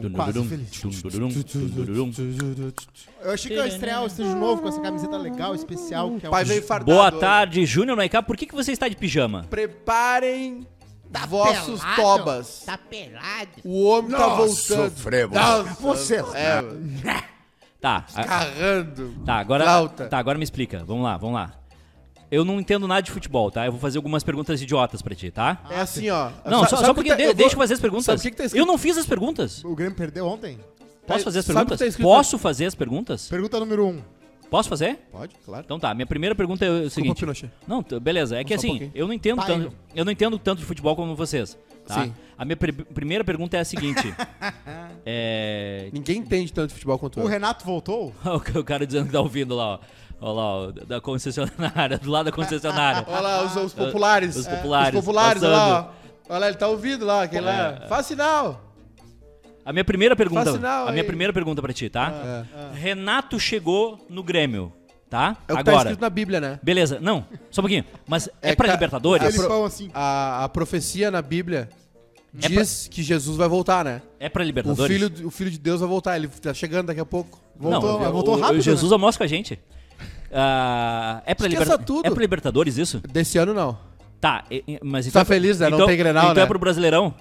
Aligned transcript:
com 0.00 0.10
quase 0.10 0.44
feliz. 0.44 0.82
Eu 3.22 3.32
achei 3.32 3.50
que 3.50 3.56
eu 3.58 3.64
ia 3.64 3.68
estrear 3.68 4.02
o 4.02 4.06
estúdio 4.06 4.36
novo 4.36 4.62
com 4.62 4.68
essa 4.68 4.80
camiseta 4.80 5.16
legal, 5.16 5.54
especial, 5.54 6.10
que 6.18 6.26
é 6.26 6.28
o... 6.28 6.32
Pai 6.32 6.44
veio 6.44 6.62
fardado. 6.62 6.90
Boa 6.92 7.10
tarde, 7.12 7.64
Júnior 7.66 7.96
Maiká. 7.96 8.22
Por 8.22 8.36
que, 8.36 8.46
que 8.46 8.54
você 8.54 8.72
está 8.72 8.88
de 8.88 8.96
pijama? 8.96 9.44
Preparem 9.50 10.66
Tá 11.12 11.24
vossos 11.24 11.80
pelado? 11.80 11.96
tobas. 12.02 12.62
Tá 12.66 12.76
pelado. 12.78 13.48
O 13.64 13.84
homem 13.88 14.10
tá 14.10 14.28
voltando. 14.28 14.90
Sofremos. 14.90 15.34
Nossa, 15.34 15.74
Você... 15.80 16.16
É, 16.34 16.62
Tá, 17.80 18.04
a- 18.14 18.24
carrando. 18.24 19.14
tá, 19.24 19.34
agora, 19.36 19.62
Flauta. 19.64 20.06
tá, 20.08 20.18
agora 20.18 20.36
me 20.36 20.42
explica. 20.44 20.82
Vamos 20.84 21.04
lá, 21.04 21.16
vamos 21.16 21.36
lá. 21.36 21.54
Eu 22.30 22.44
não 22.44 22.60
entendo 22.60 22.86
nada 22.86 23.00
de 23.02 23.10
futebol, 23.10 23.50
tá? 23.50 23.64
Eu 23.66 23.72
vou 23.72 23.80
fazer 23.80 23.96
algumas 23.98 24.22
perguntas 24.22 24.60
idiotas 24.60 25.00
pra 25.00 25.14
ti, 25.14 25.30
tá? 25.30 25.62
É 25.70 25.80
assim, 25.80 26.10
ó. 26.10 26.30
Não, 26.44 26.60
Sa- 26.60 26.68
só, 26.68 26.76
sabe 26.76 26.86
só 26.86 26.92
o 26.92 26.94
que 26.94 26.94
porque 26.94 27.10
tá- 27.10 27.16
de- 27.16 27.22
eu 27.22 27.26
vou- 27.28 27.34
deixa 27.34 27.54
eu 27.54 27.58
fazer 27.58 27.74
as 27.74 27.80
perguntas. 27.80 28.04
Sabe 28.04 28.18
o 28.18 28.22
que 28.22 28.30
que 28.30 28.36
tá 28.36 28.44
escrito? 28.44 28.62
eu 28.62 28.66
não 28.66 28.76
fiz 28.76 28.98
as 28.98 29.06
perguntas. 29.06 29.64
O 29.64 29.74
Grêmio 29.74 29.94
perdeu 29.96 30.26
ontem? 30.26 30.58
Posso 31.06 31.24
fazer 31.24 31.38
as 31.38 31.44
sabe 31.46 31.56
o 31.56 31.60
que 31.60 31.66
perguntas? 31.68 31.78
tá 31.78 31.86
escrito? 31.86 32.06
Posso 32.06 32.38
fazer 32.38 32.66
as 32.66 32.74
perguntas? 32.74 33.28
Pergunta 33.28 33.58
número 33.60 33.86
um. 33.86 34.02
Posso 34.50 34.68
fazer? 34.68 34.98
Pode, 35.12 35.34
claro. 35.44 35.62
Então 35.64 35.78
tá, 35.78 35.94
minha 35.94 36.06
primeira 36.06 36.34
pergunta 36.34 36.64
é 36.64 36.70
o 36.70 36.90
seguinte. 36.90 37.20
Pinochet. 37.20 37.50
Não, 37.66 37.82
t- 37.82 37.98
beleza. 38.00 38.36
É 38.38 38.44
que 38.44 38.50
Só 38.50 38.54
um 38.54 38.58
assim, 38.58 38.68
pouquinho. 38.78 38.92
eu 38.94 39.06
não 39.06 39.12
entendo 39.14 39.36
Pai, 39.36 39.46
tanto. 39.46 39.72
Eu 39.94 40.04
não 40.04 40.12
entendo 40.12 40.38
tanto 40.38 40.58
de 40.60 40.64
futebol 40.66 40.94
como 40.96 41.14
vocês. 41.14 41.56
Tá? 41.86 42.04
Sim. 42.04 42.14
A 42.36 42.44
minha 42.44 42.56
pri- 42.56 42.72
primeira 42.72 43.24
pergunta 43.24 43.56
é 43.56 43.60
a 43.60 43.64
seguinte. 43.64 44.02
é. 45.04 45.88
Ninguém 45.92 46.18
entende 46.18 46.52
tanto 46.52 46.68
de 46.68 46.74
futebol 46.74 46.98
quanto 46.98 47.20
O 47.20 47.22
eu. 47.22 47.26
Renato 47.26 47.64
voltou? 47.64 48.14
O 48.54 48.64
cara 48.64 48.86
dizendo 48.86 49.06
que 49.06 49.12
tá 49.12 49.20
ouvindo 49.20 49.54
lá, 49.54 49.74
ó. 49.74 49.78
Olha 50.20 50.32
lá, 50.32 50.72
da 50.86 51.00
concessionária, 51.00 51.98
do 51.98 52.10
lado 52.10 52.26
da 52.26 52.32
concessionária. 52.32 53.04
Olha 53.06 53.20
lá, 53.20 53.44
os, 53.44 53.56
os 53.56 53.72
populares. 53.74 54.34
Os 54.36 54.46
populares, 54.48 54.98
Os 54.98 55.04
populares, 55.04 55.42
olha 55.42 55.52
lá. 55.52 55.92
ó. 55.94 55.98
Olha 56.30 56.38
lá, 56.40 56.48
ele 56.48 56.56
tá 56.56 56.66
ouvindo 56.68 57.04
lá, 57.06 57.22
aquele 57.22 57.46
lá. 57.46 57.82
Faz 57.88 58.06
sinal. 58.06 58.64
A 59.64 59.72
minha 59.72 59.84
primeira 59.84 60.16
pergunta, 60.16 60.44
Faz 60.44 60.56
sinal 60.56 60.88
a 60.88 60.90
minha 60.90 61.02
aí. 61.02 61.06
primeira 61.06 61.32
pergunta 61.32 61.60
pra 61.62 61.72
ti, 61.72 61.88
tá? 61.88 62.10
É. 62.74 62.76
Renato 62.76 63.38
chegou 63.38 64.04
no 64.08 64.22
Grêmio, 64.22 64.72
tá? 65.10 65.36
É 65.46 65.52
o 65.52 65.56
que 65.58 65.64
tá 65.64 65.70
Agora. 65.70 65.88
escrito 65.90 66.00
na 66.00 66.10
Bíblia, 66.10 66.40
né? 66.40 66.58
Beleza, 66.62 66.98
não, 67.00 67.24
só 67.50 67.60
um 67.60 67.64
pouquinho. 67.64 67.84
Mas 68.06 68.28
é, 68.42 68.52
É 68.52 68.56
pra 68.56 68.66
ca- 68.66 68.72
Libertadores? 68.72 69.24
a 69.24 69.28
Aquele 69.28 69.44
pro- 69.46 69.64
assim. 69.64 69.90
A, 69.94 70.44
a 70.44 70.48
profecia 70.48 71.10
na 71.10 71.20
Bíblia 71.22 71.68
É 72.42 72.48
diz 72.48 72.88
que 72.90 73.02
Jesus 73.02 73.36
vai 73.36 73.46
voltar, 73.48 73.84
né? 73.84 74.00
É 74.18 74.28
pra 74.28 74.42
O 74.42 74.46
Libertadores? 74.46 74.90
filho, 74.96 75.26
o 75.28 75.30
filho 75.30 75.50
de 75.50 75.58
Deus 75.58 75.80
vai 75.80 75.88
voltar, 75.88 76.16
ele 76.16 76.28
tá 76.28 76.52
chegando 76.54 76.86
daqui 76.86 77.00
a 77.00 77.06
pouco. 77.06 77.38
Voltou, 77.56 78.00
não, 78.00 78.12
voltou 78.12 78.36
o- 78.36 78.40
rápido, 78.40 78.58
O 78.58 78.62
Jesus 78.62 78.90
né? 78.90 78.94
almoça 78.94 79.18
com 79.18 79.24
a 79.24 79.28
gente. 79.28 79.58
Ah, 80.32 81.22
é, 81.26 81.34
pra 81.34 81.46
Esqueça 81.46 81.64
Liberta- 81.64 81.84
tudo. 81.84 82.06
é 82.06 82.10
pra 82.10 82.20
Libertadores 82.20 82.76
isso? 82.78 83.00
Desse 83.10 83.38
ano 83.38 83.54
não. 83.54 83.78
Tá, 84.20 84.44
mas 84.82 85.04
Tá 85.06 85.10
então. 85.10 85.24
feliz, 85.24 85.60
né? 85.60 85.68
Não 85.70 85.76
então- 85.78 85.86
tem 85.86 85.96
Grenal, 85.96 86.24
Então 86.24 86.34
né? 86.36 86.42
é 86.42 86.46
pro 86.46 86.58
Brasileirão? 86.58 87.14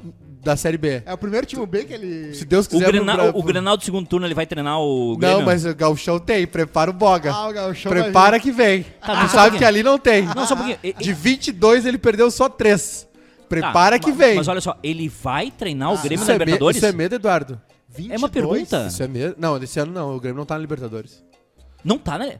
Da 0.43 0.55
Série 0.55 0.77
B. 0.77 1.03
É 1.05 1.13
o 1.13 1.17
primeiro 1.17 1.45
time 1.45 1.65
B 1.65 1.83
que 1.83 1.93
ele... 1.93 2.33
Se 2.33 2.45
Deus 2.45 2.65
O, 2.67 2.69
quiser. 2.69 2.85
pro 2.85 2.93
Grenal, 2.93 3.17
Bra- 3.17 3.31
o 3.39 3.43
Grenal 3.43 3.75
do 3.77 3.83
segundo 3.83 4.07
turno 4.07 4.25
ele 4.25 4.33
vai 4.33 4.45
treinar 4.45 4.79
o 4.79 5.17
Grêmio? 5.17 5.39
Não, 5.39 5.45
mas 5.45 5.65
o 5.65 5.75
Gauchão 5.75 6.19
tem. 6.19 6.47
Prepara 6.47 6.89
o 6.89 6.93
Boga. 6.93 7.31
Ah, 7.33 7.49
o 7.49 7.53
Gauchão 7.53 7.91
Prepara 7.91 8.39
que 8.39 8.49
vem. 8.51 8.83
Tá, 9.05 9.25
tu 9.25 9.31
sabe 9.31 9.57
que 9.57 9.65
ali 9.65 9.83
não 9.83 9.97
tem. 9.99 10.23
Não, 10.23 10.47
só 10.47 10.53
um 10.53 10.57
pouquinho. 10.57 10.77
De 10.97 11.13
22 11.13 11.85
ele 11.85 11.97
perdeu 11.97 12.31
só 12.31 12.47
3. 12.47 13.07
Prepara 13.49 13.99
Tá, 13.99 14.05
que 14.05 14.11
vem. 14.11 14.35
Mas 14.35 14.47
olha 14.47 14.61
só, 14.61 14.77
ele 14.81 15.09
vai 15.09 15.51
treinar 15.51 15.93
o 15.93 15.97
Grêmio 15.97 16.25
na 16.25 16.31
é 16.33 16.37
Libertadores? 16.37 16.77
isso 16.77 16.85
é 16.85 16.91
medo, 16.93 17.15
Eduardo. 17.15 17.61
É 18.09 18.17
uma 18.17 18.29
pergunta. 18.29 18.87
Isso 18.87 19.03
é 19.03 19.07
medo. 19.07 19.35
Não, 19.37 19.59
desse 19.59 19.79
ano 19.79 19.91
não. 19.91 20.15
O 20.15 20.19
Grêmio 20.19 20.37
não 20.37 20.45
tá 20.45 20.55
na 20.55 20.61
Libertadores. 20.61 21.23
Não 21.83 21.97
tá, 21.97 22.17
né? 22.17 22.39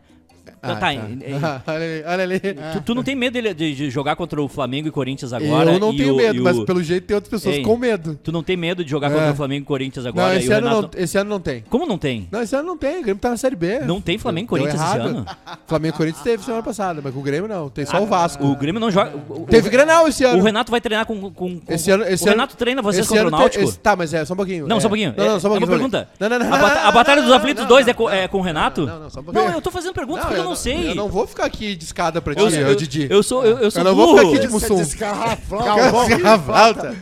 Ah, 0.61 0.75
tá, 0.75 0.79
tá. 0.79 0.87
olha 1.71 1.83
ali, 1.85 2.03
olha 2.05 2.23
ali. 2.23 2.39
Tu, 2.39 2.81
tu 2.85 2.95
não 2.95 3.03
tem 3.03 3.15
medo 3.15 3.41
de, 3.41 3.75
de 3.75 3.89
jogar 3.89 4.15
contra 4.15 4.41
o 4.41 4.47
Flamengo 4.47 4.87
e 4.87 4.91
Corinthians 4.91 5.31
agora? 5.33 5.71
eu 5.73 5.79
não 5.79 5.95
tenho 5.95 6.13
o- 6.13 6.17
medo, 6.17 6.35
e 6.39 6.41
mas 6.41 6.57
o- 6.57 6.65
pelo 6.65 6.81
jeito 6.83 7.05
tem 7.05 7.15
outras 7.15 7.29
pessoas 7.29 7.55
Ei. 7.57 7.61
com 7.63 7.77
medo. 7.77 8.19
Tu 8.23 8.31
não 8.31 8.41
tem 8.43 8.57
medo 8.57 8.83
de 8.83 8.89
jogar 8.89 9.11
É. 9.11 9.13
contra 9.13 9.31
o 9.31 9.35
Flamengo 9.35 9.63
e 9.63 9.65
Corinthians 9.65 10.05
agora? 10.05 10.33
Não, 10.33 10.39
esse 10.39 10.49
o 10.49 10.53
ano 10.55 10.67
Renato- 10.67 10.97
não, 10.97 11.03
esse 11.03 11.17
ano 11.17 11.29
não 11.29 11.39
tem. 11.39 11.63
Como 11.69 11.85
não 11.85 11.97
tem? 11.97 12.27
Não, 12.31 12.41
esse 12.41 12.55
ano 12.55 12.67
não 12.67 12.77
tem. 12.77 12.99
O 12.99 13.03
Grêmio 13.03 13.19
tá 13.21 13.29
na 13.29 13.37
Série 13.37 13.55
B. 13.55 13.79
Não 13.79 14.01
tem 14.01 14.17
Flamengo 14.17 14.45
e 14.45 14.49
Corinthians 14.49 14.81
esse 14.81 14.97
ano? 14.97 15.25
Flamengo 15.67 15.95
e 15.95 15.97
Corinthians 15.97 16.23
teve 16.23 16.43
semana 16.43 16.63
passada, 16.63 17.01
mas 17.03 17.13
com 17.13 17.19
o 17.19 17.23
Grêmio 17.23 17.47
não. 17.47 17.69
Tem 17.69 17.85
só 17.85 18.01
o 18.01 18.05
Vasco. 18.05 18.45
O 18.45 18.55
Grêmio 18.55 18.79
não 18.81 18.89
joga. 18.91 19.11
o- 19.29 19.43
o- 19.43 19.45
Teve 19.45 19.69
Grenal 19.69 20.07
esse 20.07 20.23
ano. 20.23 20.39
O 20.39 20.43
Renato 20.43 20.71
vai 20.71 20.81
treinar 20.81 21.05
com. 21.05 21.19
com, 21.19 21.31
com- 21.31 21.61
Esse 21.67 21.91
ano, 21.91 22.03
esse 22.03 22.23
o 22.23 22.27
Renato 22.27 22.51
ano, 22.53 22.57
treina 22.57 22.81
vocês 22.81 23.07
contra 23.07 23.27
o 23.27 23.31
Náutico? 23.31 23.63
esse- 23.63 23.79
tá, 23.79 23.95
mas 23.95 24.13
é, 24.13 24.25
só 24.25 24.33
um 24.33 24.37
pouquinho. 24.37 24.67
Não, 24.67 24.77
é. 24.77 24.79
só 24.79 24.87
um 24.87 24.89
pouquinho. 24.89 25.13
Não, 25.17 25.25
não, 25.25 25.39
só 25.39 25.47
um 25.49 25.55
É 25.55 25.59
pouquinho. 25.59 25.67
uma 25.69 25.89
pergunta. 25.89 26.09
Não, 26.19 26.29
não, 26.29 26.39
não. 26.39 26.53
A, 26.53 26.57
bata- 26.57 26.79
a 26.81 26.91
Batalha 26.91 27.21
dos 27.21 27.31
Aflitos 27.31 27.61
não, 27.63 27.69
2 27.69 27.85
não, 27.85 27.91
é, 27.91 27.93
com, 27.93 28.09
é 28.09 28.29
o 28.31 28.41
Renato? 28.41 28.85
Não, 28.85 28.99
não, 29.01 29.09
só 29.09 29.19
um 29.19 29.23
pouquinho. 29.23 29.45
Não, 29.45 29.53
eu 29.53 29.61
tô 29.61 29.71
fazendo 29.71 29.93
perguntas 29.93 30.25
porque 30.25 30.39
eu 30.39 30.43
não 30.49 30.55
sei. 30.55 30.89
Eu 30.91 30.95
não 30.95 31.07
vou 31.09 31.25
ficar 31.27 31.45
aqui 31.45 31.75
de 31.75 31.83
escada 31.85 32.21
pra 32.21 32.33
ti, 32.35 32.41
Eu, 32.41 32.49
eu, 32.49 32.75
Didi. 32.75 33.07
eu 33.09 33.21
sou, 33.23 33.45
eu, 33.45 33.57
eu 33.59 33.71
sou 33.71 33.81
Eu 33.81 33.85
não 33.85 33.95
vou 33.95 34.07
burro. 34.07 34.17
ficar 34.19 34.29
aqui 34.31 34.39
de 34.39 34.51
Mussum. 34.51 34.97
Galvão. 34.97 36.07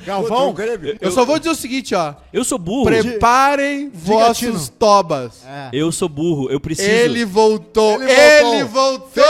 Galvão? 0.06 0.53
Grêmio. 0.53 0.97
Eu 1.00 1.11
só 1.11 1.25
vou 1.25 1.38
dizer 1.39 1.51
o 1.51 1.55
seguinte, 1.55 1.94
ó. 1.95 2.13
Eu 2.31 2.44
sou 2.44 2.57
burro. 2.57 2.85
Preparem 2.85 3.89
vossos 3.94 4.69
tobas. 4.69 5.44
É. 5.47 5.69
Eu 5.73 5.91
sou 5.91 6.09
burro. 6.09 6.50
Eu 6.50 6.59
preciso. 6.59 6.89
Ele 6.89 7.25
voltou. 7.25 8.01
Ele 8.01 8.11
Ele 8.11 8.63
voltou. 8.63 9.23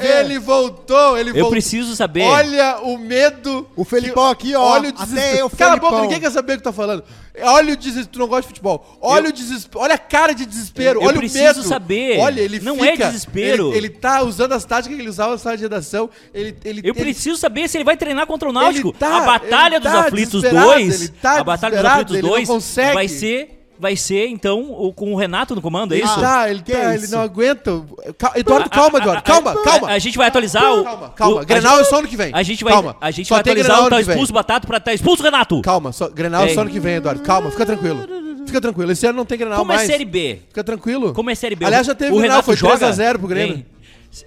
Ele 0.00 0.38
voltou. 0.38 1.18
Ele 1.18 1.30
Eu 1.30 1.34
voltou. 1.34 1.50
preciso 1.50 1.94
saber. 1.96 2.22
Olha 2.22 2.78
o 2.82 2.98
medo. 2.98 3.66
O 3.76 3.84
Felipão 3.84 4.28
aqui, 4.28 4.54
ó. 4.54 4.62
Olha 4.62 4.86
o 4.90 4.92
Até 4.92 5.04
desespero. 5.04 5.38
eu, 5.38 5.50
Cala 5.50 5.74
a 5.74 5.76
boca, 5.76 6.00
ninguém 6.02 6.20
quer 6.20 6.30
saber 6.30 6.54
o 6.54 6.56
que 6.58 6.62
tá 6.62 6.72
falando. 6.72 7.04
Olha 7.40 7.72
o 7.72 7.76
desespero. 7.76 8.08
Tu 8.12 8.18
não 8.18 8.26
gosta 8.28 8.42
de 8.42 8.48
futebol. 8.48 8.98
Olha 9.00 9.24
Eu- 9.26 9.30
o 9.30 9.32
desespero. 9.32 9.80
Olha 9.82 9.94
a 9.94 9.98
cara 9.98 10.34
de 10.34 10.44
desespero. 10.44 11.00
Eu 11.00 11.06
olha 11.08 11.16
preciso 11.16 11.44
o 11.44 11.46
medo. 11.46 11.62
saber. 11.62 12.18
Olha, 12.20 12.40
ele 12.42 12.60
Não 12.60 12.74
fica. 12.76 13.04
é 13.04 13.06
desespero. 13.10 13.68
Ele, 13.68 13.76
ele 13.78 13.88
tá 13.88 14.22
usando 14.22 14.52
as 14.52 14.64
táticas 14.64 14.94
que 14.96 15.02
ele 15.02 15.08
usava 15.08 15.32
na 15.32 15.38
sala 15.38 15.56
de 15.56 15.62
redação. 15.62 16.10
Ele, 16.34 16.54
ele, 16.64 16.80
Eu 16.84 16.92
ele- 16.92 17.04
preciso 17.04 17.36
saber 17.38 17.68
se 17.68 17.78
ele 17.78 17.84
vai 17.84 17.96
treinar 17.96 18.26
contra 18.26 18.48
o 18.48 18.52
Náutico. 18.52 18.92
Tá- 18.92 19.16
a 19.16 19.20
Batalha 19.20 19.80
dos 19.80 19.90
tá 19.90 20.00
Aflitos 20.00 20.42
desesperado, 20.42 20.66
2. 20.72 21.00
ele 21.00 21.08
tá 21.08 21.40
a 21.40 21.44
Batalha 21.44 21.76
dos 21.76 21.84
Aflitos 21.86 22.14
ele 22.16 22.22
não 22.22 22.28
2 22.30 22.48
consegue. 22.48 22.94
vai 22.94 23.08
ser. 23.08 23.61
Vai 23.82 23.96
ser, 23.96 24.28
então, 24.28 24.60
o, 24.70 24.92
com 24.92 25.12
o 25.12 25.16
Renato 25.16 25.56
no 25.56 25.60
comando, 25.60 25.92
é 25.92 25.98
isso? 25.98 26.20
tá, 26.20 26.48
ele 26.48 26.62
Que 26.62 26.70
tá, 26.70 26.78
é 26.92 26.94
ele 26.94 27.02
isso? 27.04 27.12
não 27.12 27.20
aguenta. 27.20 27.82
Cal- 28.16 28.30
Eduardo, 28.36 28.70
calma, 28.70 28.98
Eduardo. 29.00 29.22
Calma, 29.24 29.50
a- 29.50 29.62
calma. 29.64 29.88
A, 29.88 29.98
gente 29.98 30.16
vai 30.16 30.28
atualizar 30.28 30.62
o. 30.72 30.84
Calma, 30.84 31.08
calma. 31.16 31.40
o- 31.40 31.44
Grenal 31.44 31.80
é 31.80 31.84
só 31.84 31.98
ano 31.98 32.06
que 32.06 32.16
vem. 32.16 32.30
A 32.32 32.44
gente 32.44 32.62
vai, 32.62 32.72
Calma. 32.72 32.96
a 33.00 33.10
gente 33.10 33.26
Só 33.26 33.34
vai 33.34 33.42
tem 33.42 33.50
atualizar 33.54 33.76
Grenal 33.78 33.86
o 34.00 34.04
tá 34.04 34.12
expulso 34.12 34.32
Batata 34.32 34.66
pra 34.68 34.78
tá 34.78 34.94
expulso 34.94 35.20
Renato. 35.20 35.60
Calma, 35.62 35.90
só, 35.90 36.08
Grenal 36.08 36.44
é 36.44 36.50
só 36.54 36.60
ano 36.60 36.70
que 36.70 36.78
vem, 36.78 36.94
Eduardo. 36.94 37.22
Calma, 37.22 37.50
fica 37.50 37.66
tranquilo. 37.66 38.06
Fica 38.46 38.60
tranquilo. 38.60 38.92
Esse 38.92 39.04
ano 39.04 39.16
não 39.16 39.24
tem 39.24 39.36
Grenal 39.36 39.58
Como 39.58 39.72
mais. 39.72 39.82
é 39.82 39.86
Série 39.92 40.04
B? 40.04 40.38
Fica 40.48 40.62
tranquilo. 40.62 41.12
Como 41.12 41.28
é 41.28 41.34
Série 41.34 41.56
B? 41.56 41.64
Aliás, 41.64 41.84
já 41.84 41.94
teve 41.96 42.12
o 42.12 42.18
Grenal, 42.18 42.30
Renato 42.36 42.44
foi 42.46 42.54
joga 42.56 42.76
3 42.78 42.88
a 42.92 42.94
0 42.94 43.18
pro 43.18 43.26
Grêmio. 43.26 43.64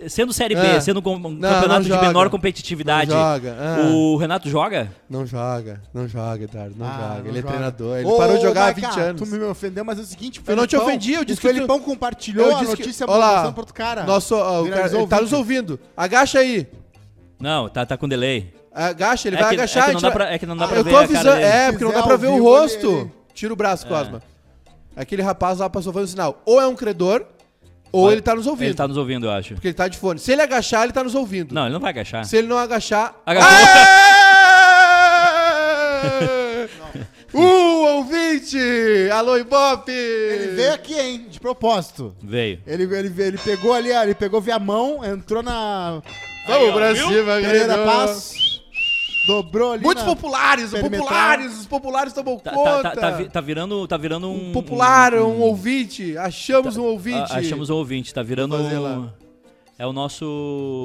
Sendo 0.08 0.34
Série 0.34 0.56
B, 0.56 0.62
É. 0.66 0.80
sendo 0.80 0.98
um 1.00 1.14
Não, 1.20 1.22
campeonato 1.22 1.68
não 1.68 1.82
de 1.82 1.90
joga. 1.90 2.08
menor 2.08 2.28
competitividade, 2.32 3.12
Não 3.12 3.18
joga, 3.18 3.50
é. 3.50 3.82
o 3.92 4.16
Renato 4.18 4.50
joga? 4.50 4.92
Não 5.08 5.28
joga, 5.28 5.80
não 5.94 6.08
joga, 6.08 6.44
Eduardo. 6.44 6.74
Não 6.76 6.88
Ah, 6.88 6.92
joga. 6.92 7.20
não 7.22 7.30
Ele 7.30 7.30
é 7.30 7.42
joga. 7.42 7.48
treinador. 7.54 7.98
Ele 8.00 8.08
Ô, 8.08 8.18
parou 8.18 8.36
de 8.38 8.42
jogar 8.42 8.62
há 8.62 8.66
Maiká, 8.72 8.90
20 8.90 9.00
anos. 9.00 9.22
Tu 9.30 9.36
me 9.36 9.44
ofendeu, 9.44 9.86
mas 9.86 10.00
é 10.00 10.02
o 10.02 10.06
seguinte, 10.06 10.40
o 10.40 10.44
Eu 10.48 10.56
não 10.56 10.66
te 10.66 10.72
Felipão- 10.72 10.88
ofendi, 10.90 11.14
eu 11.14 11.24
disse 11.24 11.38
o 11.38 11.42
que 11.42 11.48
tu- 11.48 11.54
Felipão 11.54 11.80
compartilhou 11.80 12.48
Eu 12.48 12.56
a 12.56 12.60
disse 12.62 12.76
que- 12.76 12.82
notícia 12.82 13.06
Olha 13.08 13.18
lá, 13.20 13.28
mostrando 13.34 13.54
pra 13.54 13.62
outro 13.62 13.74
cara. 13.76 14.04
Nosso, 14.06 14.36
ó, 14.36 14.64
o 14.64 14.70
cara, 14.70 14.88
ele 14.98 15.08
tá 15.08 15.18
o 15.20 15.22
nos 15.22 15.34
ouvindo. 15.34 15.80
Agacha 15.96 16.40
aí. 16.40 16.68
Não, 17.40 17.70
tá, 17.70 17.86
tá 17.86 17.96
com 17.96 18.08
delay. 18.10 18.52
Agacha, 18.74 19.28
ele 19.30 19.36
É 19.36 19.40
vai 19.40 19.50
que- 19.50 19.56
agachar. 19.62 19.84
é 19.84 19.86
que 19.86 19.94
não 19.94 20.00
gente 20.00 20.02
dá 20.02 20.10
vai- 20.10 20.18
pra- 20.28 20.34
é 20.34 20.40
que 20.40 20.46
não 20.48 20.58
dá 20.58 20.66
Ah, 20.66 20.68
pra 20.68 20.78
eu 20.78 20.84
ver 20.84 20.90
tô 20.90 20.98
avisando, 20.98 21.30
é, 21.30 21.72
porque 21.72 21.86
não 21.86 21.94
dá 21.94 22.02
pra 22.02 22.18
ver 22.18 22.28
o 22.28 22.42
rosto. 22.42 23.12
Tira 23.36 23.54
o 23.54 23.56
braço, 23.56 23.86
Cosma. 23.86 24.20
Aquele 24.96 25.22
rapaz 25.22 25.60
lá 25.60 25.70
passou 25.70 25.94
fazendo 25.94 26.08
sinal. 26.10 26.42
Ou 26.44 26.60
é 26.60 26.66
um 26.68 26.76
credor, 26.76 27.24
ou 27.96 28.04
Vai. 28.06 28.14
ele 28.16 28.22
tá 28.22 28.36
nos 28.36 28.46
ouvindo. 28.46 28.68
Ele 28.68 28.74
tá 28.76 28.88
nos 28.88 28.98
ouvindo, 28.98 29.26
eu 29.28 29.32
acho. 29.32 29.54
Porque 29.54 29.68
ele 29.70 29.74
tá 29.74 29.88
de 29.88 29.98
fone. 29.98 30.20
Se 30.20 30.32
ele 30.34 30.42
agachar, 30.42 30.84
ele 30.84 30.92
tá 30.92 31.02
nos 31.02 31.16
ouvindo. 31.16 31.56
Não, 31.56 31.64
ele 31.64 31.74
não 31.74 31.80
vai 31.80 31.92
agachar. 31.92 32.26
Se 32.26 32.36
ele 32.36 32.48
não 32.48 32.58
agachar. 32.58 33.16
Agachou. 33.26 33.50
Um 37.34 37.86
ouvinte! 37.98 38.58
Alô, 39.14 39.38
Ibope! 39.38 39.92
Ele 39.92 40.48
veio 40.56 40.74
aqui, 40.74 40.94
hein, 41.00 41.26
de 41.30 41.40
propósito. 41.40 42.14
Veio. 42.22 42.60
Ele, 42.68 42.84
ele, 42.84 43.14
ele 43.22 43.38
pegou 43.38 43.74
ali, 43.74 43.92
ó, 43.94 44.04
ele 44.04 44.14
pegou 44.16 44.42
via 44.42 44.60
mão, 44.60 45.00
entrou 45.06 45.42
na 45.42 46.02
Vamos 46.48 46.74
pra 46.74 46.94
viu? 46.94 47.08
cima, 47.08 47.36
Pereira. 47.42 47.78
Paz, 47.86 48.55
dobrou 49.26 49.72
ali 49.74 49.84
Muitos 49.84 50.04
populares, 50.04 50.66
os 50.66 50.72
perimetral. 50.72 51.04
populares, 51.08 51.60
os 51.60 51.66
populares 51.68 52.14
tomam 52.14 52.38
Tá, 52.40 52.52
conta. 52.52 52.84
tá, 52.84 52.92
tá, 52.92 53.02
tá 53.02 53.12
vi- 53.12 53.30
tá 53.30 53.42
virando, 53.42 53.88
tá 53.88 53.98
virando 53.98 54.30
um... 54.30 54.50
Um 54.50 54.52
popular, 54.54 55.14
um, 55.16 55.40
ouvinte. 55.42 56.18
Achamos 56.18 56.78
um 56.78 56.84
ouvinte. 56.84 57.32
Ah, 57.32 57.38
achamos 57.40 57.70
um 57.70 57.76
ouvinte, 57.76 58.14
tá 58.14 58.22
virando... 58.24 58.56
É 59.78 59.86
o 59.86 59.92
nosso... 59.92 60.26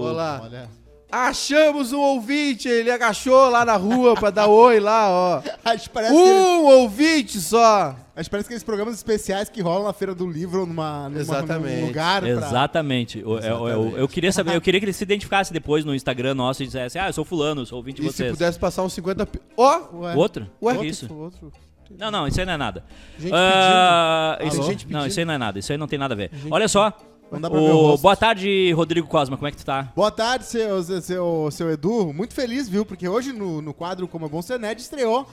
Olá. 0.05 0.41
Olha. 0.43 0.80
Achamos 1.11 1.93
um 1.93 1.99
ouvinte. 2.01 2.69
Ele 2.69 2.91
agachou 2.91 3.49
lá 3.49 3.65
na 3.65 3.77
rua 3.77 4.15
pra 4.15 4.31
dar 4.31 4.47
oi 4.47 4.79
lá, 4.81 5.09
ó. 5.11 5.43
Acho 5.65 5.85
que 5.85 5.91
parece, 5.91 6.12
que 6.12 6.19
ele- 6.21 6.31
Um 6.31 6.65
ouvinte 6.67 7.41
só. 7.41 7.97
acho 8.15 8.29
que 8.29 8.31
parece 8.31 8.47
aqueles 8.49 8.62
programas 8.62 8.95
especiais 8.95 9.49
que 9.49 9.61
rolam 9.61 9.85
na 9.85 9.93
feira 9.93 10.15
do 10.15 10.29
livro 10.29 10.61
ou 10.61 10.67
numa, 10.67 11.09
numa, 11.09 11.21
Exatamente. 11.21 11.81
num 11.81 11.87
lugar 11.87 12.21
pra... 12.21 12.29
Exatamente. 12.31 13.19
É- 13.19 13.47
é- 13.47 13.51
Eu, 13.51 13.95
eu 13.97 14.09
queria 14.09 14.31
saber, 14.33 14.55
eu 14.55 14.61
queria 14.62 14.79
que 14.81 14.85
ele 14.87 14.93
se 14.93 15.03
identificasse 15.05 15.53
depois 15.53 15.85
no 15.85 15.95
Instagram 15.95 16.35
nosso 16.35 16.62
e 16.62 16.67
dissesse, 16.67 16.99
ah, 16.99 17.09
eu 17.09 17.12
sou 17.12 17.25
fulano, 17.25 17.62
eu 17.62 17.67
sou 17.67 17.79
ouvinte 17.79 18.01
de 18.01 18.07
E 18.07 18.11
se 18.11 18.17
vocês. 18.19 18.33
pudesse 18.33 18.59
passar 18.59 18.83
uns 18.83 18.93
50... 18.93 19.27
pi- 19.27 19.41
Ó! 19.57 19.81
Ué, 20.03 20.15
Outro? 20.15 20.49
Ué? 20.62 20.73
Outro, 20.73 20.87
isso? 20.87 21.12
outro. 21.15 21.53
Não, 21.99 22.09
não, 22.11 22.29
isso 22.29 22.39
aí 22.39 22.47
não 22.47 22.53
é 22.53 22.57
nada. 22.57 22.85
Gente 23.19 23.33
Ah, 23.35 24.37
pedindo. 24.39 24.53
isso- 24.53 24.61
Alô? 24.62 24.71
Gente 24.71 24.85
não, 24.85 24.93
pedindo. 25.01 25.07
isso 25.11 25.19
aí 25.21 25.25
não 25.25 25.35
é 25.35 25.39
nada. 25.39 25.59
Isso 25.59 25.73
aí 25.73 25.79
não 25.79 25.89
tem 25.89 25.99
nada 25.99 26.15
a 26.15 26.17
ver. 26.17 26.31
Olha 26.51 26.69
só. 26.69 26.93
Não 27.31 27.41
dá 27.41 27.49
pra 27.50 27.61
ver 27.61 27.71
o 27.71 27.77
rosto. 27.88 28.03
boa 28.03 28.17
tarde, 28.17 28.73
Rodrigo 28.73 29.06
Cosma. 29.06 29.37
Como 29.37 29.47
é 29.47 29.50
que 29.50 29.56
tu 29.59 29.65
tá? 29.65 29.93
Boa 29.94 30.11
tarde, 30.11 30.47
seu, 30.47 30.82
seu, 30.82 31.00
seu, 31.03 31.49
seu 31.53 31.71
Edu. 31.71 32.12
Muito 32.12 32.35
feliz, 32.35 32.69
viu? 32.69 32.85
Porque 32.85 33.09
hoje 33.09 33.32
no, 33.32 33.62
no 33.62 33.73
quadro 33.73 34.09
Como 34.09 34.27
é 34.27 34.29
Bom 34.29 34.43
Ser 34.43 34.59
Nerd 34.59 34.81
estreou 34.81 35.27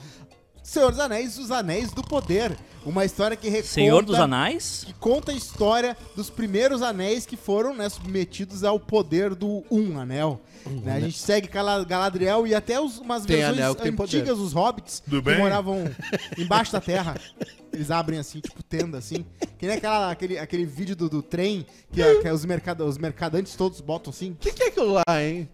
Senhor 0.62 0.90
dos 0.90 1.00
Anéis, 1.00 1.38
Os 1.38 1.50
Anéis 1.50 1.90
do 1.92 2.02
Poder. 2.02 2.56
Uma 2.84 3.04
história 3.04 3.36
que 3.36 3.48
reconta... 3.48 3.68
Senhor 3.68 4.04
dos 4.04 4.16
Anais? 4.18 4.84
Que 4.86 4.92
conta 4.94 5.32
a 5.32 5.34
história 5.34 5.96
dos 6.14 6.28
primeiros 6.30 6.82
anéis 6.82 7.24
que 7.26 7.36
foram 7.36 7.74
né, 7.74 7.88
submetidos 7.88 8.62
ao 8.64 8.78
poder 8.78 9.34
do 9.34 9.64
Um 9.70 9.98
Anel. 9.98 10.40
Né, 10.66 10.92
a 10.92 11.00
gente 11.00 11.18
segue 11.18 11.48
Gala- 11.48 11.84
Galadriel 11.84 12.46
e 12.46 12.54
até 12.54 12.78
os, 12.80 12.98
umas 12.98 13.24
Tem 13.24 13.36
versões 13.38 13.58
anel 13.58 13.74
que 13.74 13.82
tem 13.82 13.92
poder. 13.92 14.18
antigas, 14.18 14.38
os 14.38 14.52
hobbits, 14.52 15.02
que 15.08 15.20
bem? 15.22 15.38
moravam 15.38 15.90
embaixo 16.36 16.70
da 16.72 16.80
terra. 16.80 17.14
Eles 17.78 17.92
abrem 17.92 18.18
assim, 18.18 18.40
tipo 18.40 18.60
tenda, 18.60 18.98
assim. 18.98 19.24
Que 19.56 19.66
nem 19.68 19.76
aquela, 19.76 20.10
aquele, 20.10 20.36
aquele 20.36 20.64
vídeo 20.66 20.96
do, 20.96 21.08
do 21.08 21.22
trem 21.22 21.64
que, 21.92 22.02
a- 22.02 22.20
que 22.20 22.28
os, 22.28 22.44
mercado, 22.44 22.84
os 22.84 22.98
mercadantes 22.98 23.54
todos 23.54 23.80
botam 23.80 24.10
assim. 24.10 24.32
O 24.32 24.34
que, 24.34 24.50
que 24.52 24.64
é 24.64 24.66
aquilo 24.66 24.92
lá, 24.94 25.04
hein? 25.22 25.48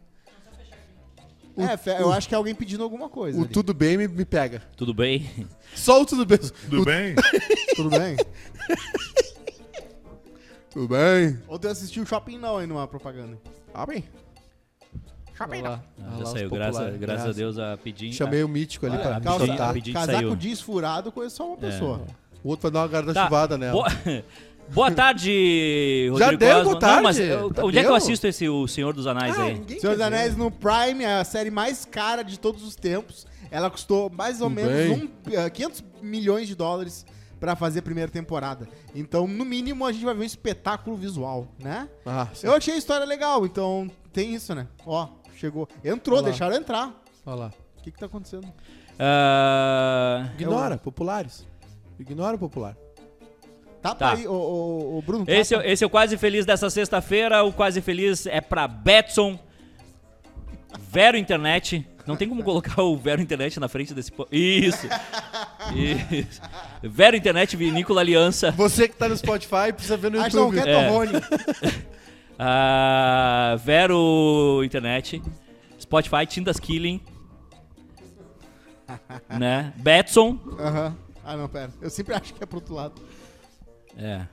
é, 1.57 1.77
fe- 1.77 1.91
eu 2.01 2.11
acho 2.11 2.27
que 2.27 2.35
é 2.35 2.39
alguém 2.39 2.55
pedindo 2.55 2.83
alguma 2.83 3.11
coisa. 3.11 3.39
O 3.39 3.43
ali. 3.45 3.53
tudo 3.53 3.75
bem 3.75 3.99
me, 3.99 4.09
me 4.09 4.25
pega. 4.25 4.61
Tudo 4.75 4.95
bem? 4.95 5.47
Só 5.75 6.01
o 6.01 6.07
tudo 6.07 6.25
bem. 6.25 6.39
Tudo 6.39 6.81
O- 6.81 6.85
bem? 6.87 7.15
Tudo 7.77 7.91
bem? 7.91 8.17
Tudo 10.71 10.89
bem. 10.89 11.39
Ontem 11.49 11.69
eu 11.69 11.73
assisti 11.73 12.01
o 12.01 12.07
Shopping 12.07 12.39
Não 12.39 12.57
aí 12.57 12.67
numa 12.67 12.87
propaganda. 12.89 13.39
Ah, 13.73 13.85
bem. 13.87 14.03
Shopping 15.37 15.63
lá. 15.63 15.83
Ah, 16.01 16.17
já 16.19 16.27
saiu, 16.27 16.51
graças, 16.51 16.97
graças 16.97 17.27
a 17.29 17.33
Deus 17.33 17.59
a 17.59 17.77
pedir. 17.77 18.13
Chamei 18.13 18.43
o 18.45 18.49
mítico 18.49 18.87
ali 18.87 18.97
Ah, 18.97 19.21
pra 19.21 19.39
me. 19.39 19.73
Pedinho 19.75 19.95
casaco 19.95 20.19
saiu. 20.19 20.37
jeans 20.37 20.61
furado, 20.61 21.11
conheço 21.11 21.37
só 21.37 21.49
uma 21.49 21.57
pessoa. 21.57 22.03
O 22.43 22.51
outro 22.51 22.71
vai 22.71 22.71
dar 22.71 22.81
uma 22.81 22.89
Tá. 22.89 22.93
guarda-chuvada 22.95 23.59
nela. 23.59 23.73
Boa, 23.73 23.89
boa 24.71 24.91
tarde, 24.93 26.07
Já 26.09 26.13
Rodrigo 26.27 26.37
deu, 26.39 26.49
Cosma. 26.57 26.65
boa 26.65 26.79
tarde. 26.81 26.97
Não, 26.97 27.03
mas 27.03 27.19
eu- 27.19 27.27
Já 27.55 27.65
onde 27.65 27.79
é 27.79 27.81
que 27.81 27.87
eu 27.87 27.91
deu. 27.91 27.95
assisto 27.97 28.27
esse 28.27 28.49
O 28.49 28.69
Senhor 28.69 28.93
dos 28.95 29.07
Anéis 29.07 29.37
Ah, 29.39 29.43
aí? 29.45 29.81
Senhor 29.81 29.95
dos 29.97 30.01
Anéis 30.05 30.37
no 30.37 30.51
Prime 30.51 31.03
é 31.05 31.19
a 31.21 31.25
série 31.25 31.51
mais 31.51 31.85
cara 31.85 32.23
de 32.23 32.39
todos 32.39 32.63
os 32.63 32.77
tempos. 32.77 33.27
Ela 33.51 33.71
custou 33.71 34.11
mais 34.11 34.41
ou 34.41 34.49
Tudo 34.49 34.61
menos 34.61 34.73
bem. 34.99 35.11
um, 35.29 35.33
eh, 35.33 35.51
500 35.51 35.85
milhões 36.03 36.47
de 36.49 36.55
dólares 36.55 37.05
pra 37.41 37.55
fazer 37.57 37.81
a 37.81 37.83
primeira 37.83 38.11
temporada. 38.11 38.69
Então, 38.95 39.27
no 39.27 39.45
mínimo, 39.45 39.85
a 39.87 39.93
gente 39.93 40.05
vai 40.05 40.15
ver 40.15 40.23
um 40.23 40.25
espetáculo 40.27 40.97
visual, 40.97 41.47
né? 41.59 41.89
Ah. 42.07 42.27
Eu 42.43 42.55
achei 42.55 42.75
a 42.75 42.77
história 42.77 43.05
legal, 43.07 43.45
então 43.45 43.91
tem 44.13 44.35
isso, 44.35 44.55
né? 44.55 44.67
Ó, 44.87 45.09
chegou. 45.37 45.69
Entrou, 45.85 46.17
Olha 46.19 46.25
lá. 46.25 46.31
deixaram 46.31 46.57
entrar. 46.57 46.93
Olha 47.27 47.37
lá. 47.37 47.53
O 47.79 47.83
que 47.83 47.91
que 47.91 47.99
tá 47.99 48.07
acontecendo? 48.07 48.47
Ah, 48.99 50.29
Ignora, 50.39 50.79
populares. 50.79 51.47
Ignora 51.99 52.37
o 52.37 52.39
popular. 52.39 52.77
Tapa 53.83 53.97
Tá. 53.99 54.13
aí, 54.15 54.27
ô, 54.27 54.33
ô, 54.33 54.99
ô, 54.99 55.03
Bruno. 55.03 55.25
esse, 55.29 55.55
é, 55.55 55.59
tapa. 55.59 55.69
o- 55.69 55.73
esse 55.73 55.85
é 55.85 55.87
o 55.87 55.91
Quase 55.91 56.17
Feliz 56.17 56.47
dessa 56.47 56.71
sexta-feira. 56.71 57.43
O 57.45 57.53
Quase 57.53 57.81
Feliz 57.83 58.27
é 58.27 58.41
pra 58.41 58.67
Betson, 58.67 59.39
Vero 60.91 61.17
Internet. 61.19 61.87
Não 62.07 62.17
tem 62.17 62.29
como 62.29 62.43
colocar 62.43 62.83
o 62.83 62.97
Vero 62.97 63.21
Internet 63.23 63.59
na 63.59 63.67
frente 63.69 63.93
desse... 63.95 64.13
po- 64.13 64.29
Isso. 64.31 64.87
Isso. 65.75 66.41
Vero 66.83 67.17
Internet, 67.17 67.57
Vinícola 67.57 68.01
Aliança. 68.01 68.51
Você 68.53 68.89
que 68.89 68.97
tá 68.97 69.09
no 69.09 69.17
Spotify 69.17 69.73
precisa 69.73 69.97
ver 69.97 70.11
no 70.11 70.21
Acho 70.21 70.31
que 70.31 70.37
não 70.37 70.53
YouTube. 70.53 70.65
quer 70.65 70.71
É. 70.71 71.85
Ah, 72.39 73.57
Vero 73.65 74.63
Internet, 74.65 75.23
Spotify, 75.81 76.27
Tindas 76.27 76.59
Killing, 76.59 77.01
né? 79.39 79.73
Betson, 79.77 80.39
Aham. 80.59 80.97
Ah, 81.25 81.37
não, 81.37 81.49
pera. 81.49 81.73
Eu 81.81 81.89
sempre 81.89 82.15
acho 82.15 82.35
que 82.35 82.43
é 82.43 82.47
pro 82.47 82.59
outro 82.59 82.75
lado. 82.75 83.01
é, 83.97 84.27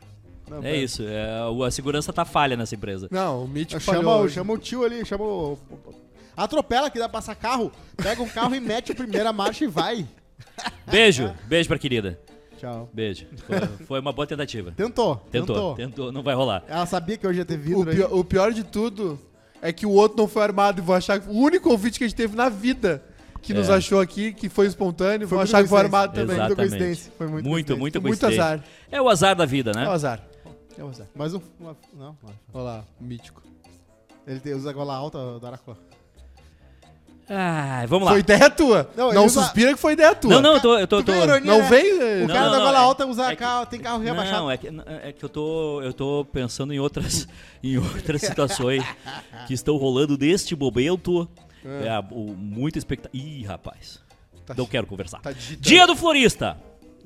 Não, 0.50 0.58
é 0.58 0.62
pera. 0.62 0.78
isso. 0.78 1.04
É, 1.08 1.26
a 1.66 1.72
segurança 1.72 2.12
tá 2.12 2.26
falha 2.26 2.58
nessa 2.58 2.76
empresa. 2.76 3.08
Não, 3.10 3.46
o 3.46 3.48
mítico 3.48 3.80
Chama, 3.80 4.28
chama 4.28 4.54
o 4.54 4.58
tio 4.58 4.84
ali, 4.84 5.06
chama 5.06 5.24
o... 5.24 5.58
Atropela 6.36 6.90
que 6.90 7.00
dá 7.00 7.08
pra 7.08 7.20
passar 7.20 7.36
carro. 7.36 7.72
Pega 7.96 8.22
um 8.22 8.28
carro 8.28 8.54
e 8.56 8.60
mete 8.60 8.92
a 8.92 8.96
primeira 8.96 9.32
marcha 9.32 9.64
e 9.64 9.68
vai. 9.68 10.06
Beijo, 10.90 11.34
beijo 11.46 11.70
pra 11.70 11.78
querida. 11.80 12.20
Tchau. 12.62 12.90
Beijo. 12.94 13.26
Foi, 13.48 13.86
foi 13.88 14.00
uma 14.00 14.14
boa 14.14 14.28
tentativa. 14.28 14.72
Tentou, 14.78 15.16
Tentou, 15.32 15.56
tentou. 15.56 15.76
tentou, 15.76 16.12
não 16.12 16.22
vai 16.22 16.36
rolar. 16.36 16.64
Ela 16.68 16.86
sabia 16.86 17.18
que 17.18 17.26
hoje 17.26 17.40
ia 17.40 17.46
ter 17.46 17.56
O 17.56 17.60
vidro 17.60 17.90
aí. 17.90 17.96
pior, 17.96 18.14
o 18.14 18.24
pior 18.24 18.54
de 18.54 18.64
tudo 18.64 19.20
é 19.62 19.74
que 19.74 19.86
o 19.86 19.92
outro 19.92 20.18
não 20.20 20.28
foi 20.28 20.44
armado 20.44 20.80
e 20.80 20.82
vou 20.84 20.96
achar 20.96 21.20
que 21.20 21.28
o 21.28 21.34
único 21.34 21.70
ouvinte 21.72 21.98
que 21.98 22.04
a 22.04 22.08
gente 22.08 22.16
teve 22.18 22.36
na 22.36 22.50
vida 22.50 23.04
que 23.42 23.52
nos 23.56 23.70
É. 23.70 23.74
achou 23.74 24.00
aqui, 24.00 24.32
que 24.32 24.48
foi 24.48 24.68
espontâneo, 24.68 25.28
Foi 25.28 25.38
muita 25.40 25.50
achar 25.58 25.64
que 25.64 25.70
foi 25.70 25.80
armado 25.80 26.14
também. 26.14 26.38
Muita 26.38 26.56
coincidência. 26.56 27.12
Foi 27.18 27.26
muito 27.28 27.50
Muito, 27.50 27.76
coincidência. 27.76 27.80
muito 27.80 28.02
Muito 28.02 28.20
coincidência. 28.20 28.44
azar. 28.54 28.64
É 28.92 29.02
o 29.02 29.10
azar 29.10 29.36
da 29.36 29.46
vida, 29.46 29.72
É 29.72 29.74
o 29.74 29.78
né? 29.78 29.88
azar. 29.88 30.24
É 30.78 30.84
o 30.84 30.88
azar. 30.90 31.08
Mas 31.16 31.34
um... 31.34 31.42
uma- 31.60 31.76
Não, 31.98 32.16
não. 32.24 32.34
Olha 32.54 32.64
lá, 32.64 32.86
o 33.00 33.04
mítico. 33.04 33.42
Ele 34.28 34.40
tem- 34.40 34.54
usa 34.54 34.70
a 34.70 34.74
gola 34.74 34.96
alta 34.96 35.18
do. 35.18 35.40
Ah, 37.30 37.86
vamos 37.88 38.06
lá. 38.06 38.12
Foi 38.12 38.20
ideia 38.20 38.50
tua. 38.50 38.90
Não, 38.96 39.06
Não, 39.06 39.12
ele 39.14 39.26
usa- 39.26 39.44
suspira 39.44 39.74
que 39.74 39.80
foi 39.80 39.94
ideia 39.94 40.14
tua. 40.14 40.32
Não, 40.32 40.42
não, 40.42 40.54
eu 40.56 40.60
tô... 40.62 40.78
Eu 40.80 40.88
tô, 40.88 41.04
tô- 41.04 41.14
ironia, 41.14 41.40
Não 41.52 41.60
né? 41.60 41.70
vem... 41.70 41.94
O 41.94 42.28
Não, 42.28 42.28
cara 42.28 42.46
não, 42.46 42.52
da 42.52 42.60
gola 42.60 42.78
é- 42.78 42.82
alta 42.82 43.06
usa 43.06 43.26
é 43.28 43.30
que- 43.30 43.36
carro, 43.38 43.66
tem 43.66 43.80
carro 43.80 44.00
rebaixado. 44.02 44.42
Não, 44.44 44.52
é 44.52 44.58
que, 44.58 44.68
é 44.68 45.12
que 45.12 45.24
eu 45.24 45.30
tô, 45.30 45.82
eu 45.82 45.94
tô 45.94 46.26
pensando 46.32 46.74
em 46.74 46.80
outras, 46.80 47.28
em 47.64 47.78
outras 47.78 48.22
situações 48.22 48.84
que 49.48 49.54
estão 49.54 49.78
rolando 49.78 50.18
neste 50.18 50.56
momento. 50.56 51.30
É, 51.64 52.00
o, 52.12 52.34
muita 52.38 52.78
expectativa. 52.80 53.24
Ih, 53.24 53.44
rapaz. 53.44 54.00
Tá- 54.46 54.54
não 54.58 54.66
quero 54.66 54.88
conversar. 54.88 55.20
Tá. 55.22 55.32
Dia 55.60 55.86
do 55.88 55.96
Florista. 55.96 56.58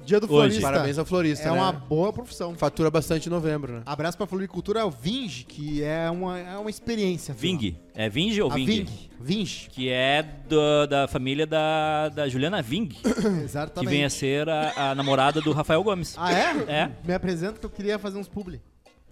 Dia 0.06 0.19
do 0.19 0.25
Hoje. 0.28 0.34
florista. 0.60 0.62
Parabéns 0.62 0.98
ao 1.00 1.06
florista, 1.06 1.48
É 1.48 1.52
né? 1.52 1.57
uma 1.60 1.72
boa 1.72 2.13
profissão. 2.13 2.54
Fatura 2.56 2.92
bastante 2.92 3.28
em 3.28 3.30
novembro, 3.31 3.74
né? 3.74 3.81
Abraço 3.86 4.16
pra 4.18 4.28
floricultura 4.28 4.80
é 4.80 4.84
o 4.84 4.92
Vinge, 4.92 5.44
que 5.46 5.84
é 5.84 6.10
uma, 6.12 6.38
é 6.40 6.57
uma 6.57 6.69
experiência. 6.69 7.34
viu? 7.34 7.57
Ving. 7.57 7.75
É 7.94 8.07
Vinge 8.10 8.42
ou 8.42 8.52
A 8.52 8.56
Ving? 8.56 8.66
Ving. 8.66 8.88
Vinge. 9.19 9.69
Que 9.72 9.90
é 9.90 10.22
do- 10.48 10.86
da 10.88 11.07
família 11.07 11.48
da, 11.48 12.10
da 12.10 12.28
Juliana 12.30 12.62
Ving, 12.62 12.88
que 13.02 13.07
Exatamente. 13.44 13.90
vem 13.90 14.06
a 14.06 14.10
ser 14.10 14.48
a, 14.50 14.92
a 14.92 14.96
namorada 14.96 15.42
do 15.42 15.52
Rafael 15.52 15.84
Gomes. 15.84 16.16
Ah, 16.18 16.31
é? 16.31 16.51
É. 16.68 16.92
Me 17.04 17.13
apresenta 17.13 17.60
que 17.60 17.66
eu 17.66 17.69
queria 17.69 17.98
fazer 17.98 18.18
uns 18.19 18.28
publi. 18.28 18.62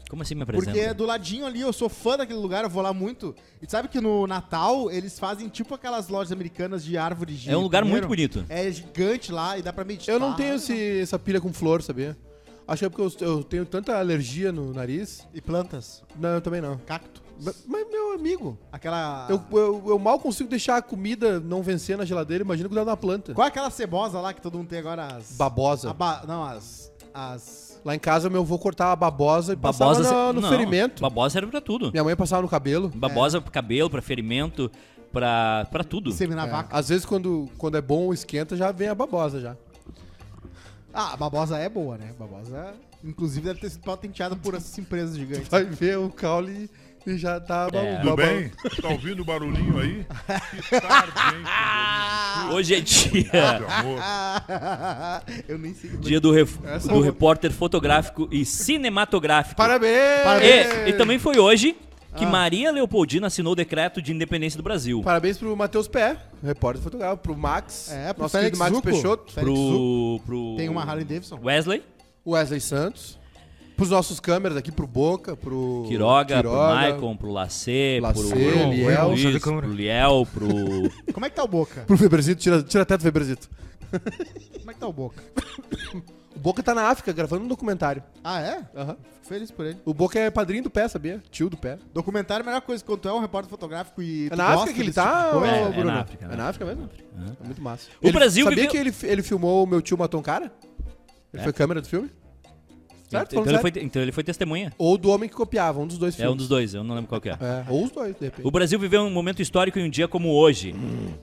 Como 0.10 0.22
assim 0.22 0.36
me 0.36 0.44
apresenta? 0.44 0.72
Porque 0.72 0.80
é 0.88 0.94
do 0.94 1.06
ladinho 1.06 1.46
ali, 1.46 1.62
eu 1.62 1.74
sou 1.74 1.90
fã 1.90 2.18
daquele 2.18 2.38
lugar, 2.40 2.64
eu 2.64 2.70
vou 2.70 2.84
lá 2.84 2.94
muito. 2.94 3.34
E 3.62 3.70
sabe 3.70 3.88
que 3.88 4.00
no 4.00 4.28
Natal 4.28 4.92
eles 4.92 5.18
fazem 5.18 5.50
tipo 5.50 5.74
aquelas 5.74 6.08
lojas 6.08 6.32
americanas 6.32 6.84
de 6.84 6.98
árvores 6.98 7.40
de 7.40 7.50
É 7.50 7.58
um 7.58 7.62
lugar 7.62 7.82
pinheiro? 7.84 8.08
muito 8.08 8.10
bonito. 8.10 8.46
É 8.50 8.72
gigante 8.72 9.32
lá 9.32 9.58
e 9.58 9.62
dá 9.64 9.74
pra 9.74 9.84
meditar. 9.84 10.14
Eu 10.14 10.20
não 10.20 10.34
tenho 10.36 10.56
esse- 10.56 11.00
essa 11.02 11.18
pilha 11.18 11.42
com 11.42 11.52
flor, 11.52 11.82
sabia? 11.82 12.16
Acho 12.68 12.80
que 12.82 12.86
é 12.86 12.90
porque 12.90 13.24
eu, 13.24 13.28
eu 13.28 13.44
tenho 13.44 13.66
tanta 13.66 13.98
alergia 13.98 14.52
no 14.52 14.72
nariz. 14.74 15.28
E 15.34 15.42
plantas, 15.42 16.04
Não, 16.18 16.30
eu 16.30 16.42
também 16.42 16.62
não. 16.62 16.78
cacto. 16.78 17.22
Mas, 17.42 17.64
mas, 17.68 17.90
meu 17.90 18.14
amigo, 18.14 18.58
Aquela... 18.72 19.28
eu, 19.30 19.42
eu, 19.58 19.84
eu 19.88 20.00
mal 20.00 20.20
consigo 20.20 20.48
deixar 20.50 20.78
a 20.78 20.82
comida 20.82 21.40
não 21.40 21.64
vencer 21.64 21.98
na 21.98 22.06
geladeira. 22.06 22.44
Imagina 22.44 22.70
cuidar 22.70 22.84
da 22.84 22.96
planta. 22.96 23.34
Qual 23.34 23.44
é 23.44 23.50
aquela 23.50 23.70
cebosa 23.72 24.20
lá 24.22 24.32
que 24.34 24.40
todo 24.42 24.58
mundo 24.58 24.68
tem 24.68 24.78
agora? 24.80 25.08
As... 25.08 25.32
Babosa. 25.36 25.90
a 25.90 25.94
ba- 25.94 26.24
Não, 26.28 26.44
as... 26.44 26.92
As... 27.14 27.73
Lá 27.86 27.94
em 27.96 28.00
casa, 28.00 28.30
meu 28.30 28.42
avô 28.42 28.58
cortava 28.58 28.94
a 28.94 28.96
babosa 28.96 29.54
e 29.54 29.56
passava 29.58 29.92
Babosa 29.94 30.12
no, 30.28 30.34
no 30.34 30.42
não, 30.42 30.50
ferimento. 30.50 31.02
Babosa 31.02 31.34
serve 31.34 31.52
pra 31.52 31.60
tudo. 31.60 31.92
Minha 31.92 32.04
mãe 32.04 32.16
passava 32.16 32.42
no 32.42 32.48
cabelo. 32.48 32.90
Babosa 32.90 33.42
pro 33.42 33.52
cabelo, 33.52 33.90
pra 33.90 34.02
ferimento, 34.02 34.72
pra, 35.12 35.68
pra 35.70 35.84
tudo. 35.84 36.12
Seminar 36.12 36.48
É. 36.48 36.52
vaca. 36.52 36.78
Às 36.78 36.88
vezes, 36.90 37.06
quando, 37.06 37.50
quando 37.58 37.76
é 37.78 37.82
bom, 37.82 38.14
esquenta, 38.14 38.56
já 38.56 38.72
vem 38.72 38.88
a 38.88 38.96
babosa 38.96 39.42
já. 39.42 39.58
Ah, 40.94 41.14
a 41.14 41.18
babosa 41.18 41.58
é 41.58 41.68
boa, 41.68 41.98
né? 41.98 42.12
A 42.12 42.24
babosa, 42.24 42.74
inclusive, 43.04 43.48
deve 43.48 43.60
ter 43.60 43.70
sido 43.72 43.84
patenteada 43.84 44.36
por 44.36 44.54
essas 44.54 44.78
empresas 44.78 45.18
gigantes. 45.18 45.50
Vai 45.50 45.66
ver 45.66 45.98
o 45.98 46.10
caule 46.10 46.70
e 47.06 47.18
já 47.18 47.40
tá... 47.40 47.68
É. 47.74 47.98
Tudo 47.98 48.16
bem? 48.16 48.52
Tá 48.82 48.90
ouvindo 48.90 49.22
o 49.22 49.26
barulhinho 49.26 49.80
aí? 49.80 50.06
Que 50.70 50.82
tarde, 50.82 51.12
hein? 51.36 52.54
Hoje 52.54 52.76
é 52.76 52.80
dia, 52.82 53.30
eu 55.48 55.58
nem 55.58 55.74
sei. 55.74 55.90
dia 55.98 56.20
do, 56.20 56.32
ref- 56.32 56.58
Essa 56.66 56.88
do 56.88 56.96
vou- 56.96 57.04
repórter 57.04 57.52
fotográfico 57.52 58.28
e 58.32 58.46
cinematográfico. 58.46 59.56
Parabéns! 59.56 60.24
Parabéns! 60.24 60.68
E, 60.86 60.90
e 60.90 60.94
também 60.94 61.20
foi 61.20 61.38
hoje 61.40 61.76
que 62.16 62.26
Ah. 62.26 62.30
Maria 62.30 62.72
Leopoldina 62.72 63.28
assinou 63.28 63.54
o 63.54 63.56
decreto 63.56 64.02
de 64.02 64.12
independência 64.14 64.58
do 64.58 64.64
Brasil. 64.64 65.02
Parabéns 65.04 65.38
pro 65.38 65.56
Matheus 65.56 65.88
Pé, 65.88 66.18
repórter 66.44 66.82
fotográfico, 66.84 67.24
pro 67.24 67.36
Max, 67.38 67.90
É, 67.92 68.14
pro 68.14 68.24
nosso 68.24 68.38
Félix 68.38 68.58
Max 68.60 68.72
Zucco. 68.76 68.88
Peixoto, 68.88 69.32
Félix 69.34 69.58
Zucco. 69.60 70.22
Pro, 70.26 70.26
pro 70.26 70.56
Tem 70.58 70.70
uma 70.70 70.84
Harley 70.84 71.06
Davidson. 71.06 71.40
Wesley, 71.44 71.84
Wesley 72.26 72.60
Santos, 72.62 73.18
pros 73.76 73.90
nossos 73.90 74.20
câmeras 74.20 74.58
aqui, 74.58 74.72
pro 74.72 74.86
Boca, 74.88 75.36
pro 75.36 75.86
Quiroga, 75.88 76.40
pro 76.42 76.52
Maicon, 76.54 77.18
pro 77.18 77.32
Lacê, 77.32 78.00
Lacê, 78.02 78.22
pro 78.30 78.72
Liel. 78.72 79.08
Luiz, 79.10 79.40
pro 79.42 79.60
Liel, 79.72 80.28
pro... 80.34 80.48
Como 81.14 81.26
é 81.26 81.30
que 81.30 81.36
tá 81.36 81.44
o 81.44 81.48
Boca? 81.48 81.82
pro 81.82 81.98
Febrezito, 81.98 82.42
tira, 82.42 82.62
tira 82.64 82.84
até 82.84 82.98
do 82.98 83.04
Febrezito. 83.04 83.50
Como 84.60 84.72
é 84.72 84.74
que 84.74 84.80
tá 84.80 84.88
o 84.88 84.94
Boca? 84.94 85.22
O 86.36 86.40
Boca 86.40 86.64
tá 86.64 86.74
na 86.74 86.88
África 86.90 87.14
gravando 87.14 87.46
um 87.46 87.48
documentário. 87.48 88.02
Ah, 88.24 88.42
é? 88.42 88.64
Aham. 88.76 88.98
Fico 89.14 89.26
feliz 89.28 89.52
por 89.52 89.66
ele. 89.66 89.78
O 89.86 89.94
Boca 89.94 90.18
é 90.20 90.32
padrinho 90.32 90.64
do 90.64 90.70
Pé, 90.70 90.88
sabia? 90.88 91.22
Tio 91.30 91.48
do 91.50 91.56
Pé. 91.56 91.78
Documentário 91.94 92.42
é 92.42 92.44
a 92.44 92.46
melhor 92.48 92.62
coisa 92.62 92.84
quando 92.84 93.00
tu 93.02 93.08
é 93.08 93.14
um 93.14 93.20
repórter 93.20 93.50
fotográfico 93.52 94.02
e. 94.02 94.28
É 94.32 94.36
na 94.36 94.46
gosta 94.48 94.62
África 94.64 94.74
que 94.74 94.82
ele 94.82 94.88
desse 94.90 94.96
tá, 95.08 95.26
tipo. 95.32 95.46
É, 95.46 95.64
ô, 95.64 95.68
é 95.68 95.70
Bruno? 95.72 95.86
na 95.86 96.00
África, 96.02 96.28
né? 96.28 96.34
É 96.34 96.38
na 96.38 96.48
África 96.50 96.66
mesmo? 96.66 96.90
É 97.40 97.46
muito 97.46 97.62
massa. 97.62 97.88
O 98.02 98.12
Brasil 98.12 98.44
Sabia 98.46 98.56
viveu- 98.68 98.72
que 98.72 98.78
ele, 99.06 99.12
ele 99.14 99.22
filmou 99.22 99.64
o 99.64 99.68
Meu 99.68 99.82
Tio 99.82 99.96
Matou 99.98 100.20
um 100.20 100.24
Cara? 100.24 100.52
Ele 101.32 101.42
É. 101.42 101.44
foi 101.44 101.54
câmera 101.54 101.82
do 101.82 101.88
filme? 101.88 102.10
Certo? 103.20 103.34
Então 103.36 103.46
ele, 103.54 103.60
foi, 103.60 103.72
então 103.78 104.02
ele 104.02 104.12
foi 104.12 104.24
testemunha. 104.24 104.74
Ou 104.78 104.98
do 104.98 105.10
homem 105.10 105.30
que 105.30 105.36
copiava, 105.36 105.80
um 105.80 105.88
dos 105.88 105.98
dois 105.98 106.14
É 106.16 106.18
filmes. 106.18 106.34
um 106.34 106.38
dos 106.38 106.48
dois, 106.48 106.74
eu 106.74 106.84
não 106.84 106.96
lembro 106.96 107.08
qual 107.10 107.22
que 107.22 107.30
é. 107.30 107.34
É, 107.34 107.66
ou 107.70 107.84
os 107.86 107.92
dois, 107.92 108.16
de 108.16 108.26
repente. 108.26 108.46
O 108.48 108.52
Brasil 108.52 108.78
viveu 108.80 109.02
um 109.04 109.10
momento 109.12 109.42
histórico 109.42 109.80
em 109.80 109.86
um 109.86 109.90
dia 109.90 110.08
como 110.08 110.30
hoje. 110.34 110.74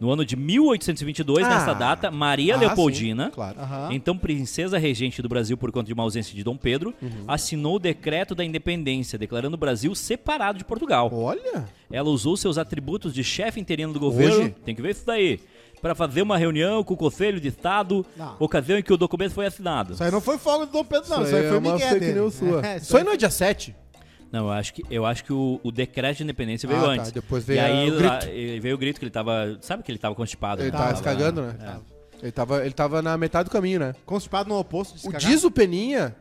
No 0.01 0.11
ano 0.11 0.25
de 0.25 0.37
1822, 0.37 1.47
Ah. 1.47 1.51
nessa 1.51 1.73
data, 1.75 2.11
Maria 2.11 2.55
Ah, 2.55 2.59
Leopoldina, 2.59 3.27
sim, 3.27 3.31
claro. 3.33 3.59
Aham. 3.61 3.89
então 3.93 4.17
princesa 4.17 4.79
regente 4.79 5.21
do 5.23 5.29
Brasil 5.29 5.57
por 5.57 5.71
conta 5.73 5.87
de 5.87 5.93
uma 5.93 6.03
ausência 6.03 6.35
de 6.35 6.43
Dom 6.45 6.57
Pedro, 6.57 6.95
Uhum. 7.03 7.25
assinou 7.29 7.77
o 7.77 7.79
decreto 7.79 8.35
da 8.35 8.45
independência, 8.45 9.19
declarando 9.19 9.55
o 9.55 9.59
Brasil 9.59 9.95
separado 9.95 10.59
de 10.59 10.65
Portugal. 10.65 11.11
Olha! 11.13 11.65
Ela 11.91 12.09
usou 12.09 12.37
seus 12.37 12.57
atributos 12.59 13.13
de 13.13 13.25
chefe 13.25 13.59
interino 13.61 13.93
do 13.93 13.99
governo, 14.01 14.37
Hoje? 14.45 14.55
tem 14.65 14.75
que 14.75 14.83
ver 14.83 14.91
isso 14.91 15.05
daí, 15.07 15.41
para 15.81 15.95
fazer 15.95 16.23
uma 16.23 16.37
reunião 16.37 16.83
com 16.85 16.95
o 16.95 16.97
Conselho 16.97 17.41
de 17.41 17.49
Estado, 17.49 18.05
Não. 18.17 18.37
ocasião 18.39 18.79
em 18.79 18.83
que 18.83 18.93
o 18.93 18.97
documento 18.97 19.33
foi 19.33 19.47
assinado. 19.47 19.95
Isso 19.95 20.05
aí 20.05 20.11
não 20.11 20.21
foi 20.21 20.37
fogo 20.39 20.67
do 20.67 20.73
Dom 20.73 20.85
Pedro, 20.85 21.09
não. 21.11 21.23
Isso 21.25 21.35
aí 21.35 21.45
é 21.45 21.49
foi 21.49 21.59
uma 21.59 21.73
Miguel 21.73 21.89
fake 21.89 22.01
dele. 22.01 22.13
news 22.21 22.35
sua. 22.35 22.61
É, 22.67 22.77
Isso 22.77 22.97
aí 22.97 23.03
não 23.05 23.13
é 23.13 23.17
dia 23.17 23.31
7? 23.31 23.75
Não, 24.33 24.47
eu 24.47 24.53
acho 24.53 24.75
que, 24.75 24.85
eu 24.91 25.05
acho 25.07 25.25
que 25.25 25.33
o, 25.33 25.59
o 25.65 25.73
decreto 25.73 26.19
de 26.19 26.23
independência 26.23 26.69
veio 26.69 26.81
Ah, 26.81 26.85
tá, 26.85 26.91
antes. 26.93 27.11
depois 27.13 27.43
e 27.45 27.47
veio 27.49 27.63
aí 27.65 27.91
o 27.91 27.97
grito. 27.97 28.09
lá, 28.09 28.25
e 28.33 28.61
veio 28.61 28.75
o 28.77 28.79
grito 28.79 28.99
que 29.01 29.05
ele 29.05 29.11
tava. 29.11 29.59
Sabe 29.61 29.83
que 29.83 29.91
ele 29.91 29.99
tava 29.99 30.15
constipado? 30.15 30.63
Ele 30.63 30.71
né? 30.71 30.79
tava 30.79 30.95
se 30.97 31.03
cagando, 31.03 31.43
né? 31.43 31.81
Ele, 32.23 32.31
tava, 32.31 32.65
ele 32.65 32.73
tava 32.75 33.03
na 33.03 33.17
metade 33.17 33.49
do 33.49 33.53
caminho, 33.53 33.81
né? 33.81 33.95
Constipado 34.07 34.49
no 34.49 34.57
oposto 34.59 34.95
de 34.95 35.01
se 35.01 35.09
O 35.09 35.11
cagar. 35.11 35.29
diz 35.29 35.43
o 35.43 35.51
Peninha 35.51 36.15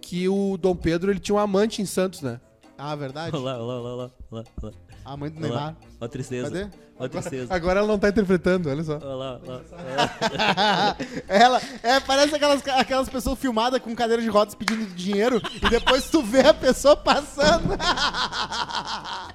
que 0.00 0.28
o 0.28 0.56
Dom 0.56 0.74
Pedro 0.74 1.12
ele 1.12 1.20
tinha 1.20 1.34
um 1.36 1.38
amante 1.38 1.80
em 1.80 1.86
Santos, 1.86 2.22
né? 2.22 2.40
Ah, 2.76 2.94
verdade. 2.94 3.36
Olha 3.36 3.44
lá, 3.44 3.54
olha 3.54 3.64
lá, 3.64 3.74
olha 3.74 3.96
lá, 3.96 4.10
olha 4.32 4.44
lá. 4.62 4.72
A 5.04 5.16
mãe 5.16 5.30
do 5.30 5.38
Olha 5.38 5.48
Neymar. 5.48 5.76
Olha 6.00 6.06
a 6.06 6.08
tristeza. 6.08 6.50
Cadê? 6.50 6.62
Olha 6.98 7.06
a 7.06 7.08
tristeza. 7.08 7.54
Agora 7.54 7.80
ela 7.80 7.88
não 7.88 7.98
tá 7.98 8.08
interpretando, 8.08 8.70
olha 8.70 8.82
só. 8.82 8.96
Olha 8.96 9.14
lá, 9.14 9.40
olha 9.46 9.62
lá. 9.96 10.96
Ela, 11.28 11.60
é, 11.82 12.00
parece 12.00 12.34
aquelas, 12.34 12.66
aquelas 12.68 13.08
pessoas 13.08 13.38
filmadas 13.38 13.80
com 13.82 13.94
cadeira 13.94 14.22
de 14.22 14.28
rodas 14.28 14.54
pedindo 14.54 14.86
dinheiro 14.94 15.42
e 15.62 15.68
depois 15.68 16.08
tu 16.08 16.22
vê 16.22 16.40
a 16.40 16.54
pessoa 16.54 16.96
passando. 16.96 17.74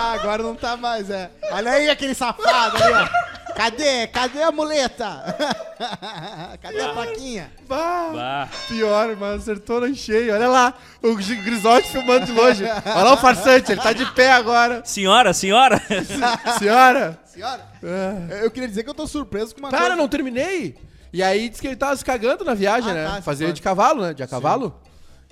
Ah, 0.00 0.12
agora 0.12 0.42
não 0.42 0.54
tá 0.54 0.76
mais, 0.76 1.10
é. 1.10 1.30
Olha 1.50 1.72
aí 1.72 1.88
aquele 1.88 2.14
safado 2.14 2.76
ali, 2.76 2.92
ó. 2.92 3.37
Cadê? 3.58 4.06
Cadê 4.06 4.40
a 4.44 4.52
muleta? 4.52 5.34
Cadê 6.62 6.80
a 6.80 6.92
plaquinha? 6.92 7.50
Bah, 7.68 8.10
Bah. 8.14 8.48
pior, 8.68 9.16
mas 9.16 9.42
acertou 9.42 9.80
na 9.80 9.92
cheio. 9.92 10.32
Olha 10.32 10.46
lá, 10.46 10.74
o 11.02 11.20
G- 11.20 11.34
Grisotti 11.42 11.88
filmando 11.90 12.26
de 12.26 12.30
longe. 12.30 12.62
Olha 12.64 13.02
lá 13.02 13.14
o 13.14 13.16
farsante, 13.16 13.72
ele 13.72 13.80
tá 13.80 13.92
de 13.92 14.06
pé 14.12 14.30
agora. 14.30 14.82
Senhora, 14.84 15.32
senhora! 15.34 15.82
Senhora! 16.56 17.18
Senhora, 17.26 17.66
É. 17.82 18.44
eu 18.44 18.50
queria 18.52 18.68
dizer 18.68 18.84
que 18.84 18.90
eu 18.90 18.94
tô 18.94 19.08
surpreso 19.08 19.52
com 19.56 19.60
uma 19.60 19.70
Cara, 19.70 19.82
coisa. 19.86 19.96
não 19.96 20.06
terminei. 20.06 20.76
E 21.12 21.20
aí 21.20 21.48
disse 21.48 21.60
que 21.60 21.66
ele 21.66 21.76
tava 21.76 21.96
se 21.96 22.04
cagando 22.04 22.44
na 22.44 22.54
viagem, 22.54 22.92
Ah, 22.92 22.94
né? 22.94 23.06
tá, 23.16 23.22
Fazia 23.22 23.48
sim, 23.48 23.52
de 23.54 23.60
cavalo, 23.62 24.02
né? 24.02 24.14
De 24.14 24.22
a 24.22 24.26
cavalo. 24.28 24.80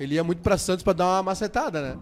Ele 0.00 0.16
ia 0.16 0.24
muito 0.24 0.42
pra 0.42 0.58
Santos 0.58 0.82
pra 0.82 0.92
dar 0.92 1.04
uma 1.06 1.22
macetada, 1.22 1.80
né? 1.80 1.96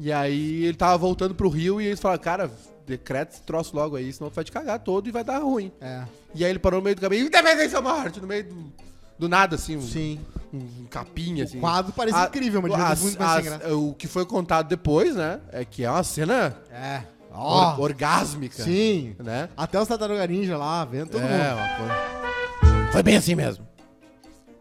E 0.00 0.10
aí 0.12 0.64
ele 0.64 0.76
tava 0.76 0.98
voltando 0.98 1.32
pro 1.34 1.48
Rio 1.48 1.80
e 1.80 1.86
eles 1.86 2.00
falaram, 2.00 2.20
cara, 2.22 2.50
decreta 2.90 3.32
esse 3.34 3.42
troço 3.42 3.74
logo 3.74 3.96
aí, 3.96 4.12
senão 4.12 4.30
vai 4.30 4.44
te 4.44 4.52
cagar 4.52 4.78
todo 4.80 5.08
e 5.08 5.10
vai 5.10 5.24
dar 5.24 5.38
ruim. 5.38 5.72
É, 5.80 6.02
E 6.34 6.44
aí 6.44 6.50
ele 6.50 6.58
parou 6.58 6.80
no 6.80 6.84
meio 6.84 6.96
do 6.96 7.00
caminho, 7.00 7.26
independência 7.26 7.78
ou 7.78 7.82
morte, 7.84 8.20
no 8.20 8.26
meio 8.26 8.44
do, 8.44 8.72
do 9.18 9.28
nada, 9.28 9.56
assim, 9.56 9.76
um, 9.76 9.82
sim. 9.82 10.20
um 10.52 10.84
capinha, 10.90 11.44
assim. 11.44 11.58
O 11.58 11.60
quadro 11.60 11.92
parecia 11.92 12.20
A- 12.22 12.26
incrível, 12.26 12.60
mas 12.62 12.72
as- 12.74 13.00
muito 13.02 13.18
mais 13.18 13.46
as-. 13.52 13.72
O 13.72 13.94
que 13.94 14.06
foi 14.06 14.26
contado 14.26 14.68
depois, 14.68 15.16
né? 15.16 15.40
É 15.52 15.64
que 15.64 15.84
é 15.84 15.90
uma 15.90 16.02
cena 16.02 16.56
É. 16.72 17.02
or- 17.34 17.80
orgásmica. 17.80 18.62
sim. 18.62 19.14
Né? 19.18 19.48
Até 19.56 19.80
os 19.80 19.88
tartaruga 19.88 20.26
ninja 20.26 20.56
lá, 20.58 20.84
vendo 20.84 21.10
todo 21.10 21.22
é, 21.22 21.54
mundo. 21.54 21.76
coisa. 21.78 22.90
Foi 22.92 23.02
bem 23.02 23.16
assim 23.16 23.34
mesmo. 23.34 23.66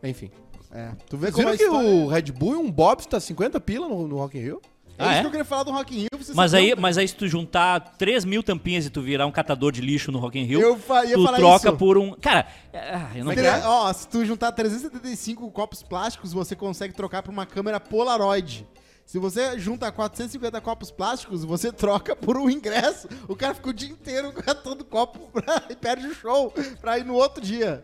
Enfim. 0.03 0.29
É. 0.71 0.91
Tu 1.09 1.17
vê 1.17 1.31
Vocês 1.31 1.35
como 1.35 1.49
a 1.49 1.57
que 1.57 1.63
história... 1.63 1.89
o 1.89 2.07
Red 2.07 2.21
Bull 2.31 2.53
e 2.53 2.57
um 2.57 2.71
Bob's 2.71 3.05
tá 3.07 3.19
50 3.19 3.59
pila 3.59 3.87
no, 3.89 4.07
no 4.07 4.17
Rock 4.17 4.37
in 4.37 4.41
Rio? 4.41 4.61
É 4.99 5.03
Ah, 5.05 5.07
isso 5.11 5.17
é? 5.17 5.21
que 5.21 5.27
eu 5.27 5.31
queria 5.31 5.45
falar 5.45 5.63
do 5.63 5.71
Rock 5.71 5.95
in 5.95 5.99
Rio. 6.01 6.09
Mas 6.35 6.53
aí, 6.53 6.75
mas 6.77 6.97
aí 6.97 7.07
se 7.07 7.15
tu 7.15 7.27
juntar 7.27 7.79
3 7.97 8.25
mil 8.25 8.43
tampinhas 8.43 8.85
e 8.85 8.89
tu 8.89 9.01
virar 9.01 9.25
um 9.25 9.31
catador 9.31 9.71
de 9.71 9.79
lixo 9.81 10.11
no 10.11 10.19
Rock 10.19 10.37
in 10.37 10.43
Rio, 10.43 10.77
tu 10.77 11.25
troca 11.35 11.69
isso. 11.69 11.77
por 11.77 11.97
um... 11.97 12.11
Cara, 12.13 12.45
ah, 12.73 13.09
eu 13.15 13.23
não 13.23 13.33
quero... 13.33 13.65
Ó, 13.65 13.91
se 13.93 14.07
tu 14.07 14.25
juntar 14.25 14.51
375 14.51 15.49
copos 15.51 15.81
plásticos, 15.81 16.33
você 16.33 16.55
consegue 16.55 16.93
trocar 16.93 17.23
por 17.23 17.31
uma 17.31 17.45
câmera 17.45 17.79
Polaroid. 17.79 18.67
Se 19.05 19.17
você 19.17 19.57
junta 19.57 19.91
450 19.91 20.61
copos 20.61 20.91
plásticos, 20.91 21.43
você 21.43 21.71
troca 21.71 22.15
por 22.15 22.37
um 22.37 22.47
ingresso. 22.49 23.07
O 23.27 23.35
cara 23.35 23.55
fica 23.55 23.69
o 23.69 23.73
dia 23.73 23.89
inteiro 23.89 24.31
catando 24.43 24.85
copo 24.85 25.31
pra- 25.31 25.63
e 25.69 25.75
perde 25.75 26.05
o 26.07 26.13
show 26.13 26.53
pra 26.79 26.99
ir 26.99 27.05
no 27.05 27.15
outro 27.15 27.41
dia. 27.43 27.81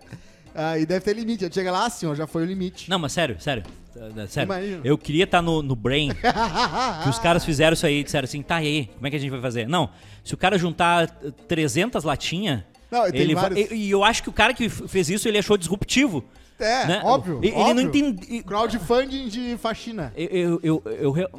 Ah, 0.55 0.79
e 0.79 0.85
deve 0.85 1.01
ter 1.03 1.13
limite. 1.13 1.43
Já 1.45 1.51
chega 1.51 1.71
lá 1.71 1.85
assim, 1.85 2.05
ó, 2.07 2.15
já 2.15 2.25
foi 2.25 2.43
o 2.43 2.45
limite. 2.45 2.89
Não, 2.89 2.97
mas 2.97 3.11
sério, 3.11 3.35
sério. 3.39 3.63
Uh, 3.95 4.27
Sério, 4.27 4.47
Imagina. 4.47 4.81
eu 4.83 4.97
queria 4.97 5.23
estar 5.23 5.41
no, 5.41 5.61
no 5.61 5.73
Brain, 5.73 6.09
que 7.03 7.09
os 7.09 7.17
caras 7.17 7.45
fizeram 7.45 7.73
isso 7.75 7.85
aí 7.85 7.99
e 8.01 8.03
disseram 8.03 8.25
assim, 8.25 8.41
tá 8.41 8.61
e 8.61 8.67
aí, 8.67 8.85
como 8.93 9.07
é 9.07 9.09
que 9.09 9.15
a 9.15 9.19
gente 9.19 9.29
vai 9.31 9.39
fazer? 9.39 9.69
Não, 9.69 9.89
se 10.21 10.33
o 10.33 10.37
cara 10.37 10.57
juntar 10.57 11.05
uh, 11.23 11.31
300 11.31 12.03
latinhas, 12.03 12.61
Não, 12.91 13.07
e 13.07 13.11
tem 13.13 13.21
ele 13.21 13.35
vários- 13.35 13.71
e, 13.71 13.73
e 13.73 13.91
eu 13.91 14.03
acho 14.03 14.21
que 14.21 14.27
o 14.29 14.33
cara 14.33 14.53
que 14.53 14.67
fez 14.67 15.09
isso, 15.09 15.29
ele 15.29 15.37
achou 15.37 15.55
disruptivo. 15.57 16.25
É, 16.59 16.87
né? 16.87 17.01
óbvio. 17.03 17.39
Ele, 17.43 17.53
óbvio. 17.53 17.73
não 17.75 17.81
entende... 17.81 18.43
Crowdfunding 18.43 19.27
de 19.27 19.57
faxina. 19.57 20.13
Eu, 20.15 20.59
eu, 20.63 20.83
eu, 20.85 21.17
eu, 21.17 21.29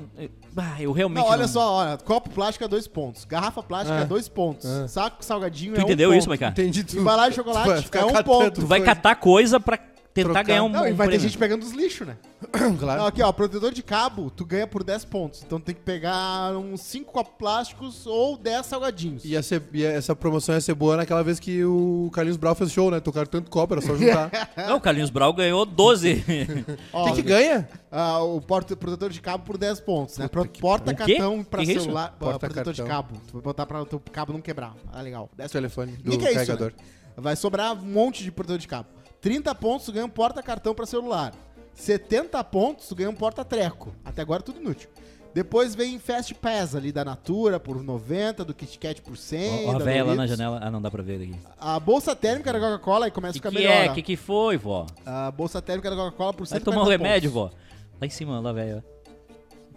ah, 0.56 0.80
eu 0.80 0.92
realmente 0.92 1.22
Não, 1.22 1.30
olha 1.30 1.48
só, 1.48 1.72
olha, 1.74 1.96
copo 1.98 2.30
plástico 2.30 2.64
é 2.64 2.68
dois 2.68 2.86
pontos, 2.86 3.24
garrafa 3.24 3.62
plástica 3.62 3.98
é, 3.98 4.02
É. 4.02 4.04
dois 4.04 4.28
pontos, 4.28 4.66
É. 4.68 4.88
saco 4.88 5.24
salgadinho 5.24 5.74
Tu 5.74 5.80
é 5.80 5.82
entendeu 5.84 6.08
um 6.10 6.12
ponto. 6.12 6.18
isso, 6.20 6.28
Maiká? 6.28 6.48
Entendi 6.48 6.84
tudo. 6.84 7.00
Embalagem 7.00 7.30
de 7.30 7.36
chocolate 7.36 7.88
é 7.92 8.04
um 8.04 8.22
ponto. 8.22 8.60
Tu 8.60 8.66
vai 8.66 8.80
catar 8.80 9.16
coisa 9.16 9.58
pra 9.58 9.78
tentar 10.16 10.28
Trocar. 10.30 10.42
ganhar 10.44 10.64
um, 10.64 10.68
Não, 10.68 10.86
e 10.88 10.92
um 10.92 10.96
vai 10.96 11.06
ter 11.06 11.12
prêmio. 11.12 11.20
gente 11.20 11.38
pegando 11.38 11.62
os 11.62 11.72
lixos, 11.72 12.06
né? 12.06 12.16
claro. 12.78 13.00
Não, 13.00 13.06
aqui, 13.06 13.22
ó, 13.22 13.30
protetor 13.32 13.72
de 13.72 13.82
cabo, 13.82 14.30
tu 14.30 14.44
ganha 14.44 14.66
por 14.66 14.82
10 14.82 15.04
pontos. 15.04 15.42
Então 15.46 15.60
tem 15.60 15.74
que 15.74 15.80
pegar 15.82 16.56
uns 16.56 16.80
5 16.80 17.12
copos 17.12 17.34
plásticos 17.38 18.06
ou 18.06 18.36
10 18.36 18.66
salgadinhos. 18.66 19.24
Ia 19.24 19.42
ser, 19.42 19.62
ia- 19.72 19.90
essa 19.92 20.16
promoção 20.16 20.54
ia 20.54 20.60
ser 20.60 20.74
boa 20.74 20.96
naquela 20.96 21.22
vez 21.22 21.38
que 21.38 21.64
o 21.64 22.10
Carlinhos 22.12 22.36
Brau 22.36 22.54
fez 22.54 22.72
show, 22.72 22.90
né? 22.90 22.98
Tocaram 23.00 23.26
tanto 23.26 23.50
copo, 23.50 23.74
era 23.74 23.80
só 23.80 23.94
juntar. 23.94 24.30
Não, 24.68 24.76
o 24.76 24.80
Carlinhos 24.80 25.10
Brau 25.10 25.32
ganhou 25.32 25.64
12. 25.64 26.24
Ó, 26.92 27.04
Quem 27.04 27.14
que 27.14 27.22
ganha? 27.22 27.68
ah, 27.90 28.20
o 28.22 28.40
porta, 28.40 28.74
protetor 28.76 29.10
de 29.10 29.20
cabo 29.20 29.44
por 29.44 29.56
10 29.56 29.80
pontos, 29.80 30.18
né? 30.18 30.28
Pro- 30.28 30.46
Porta 30.46 30.92
O 30.92 30.96
quê? 30.96 31.14
cartão 31.16 31.44
pra 31.44 31.60
Que 31.60 31.66
que 31.66 31.72
é 31.72 31.74
isso? 31.76 31.84
celular. 31.84 32.16
ó, 32.20 32.24
Porta 32.24 32.38
protetor 32.40 32.72
de 32.72 32.82
cartão. 32.82 32.96
cabo. 33.02 33.20
Tu 33.26 33.32
vai 33.34 33.42
botar 33.42 33.66
pra 33.66 33.82
o 33.82 33.86
teu 33.86 34.00
cabo 34.12 34.32
não 34.32 34.40
quebrar. 34.40 34.74
Ah, 34.92 35.00
legal. 35.02 35.28
10 35.36 35.50
Telefone 35.50 35.92
O 35.92 35.96
do 36.02 36.10
que, 36.12 36.16
que 36.18 36.24
é 36.24 36.28
isso? 36.28 36.34
carregador. 36.34 36.72
né? 36.76 36.84
Vai 37.18 37.34
sobrar 37.34 37.72
um 37.72 37.76
monte 37.86 38.22
de 38.22 38.30
protetor 38.30 38.58
de 38.58 38.68
cabo. 38.68 38.88
30 39.20 39.54
pontos, 39.54 39.86
tu 39.86 39.92
ganha 39.92 40.06
um 40.06 40.10
porta-cartão 40.10 40.74
pra 40.74 40.86
celular. 40.86 41.32
70 41.74 42.42
pontos, 42.44 42.88
tu 42.88 42.94
ganha 42.94 43.10
um 43.10 43.14
porta-treco. 43.14 43.94
Até 44.04 44.22
agora 44.22 44.42
tudo 44.42 44.60
inútil. 44.60 44.88
Depois 45.34 45.74
vem 45.74 45.98
Fast 45.98 46.32
Pass 46.34 46.74
ali 46.74 46.90
da 46.90 47.04
Natura 47.04 47.60
por 47.60 47.82
90, 47.82 48.42
do 48.42 48.54
Kit 48.54 48.78
Kat 48.78 49.02
por 49.02 49.18
100. 49.18 49.66
Ó, 49.68 49.72
a 49.76 49.78
véia 49.78 50.02
lá 50.02 50.14
na 50.14 50.26
janela. 50.26 50.58
Ah, 50.62 50.70
não 50.70 50.80
dá 50.80 50.90
pra 50.90 51.02
ver 51.02 51.18
daqui. 51.18 51.34
A 51.60 51.78
bolsa 51.78 52.16
térmica 52.16 52.50
da 52.50 52.58
Coca-Cola 52.58 53.04
aí 53.04 53.10
começa 53.10 53.36
O 53.36 53.38
a 53.38 53.42
que, 53.42 53.48
ficar 53.48 53.50
que 53.50 53.68
melhor. 53.68 53.90
é? 53.90 53.94
que, 53.94 54.00
que 54.02 54.16
foi, 54.16 54.56
vó? 54.56 54.86
A 55.04 55.30
bolsa 55.30 55.60
térmica 55.60 55.90
da 55.90 55.96
Coca-Cola 55.96 56.32
por 56.32 56.46
Vai 56.46 56.58
140 56.58 56.64
tomar 56.70 56.86
um 56.86 56.88
remédio, 56.88 57.30
pontos. 57.30 57.52
vó. 57.52 57.58
Lá 58.00 58.06
em 58.06 58.10
cima, 58.10 58.40
lá, 58.40 58.50
velho. 58.52 58.82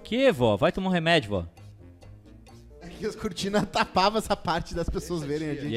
Que, 0.02 0.32
vó? 0.32 0.56
Vai 0.56 0.72
tomar 0.72 0.88
um 0.90 0.94
remédio, 0.94 1.30
vó. 1.32 1.46
Aqui 3.00 3.08
as 3.08 3.16
cortinas 3.16 3.64
tapavam 3.72 4.20
essa 4.20 4.36
parte 4.36 4.76
das 4.76 4.90
pessoas 4.90 5.24
verem 5.24 5.50
a 5.50 5.56
gente. 5.56 5.74
E 5.74 5.76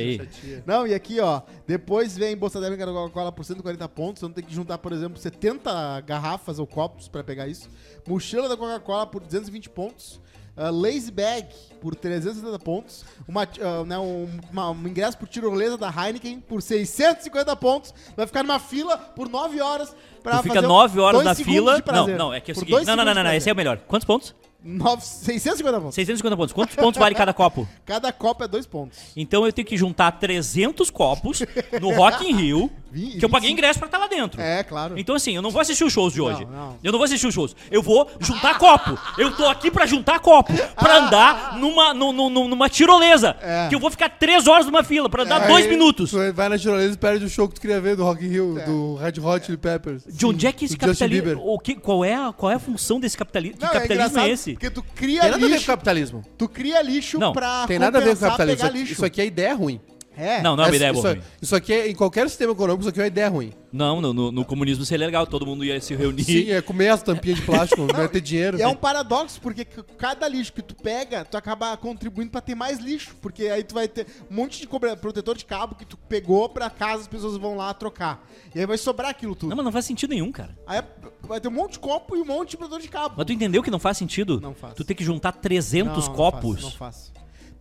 aí? 0.55 0.63
Não, 0.67 0.87
e 0.87 0.93
aqui, 0.93 1.21
ó, 1.21 1.41
depois 1.67 2.17
vem 2.17 2.37
bolsa 2.37 2.61
térmica 2.61 2.85
da 2.85 2.93
Coca-Cola 2.93 3.31
por 3.31 3.45
140 3.45 3.89
pontos, 3.89 4.23
então 4.23 4.33
tem 4.33 4.43
que 4.45 4.53
juntar, 4.55 4.79
por 4.79 4.93
exemplo, 4.93 5.17
70 5.19 6.01
garrafas 6.01 6.59
ou 6.59 6.67
copos 6.67 7.07
pra 7.09 7.23
pegar 7.23 7.47
isso. 7.47 7.69
Mochila 8.07 8.49
da 8.49 8.57
Coca-Cola 8.57 9.07
por 9.07 9.23
220 9.23 9.71
pontos. 9.71 10.21
ah, 10.57 10.69
lazy 10.69 11.11
Bag 11.11 11.47
por 11.81 11.95
370 11.95 12.59
pontos. 12.59 13.05
Uma, 13.27 13.45
ah, 13.45 13.85
né, 13.87 13.99
um, 13.99 14.29
uma- 14.51 14.71
um 14.71 14.87
ingresso 14.89 15.17
por 15.17 15.27
tirolesa 15.29 15.79
da 15.79 15.89
Heineken 15.89 16.41
por 16.41 16.61
650 16.61 17.57
pontos. 17.57 17.95
Vai 18.17 18.27
ficar 18.27 18.43
numa 18.43 18.59
fila 18.59 18.99
por 18.99 19.29
9 19.31 19.61
horas 19.63 19.95
pra 20.23 20.39
Tu 20.39 20.43
fica 20.43 20.55
fazer 20.57 20.67
9 20.67 21.01
horas 21.01 21.21
na 21.25 21.35
fila. 21.45 21.73
Não, 21.93 22.07
não, 22.19 22.35
é 22.35 22.41
que 22.41 22.51
é 22.51 22.53
o 22.53 22.55
seguinte. 22.59 22.87
Não, 22.87 22.97
não, 22.97 23.05
não, 23.05 23.15
não, 23.15 23.33
esse 23.37 23.49
é 23.49 23.53
o 23.53 23.57
melhor. 23.57 23.79
Quantos 23.89 24.05
pontos? 24.05 24.35
Prazer. 24.63 24.79
Nove- 24.79 25.03
650 25.05 25.81
pontos. 25.81 25.95
650 25.95 26.37
pontos. 26.37 26.53
Quantos 26.53 26.77
pontos 26.77 26.99
vale 26.99 27.15
cada 27.15 27.33
copo? 27.33 27.67
Cada 27.85 28.13
copo 28.13 28.45
é 28.45 28.49
2 28.49 28.67
pontos. 28.67 28.99
Então 29.17 29.45
eu 29.45 29.53
tenho 29.53 29.67
que 29.67 29.77
juntar 29.77 30.13
300 30.13 30.91
copos 30.91 31.43
no 31.81 31.93
Rock 31.95 32.25
in 32.31 32.35
Rio, 32.37 32.71
que 32.93 33.25
eu 33.25 33.29
paguei 33.29 33.49
25. 33.49 33.53
ingresso 33.53 33.79
pra 33.79 33.87
estar 33.87 33.99
lá 33.99 34.07
dentro. 34.07 34.41
É, 34.41 34.63
claro. 34.63 34.99
Então 34.99 35.15
assim, 35.15 35.35
eu 35.35 35.43
não 35.43 35.51
vou 35.51 35.61
assistir 35.61 35.85
os 35.85 35.93
shows 35.93 36.13
de 36.13 36.21
hoje. 36.21 36.45
não. 36.45 36.77
Eu 36.83 36.93
não 36.93 36.99
vou 36.99 37.05
assistir 37.05 37.27
os 37.27 37.35
shows. 37.35 37.55
Eu 37.71 37.83
vou 37.83 38.09
juntar 38.21 38.59
copo. 38.59 38.99
Eu 39.19 39.35
tô 39.37 39.47
aqui 39.49 39.71
pra 39.71 39.85
juntar 39.87 40.21
copo. 40.21 40.53
Pra 40.77 40.99
andar 40.99 41.59
numa, 41.59 41.93
nu- 41.95 42.13
nu- 42.13 42.31
nu- 42.31 42.49
numa 42.49 42.69
tirolesa. 42.69 43.37
É. 43.41 43.69
Que 43.69 43.75
eu 43.75 43.81
vou 43.81 43.91
ficar 43.91 44.09
3 44.11 44.47
horas 44.47 44.67
numa 44.67 44.83
fila 44.85 45.09
pra 45.09 45.23
andar 45.25 45.47
2 45.47 45.65
Aí, 45.65 45.71
minutos. 45.71 46.11
Tu 46.11 46.33
vai 46.33 46.49
na 46.49 46.59
tirolesa 46.59 46.95
e 46.95 46.99
perde 46.99 47.25
o 47.25 47.29
show 47.29 47.49
que 47.49 47.55
tu 47.57 47.61
queria 47.61 47.81
ver 47.81 47.97
do 47.97 48.05
Rock 48.05 48.25
in 48.25 48.29
Rio, 48.29 48.55
do 48.65 48.95
Red 48.97 49.15
Hot 49.21 49.45
Chili 49.47 49.59
Peppers. 49.59 50.05
De 50.07 50.27
onde 50.27 50.47
é 50.47 50.53
que 50.53 50.65
esse 50.65 50.77
capitalismo. 50.77 51.43
O 51.45 51.59
que, 51.59 51.75
qual, 51.75 52.05
é 52.05 52.15
a, 52.15 52.33
qual 52.33 52.51
é 52.53 52.55
a 52.55 52.59
função 52.59 53.01
desse 53.01 53.17
capitalismo? 53.17 53.59
Que 53.59 53.65
Não, 53.65 53.73
capitalismo 53.73 54.19
é, 54.19 54.23
engraçado 54.25 54.52
esse? 54.53 54.61
Porque 54.61 54.71
tu 54.71 54.83
cria 54.95 55.21
Tem 55.23 55.31
nada 55.31 55.37
a 55.37 55.39
ver 55.41 55.49
com 55.49 55.55
lixo. 55.55 55.67
capitalismo. 55.67 56.23
Tu 56.39 56.49
cria 56.49 56.83
lixo 56.83 57.19
Não, 57.19 57.33
pra 57.33 57.67
Tem 57.67 57.79
nada 57.79 57.99
a 57.99 58.01
ver 58.01 58.15
com 58.17 58.21
capitalismo. 58.21 58.55
Isso 58.55 58.57
pegar 58.63 58.69
aqui, 58.69 58.79
lixo. 58.79 58.93
isso 58.93 59.05
aqui 59.05 59.21
é 59.21 59.27
ideia 59.27 59.55
ruim. 59.55 59.81
É. 60.17 60.43
Não, 60.43 60.55
não 60.57 60.65
é 60.65 60.69
uma 60.69 60.77
ideia 60.77 60.91
isso, 60.93 61.01
boa. 61.03 61.15
ruim. 61.15 61.23
isso 61.41 61.57
aqui, 61.57 61.73
é, 61.73 61.89
em 61.89 61.95
qualquer 61.95 62.29
sistema 62.29 62.53
econômico, 62.53 62.81
isso 62.83 62.89
aqui 62.91 63.01
é 63.01 63.03
uma 63.05 63.07
ideia 63.09 63.29
ruim. 63.29 63.53
Não, 63.73 64.03
no, 64.03 64.13
no- 64.13 64.31
no 64.31 64.45
comunismo 64.45 64.85
seria 64.85 65.07
legal, 65.07 65.27
todo 65.27 65.47
mundo 65.47 65.65
ia 65.65 65.81
se 65.81 65.95
reunir. 65.95 66.25
Sim, 66.25 66.51
é 66.51 66.61
comer 66.61 66.89
as 66.91 67.03
tampinhas 67.03 67.39
de 67.39 67.47
plástico, 67.47 67.81
não 67.91 68.03
ia 68.03 68.09
ter 68.09 68.21
dinheiro. 68.21 68.59
E 68.59 68.63
é 68.63 68.69
um 68.69 68.75
paradoxo, 68.75 69.41
porque 69.41 69.65
cada 69.65 70.29
lixo 70.29 70.53
que 70.53 70.61
tu 70.61 70.75
pega, 70.75 71.25
tu 71.25 71.37
acaba 71.39 71.75
contribuindo 71.79 72.31
pra 72.31 72.43
ter 72.43 72.55
mais 72.55 72.79
lixo. 72.79 73.17
Porque 73.23 73.47
aí 73.47 73.65
tu 73.65 73.75
vai 73.75 73.89
ter 73.89 74.07
um 74.31 74.35
monte 74.35 74.61
de 74.61 74.69
protetor 75.01 75.37
de 75.37 75.45
cabo 75.47 75.75
que 75.75 75.87
tu 75.87 75.97
pegou 75.97 76.49
pra 76.51 76.69
casa, 76.69 77.03
as 77.03 77.09
pessoas 77.09 77.39
vão 77.39 77.57
lá 77.57 77.73
trocar. 77.73 78.23
E 78.55 78.61
aí 78.61 78.67
vai 78.67 78.77
sobrar 78.77 79.11
aquilo 79.11 79.35
tudo. 79.35 79.49
Não, 79.49 79.57
mas 79.57 79.65
não 79.65 79.73
faz 79.73 79.87
sentido 79.87 80.11
nenhum, 80.11 80.31
cara. 80.31 80.55
Aí 80.67 80.79
é- 80.81 80.85
vai 81.23 81.41
ter 81.41 81.49
um 81.49 81.53
monte 81.53 81.73
de 81.73 81.79
copo 81.79 82.15
e 82.15 82.21
um 82.21 82.27
monte 82.27 82.51
de 82.51 82.57
protetor 82.59 82.81
de 82.83 82.89
cabo. 82.89 83.15
Mas 83.17 83.25
tu 83.27 83.33
entendeu 83.33 83.63
que 83.63 83.71
não 83.71 83.79
faz 83.79 83.97
sentido? 83.97 84.39
Não 84.39 84.55
faz. 84.55 84.75
Tu 84.75 84.85
tem 84.85 84.95
que 84.95 85.03
juntar 85.05 85.33
300 85.33 86.09
Não, 86.09 86.15
copos. 86.15 86.63
Não 86.63 86.71
faço, 86.71 86.71
não 86.71 86.71
faço. 86.71 87.13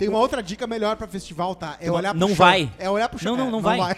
Tem 0.02 0.10
uma 0.10 0.18
outra 0.18 0.42
dica 0.42 0.66
melhor 0.66 0.96
pra 0.96 1.08
festival, 1.08 1.54
tá? 1.54 1.78
É 1.80 1.86
Não- 1.86 1.94
olhar 1.94 2.10
pro 2.10 2.20
não 2.20 2.28
chão. 2.30 2.36
vai. 2.38 2.72
É 2.80 2.90
olhar 2.90 3.08
pro 3.08 3.20
chão. 3.20 3.38
Não, 3.38 3.44
não, 3.44 3.48
É, 3.50 3.52
não 3.52 3.62
vai. 3.62 3.96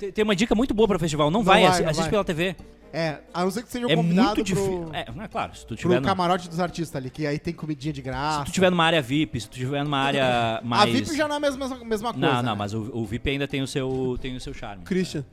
Tem, 0.00 0.10
tem 0.10 0.24
uma 0.24 0.34
dica 0.34 0.52
muito 0.52 0.74
boa 0.74 0.88
pra 0.88 0.98
festival. 0.98 1.30
Não, 1.30 1.44
vai, 1.44 1.62
vai, 1.62 1.80
não 1.82 1.90
assiste 1.90 2.00
vai. 2.00 2.10
pela 2.10 2.24
TV. 2.24 2.56
É, 2.92 3.18
a 3.32 3.44
não 3.44 3.50
ser 3.52 3.62
que 3.62 3.70
seja 3.70 3.86
um 3.86 3.90
É 3.90 3.94
convidado 3.94 4.26
muito 4.26 4.42
difícil. 4.42 4.80
pro, 4.86 4.94
É, 4.96 5.06
não 5.14 5.22
é 5.22 5.28
claro, 5.28 5.54
se 5.54 5.62
tu 5.62 5.68
pro 5.68 5.76
tiver, 5.76 6.00
no, 6.00 6.06
camarote 6.08 6.48
dos 6.48 6.58
artistas 6.58 6.96
ali, 6.96 7.08
que 7.08 7.24
aí 7.24 7.38
tem 7.38 7.54
comidinha 7.54 7.92
de 7.92 8.02
graça. 8.02 8.40
se 8.40 8.44
tu 8.46 8.52
tiver 8.52 8.68
numa 8.68 8.84
área 8.84 9.00
VIP, 9.00 9.40
se 9.40 9.48
tu 9.48 9.54
tiver 9.56 9.84
numa 9.84 9.98
área 9.98 10.60
mais... 10.64 10.82
A 10.82 10.92
VIP 10.92 11.16
já 11.16 11.28
não 11.28 11.34
é 11.34 11.38
a 11.38 11.40
mesma, 11.40 11.68
mesma 11.84 12.12
coisa. 12.12 12.26
Não, 12.26 12.42
não, 12.42 12.52
né? 12.52 12.54
mas 12.58 12.74
o, 12.74 12.90
o 12.92 13.06
VIP 13.06 13.30
ainda 13.30 13.46
tem 13.46 13.62
o 13.62 13.66
seu, 13.68 14.18
tem 14.20 14.34
o 14.36 14.40
seu 14.40 14.52
charme. 14.52 14.82
Christian. 14.82 15.24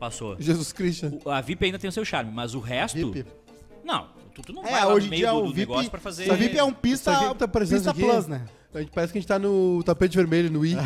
Passou. 0.00 0.34
Jesus 0.40 0.72
Christian. 0.72 1.12
O- 1.24 1.30
A 1.30 1.40
VIP 1.42 1.64
ainda 1.66 1.78
tem 1.78 1.88
o 1.88 1.92
seu 1.92 2.04
charme, 2.06 2.32
mas 2.32 2.54
o 2.54 2.58
resto... 2.58 3.12
VIP. 3.12 3.28
Não, 3.84 4.08
tu, 4.34 4.42
tu 4.42 4.52
não 4.52 4.64
É, 4.66 4.70
vai 4.70 4.84
lá 4.84 4.92
hoje 4.94 5.08
no 5.08 5.14
em 5.14 5.18
meio 5.18 5.22
dia 5.22 5.32
do, 5.32 5.46
VIP, 5.48 5.58
negócio 5.70 5.90
pra 5.90 6.00
fazer... 6.00 6.30
o 6.30 6.34
VIP 6.36 6.58
é 6.58 6.64
um 6.64 6.72
pista, 6.72 7.12
que 7.14 7.34
tá 7.34 7.48
pista 7.48 7.90
aqui. 7.90 8.02
plus, 8.02 8.26
né? 8.26 8.42
A 8.74 8.78
gente 8.80 8.90
parece 8.90 9.12
que 9.12 9.18
a 9.18 9.20
gente 9.20 9.28
tá 9.28 9.38
no 9.38 9.82
tapete 9.84 10.16
vermelho, 10.16 10.50
no 10.50 10.64
I. 10.64 10.74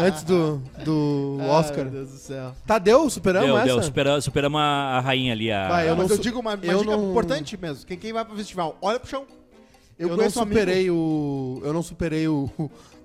Antes 0.00 0.22
do, 0.22 0.62
do 0.84 1.38
Oscar. 1.48 1.78
Ai, 1.80 1.84
meu 1.84 1.92
Deus 1.92 2.10
do 2.10 2.16
céu. 2.16 2.54
Tadeu, 2.66 3.10
superamos 3.10 3.48
Deu, 3.48 3.56
essa? 3.58 3.66
deu, 3.66 3.82
superamos, 3.82 4.24
superamos 4.24 4.60
a, 4.60 5.00
rainha 5.00 5.32
ali, 5.32 5.50
a... 5.52 5.68
Vai, 5.68 5.88
eu 5.90 5.96
Mas 5.96 6.08
não 6.08 6.16
eu 6.16 6.22
digo 6.22 6.40
uma, 6.40 6.54
uma 6.54 6.64
eu 6.64 6.78
dica 6.80 6.96
não- 6.96 7.10
importante 7.10 7.56
mesmo. 7.56 7.86
Quem, 7.86 7.98
quem 7.98 8.12
vai 8.12 8.24
pro 8.24 8.36
festival, 8.36 8.76
olha 8.80 8.98
pro 8.98 9.08
chão. 9.10 9.24
Eu, 10.02 10.08
Eu, 10.10 10.16
não 10.16 10.26
um 10.26 10.30
superei 10.30 10.90
o. 10.90 11.60
Eu 11.64 11.72
não 11.72 11.82
superei 11.82 12.28
o. 12.28 12.50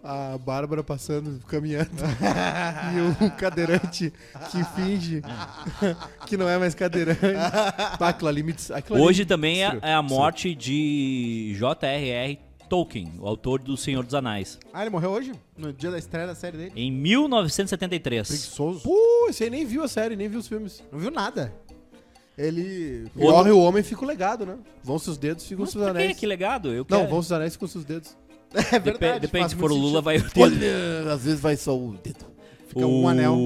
A 0.03 0.37
Bárbara 0.37 0.83
passando, 0.83 1.43
caminhando. 1.47 1.89
e 3.19 3.25
o 3.25 3.31
cadeirante 3.31 4.13
que 4.51 4.63
finge 4.75 5.21
que 6.25 6.37
não 6.37 6.47
é 6.47 6.57
mais 6.57 6.73
cadeirante. 6.73 7.19
Bah, 7.99 8.09
aquilo 8.09 8.29
ali 8.29 8.55
aquilo 8.73 8.95
ali 8.97 9.05
Hoje 9.05 9.19
me 9.23 9.25
também 9.25 9.63
é, 9.63 9.69
destruiu. 9.71 9.89
é 9.89 9.93
a 9.93 10.01
morte 10.01 10.55
de 10.55 11.53
J.R.R. 11.57 12.39
Tolkien, 12.69 13.13
o 13.19 13.27
autor 13.27 13.61
do 13.61 13.75
Senhor 13.77 14.03
dos 14.03 14.13
Anéis, 14.13 14.59
Ah, 14.73 14.81
ele 14.81 14.89
morreu 14.89 15.11
hoje? 15.11 15.33
No 15.57 15.71
dia 15.73 15.89
da 15.89 15.97
estreia 15.97 16.27
da 16.27 16.35
série 16.35 16.57
dele? 16.57 16.71
em 16.75 16.91
1973. 16.91 18.27
Preguiçoso. 18.27 18.81
Pô, 18.83 19.27
esse 19.29 19.43
aí 19.43 19.49
nem 19.49 19.65
viu 19.65 19.83
a 19.83 19.87
série, 19.87 20.15
nem 20.15 20.27
viu 20.27 20.39
os 20.39 20.47
filmes. 20.47 20.83
Não 20.91 20.99
viu 20.99 21.11
nada. 21.11 21.53
Ele... 22.37 23.07
Morre 23.15 23.51
o 23.51 23.59
homem, 23.59 23.81
fica 23.81 24.03
o 24.03 24.07
legado, 24.07 24.45
né? 24.45 24.57
Vão 24.83 24.99
seus 24.99 25.17
dedos, 25.17 25.45
ficam 25.45 25.63
Mas 25.63 25.71
seus 25.71 25.83
quê? 25.83 25.89
anéis. 25.89 26.17
Que 26.17 26.25
legado. 26.27 26.69
Eu 26.69 26.85
Não, 26.89 26.99
quero- 26.99 27.09
vão 27.09 27.21
seus 27.21 27.31
anéis, 27.31 27.53
ficam 27.53 27.67
seus 27.67 27.83
dedos. 27.85 28.15
É 28.71 28.79
verdade. 28.79 29.19
Depende, 29.21 29.41
faz 29.43 29.51
se 29.51 29.57
for 29.57 29.71
o 29.71 29.75
Lula, 29.75 30.01
vai 30.01 30.21
ter... 30.21 30.41
Olha, 30.41 31.13
às 31.13 31.23
vezes 31.25 31.39
vai 31.39 31.57
só 31.57 31.77
o 31.77 31.93
dedo. 32.01 32.25
Fica 32.67 32.85
um 32.85 33.07
anel. 33.07 33.37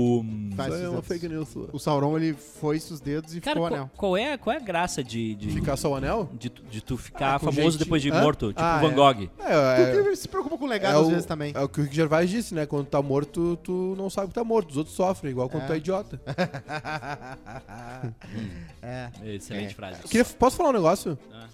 Faz 0.55 0.73
é 0.81 0.89
uma 0.89 1.01
fake 1.01 1.29
news 1.29 1.47
sua. 1.49 1.69
O 1.71 1.79
Sauron, 1.79 2.17
ele 2.17 2.33
foi-se 2.33 2.91
os 2.91 2.99
dedos 2.99 3.35
e 3.35 3.39
Cara, 3.41 3.55
ficou 3.55 3.69
o 3.69 3.73
anel. 3.73 3.89
qual 3.95 4.17
é, 4.17 4.37
qual 4.37 4.53
é 4.53 4.57
a 4.57 4.61
graça 4.61 5.03
de, 5.03 5.35
de, 5.35 5.49
Ficar 5.51 5.77
só 5.77 5.91
o 5.91 5.95
anel? 5.95 6.29
de, 6.37 6.49
tu- 6.49 6.63
de 6.63 6.81
tu 6.81 6.97
ficar 6.97 7.35
Ah, 7.35 7.39
com 7.39 7.45
famoso 7.45 7.61
jeitinho. 7.61 7.79
depois 7.79 8.01
de 8.01 8.11
Hã? 8.11 8.21
morto, 8.21 8.47
tipo 8.49 8.61
Ah, 8.61 8.79
Van 8.81 8.91
é. 8.91 8.93
Gogh? 8.93 9.29
É, 9.39 9.81
é, 9.99 10.03
Tu 10.03 10.15
se 10.17 10.27
preocupa 10.27 10.57
com 10.57 10.65
o 10.65 10.67
legado 10.67 10.97
é 10.97 11.01
às 11.01 11.07
o, 11.07 11.09
vezes 11.09 11.25
também. 11.25 11.53
é 11.55 11.59
o 11.61 11.69
que 11.69 11.79
o 11.79 11.83
Rick 11.83 11.95
Gervais 11.95 12.29
disse, 12.29 12.53
né? 12.53 12.65
Quando 12.65 12.87
tá 12.87 13.01
morto, 13.01 13.55
tu 13.63 13.95
não 13.97 14.09
sabe 14.09 14.27
que 14.29 14.33
tá 14.33 14.43
morto. 14.43 14.71
Os 14.71 14.77
outros 14.77 14.95
sofrem, 14.95 15.31
igual 15.31 15.49
quando 15.49 15.63
É. 15.63 15.67
tu 15.67 15.73
é 15.73 15.77
idiota. 15.77 16.21
é. 18.81 19.09
Excelente 19.23 19.71
É. 19.71 19.75
frase. 19.75 20.01
Queria, 20.03 20.25
posso 20.25 20.57
falar 20.57 20.69
um 20.69 20.73
negócio? 20.73 21.17
Ah. 21.33 21.47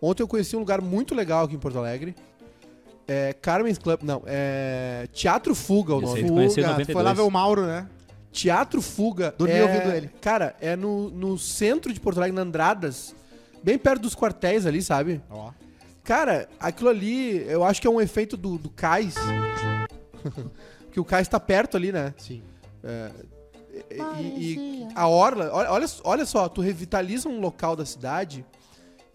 Ontem 0.00 0.22
eu 0.22 0.28
conheci 0.28 0.54
um 0.54 0.58
lugar 0.60 0.80
muito 0.82 1.14
legal 1.14 1.44
aqui 1.46 1.54
em 1.54 1.58
Porto 1.58 1.78
Alegre. 1.78 2.14
É 3.06 3.32
Carmen's 3.34 3.78
Club. 3.78 4.02
Não, 4.02 4.22
é. 4.26 5.06
Teatro 5.12 5.54
Fuga 5.54 5.94
o 5.94 6.00
nome. 6.00 6.22
Fuga, 6.22 6.48
tu 6.48 6.60
92. 6.60 6.92
foi 6.92 7.02
lá 7.02 7.12
ver 7.12 7.22
o 7.22 7.30
Mauro, 7.30 7.66
né? 7.66 7.86
Teatro 8.32 8.82
Fuga. 8.82 9.34
Dormi 9.36 9.54
é, 9.54 9.62
ouvindo 9.62 9.92
ele. 9.94 10.10
Cara, 10.20 10.56
é 10.60 10.74
no, 10.74 11.10
no 11.10 11.38
centro 11.38 11.92
de 11.92 12.00
Porto 12.00 12.18
Alegre, 12.18 12.34
na 12.34 12.42
Andradas. 12.42 13.14
Bem 13.62 13.78
perto 13.78 14.02
dos 14.02 14.14
quartéis 14.14 14.66
ali, 14.66 14.82
sabe? 14.82 15.22
Ó. 15.30 15.50
Cara, 16.02 16.48
aquilo 16.60 16.90
ali, 16.90 17.46
eu 17.48 17.64
acho 17.64 17.80
que 17.80 17.86
é 17.86 17.90
um 17.90 18.00
efeito 18.00 18.36
do, 18.36 18.58
do 18.58 18.68
cais. 18.68 19.14
que 20.92 21.00
o 21.00 21.04
cais 21.04 21.28
tá 21.28 21.40
perto 21.40 21.76
ali, 21.76 21.92
né? 21.92 22.12
Sim. 22.18 22.42
E, 23.90 24.54
e 24.54 24.88
a 24.94 25.08
orla, 25.08 25.50
olha, 25.52 25.70
olha, 25.70 25.86
olha 26.04 26.26
só, 26.26 26.48
tu 26.48 26.60
revitaliza 26.60 27.28
um 27.28 27.40
local 27.40 27.74
da 27.74 27.84
cidade 27.84 28.44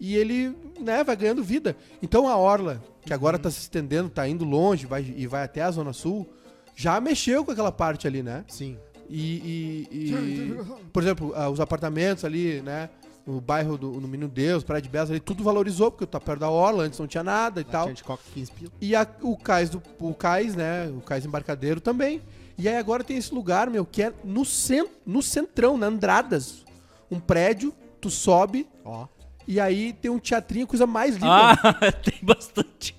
e 0.00 0.16
ele, 0.16 0.56
né, 0.80 1.04
vai 1.04 1.14
ganhando 1.14 1.44
vida. 1.44 1.76
Então 2.02 2.26
a 2.26 2.36
orla, 2.36 2.82
que 3.04 3.12
agora 3.12 3.38
tá 3.38 3.50
se 3.50 3.60
estendendo, 3.60 4.08
tá 4.08 4.26
indo 4.26 4.44
longe 4.44 4.86
vai, 4.86 5.02
e 5.16 5.26
vai 5.26 5.44
até 5.44 5.60
a 5.62 5.70
Zona 5.70 5.92
Sul, 5.92 6.26
já 6.74 6.98
mexeu 7.00 7.44
com 7.44 7.50
aquela 7.52 7.70
parte 7.70 8.06
ali, 8.08 8.22
né? 8.22 8.44
Sim. 8.48 8.78
E, 9.08 9.86
e- 9.90 9.96
e- 10.08 10.56
por 10.92 11.02
exemplo, 11.02 11.32
ah, 11.36 11.50
os 11.50 11.60
apartamentos 11.60 12.24
ali, 12.24 12.62
né? 12.62 12.88
O 13.26 13.40
bairro 13.40 13.76
do 13.76 13.90
no 14.00 14.08
Menino 14.08 14.28
Deus, 14.28 14.64
Praia 14.64 14.80
de 14.80 14.88
Belas 14.88 15.10
ali, 15.10 15.20
tudo 15.20 15.44
valorizou, 15.44 15.90
porque 15.90 16.06
tá 16.06 16.18
perto 16.18 16.40
da 16.40 16.48
orla, 16.50 16.84
antes 16.84 16.98
não 16.98 17.06
tinha 17.06 17.22
nada 17.22 17.60
e 17.60 17.64
tal. 17.64 17.84
Tinha 17.84 17.94
de 17.94 18.02
coca 18.02 18.22
15 18.32 18.50
pila. 18.52 18.72
E 18.80 18.96
a- 18.96 19.06
o 19.20 19.36
cais 19.36 19.68
do 19.68 19.82
o 20.00 20.14
cais, 20.14 20.54
né? 20.56 20.88
O 20.96 21.00
cais 21.02 21.26
embarcadeiro 21.26 21.80
também. 21.80 22.22
E 22.56 22.68
aí 22.68 22.76
agora 22.76 23.04
tem 23.04 23.16
esse 23.16 23.34
lugar, 23.34 23.68
meu, 23.68 23.84
que 23.84 24.02
é 24.02 24.12
no, 24.24 24.44
cen 24.44 24.86
no 25.04 25.22
centrão, 25.22 25.76
na 25.76 25.86
Andradas. 25.86 26.64
Um 27.10 27.18
prédio, 27.20 27.74
tu 28.00 28.08
sobe 28.10 28.66
Ó. 28.84 29.06
e 29.46 29.58
aí 29.60 29.92
tem 29.92 30.10
um 30.10 30.18
teatrinho, 30.18 30.66
coisa 30.66 30.86
mais 30.86 31.14
linda. 31.14 31.26
Ah, 31.28 31.56
tem 32.04 32.18
bastante. 32.22 32.94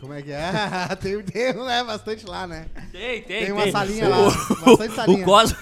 Como 0.00 0.14
é 0.14 0.22
que 0.22 0.32
é? 0.32 0.50
tem, 0.98 1.22
tem 1.22 1.52
né, 1.52 1.84
bastante 1.84 2.24
lá, 2.26 2.46
né? 2.46 2.66
Tem, 2.90 3.20
tem, 3.22 3.44
Tem 3.44 3.52
uma 3.52 3.70
salinha 3.70 4.08
lá. 4.08 4.28
O- 4.28 4.64
Bastante 4.64 4.94
salinha. 4.94 5.22
O 5.22 5.24
Cosmo. 5.24 5.58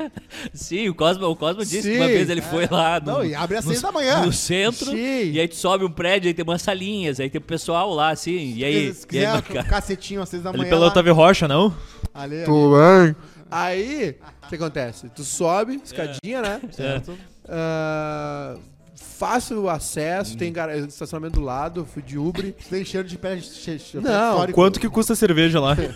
Sim, 0.54 0.88
o 0.88 0.94
Cosmo, 0.94 1.26
o 1.26 1.36
Cosmo 1.36 1.62
disse 1.62 1.82
que 1.90 1.96
uma 1.98 2.06
Sim. 2.06 2.12
vez 2.12 2.30
ele 2.30 2.40
foi 2.40 2.66
lá 2.70 2.98
no, 2.98 3.06
Não, 3.12 3.24
e 3.24 3.34
abre 3.34 3.58
às 3.58 3.64
no- 3.66 3.70
seis 3.70 3.82
da 3.82 3.92
manhã. 3.92 4.24
no 4.24 4.32
centro. 4.32 4.86
Sim. 4.86 5.32
E 5.32 5.38
aí 5.38 5.46
tu 5.46 5.56
sobe 5.56 5.84
um 5.84 5.90
prédio, 5.90 6.28
aí 6.28 6.32
tem 6.32 6.42
umas 6.42 6.62
salinhas, 6.62 7.20
aí 7.20 7.28
tem 7.28 7.38
o 7.38 7.44
pessoal 7.44 7.92
lá, 7.92 8.08
assim. 8.10 8.54
E 8.56 8.64
aí. 8.64 8.94
Se 8.94 9.04
e 9.04 9.06
quiser 9.08 9.26
aí, 9.26 9.38
um 9.38 9.42
cara, 9.42 9.64
cacetinho 9.64 10.22
às 10.22 10.28
seis 10.30 10.42
da 10.42 10.48
Ali 10.48 10.58
manhã. 10.60 10.70
pelo 10.70 10.80
lá, 10.82 10.86
Otávio 10.88 11.12
Rocha, 11.14 11.46
não? 11.46 11.76
ali, 12.14 12.36
ali. 12.36 12.44
Tudo 12.46 12.74
bem? 12.76 13.16
Aí, 13.50 14.16
o 14.42 14.48
que 14.48 14.54
acontece? 14.54 15.10
Tu 15.10 15.22
sobe, 15.22 15.78
escadinha, 15.84 16.40
né? 16.40 16.60
Certo. 16.70 17.14
Ah, 17.48 18.56
fácil 18.96 19.68
acesso, 19.68 20.36
tem 20.36 20.52
gar- 20.52 20.76
estacionamento 20.76 21.38
do 21.38 21.44
lado, 21.44 21.86
fui 21.86 22.02
de 22.02 22.18
Uber. 22.18 22.52
Tem 22.68 22.84
cheiro 22.84 23.06
de 23.06 23.16
pé 23.16 23.38
che- 23.40 23.78
che- 23.78 23.98
Não, 24.00 24.30
histórico. 24.32 24.60
Quanto 24.60 24.80
que 24.80 24.88
custa 24.88 25.12
a 25.12 25.16
cerveja 25.16 25.60
lá? 25.60 25.76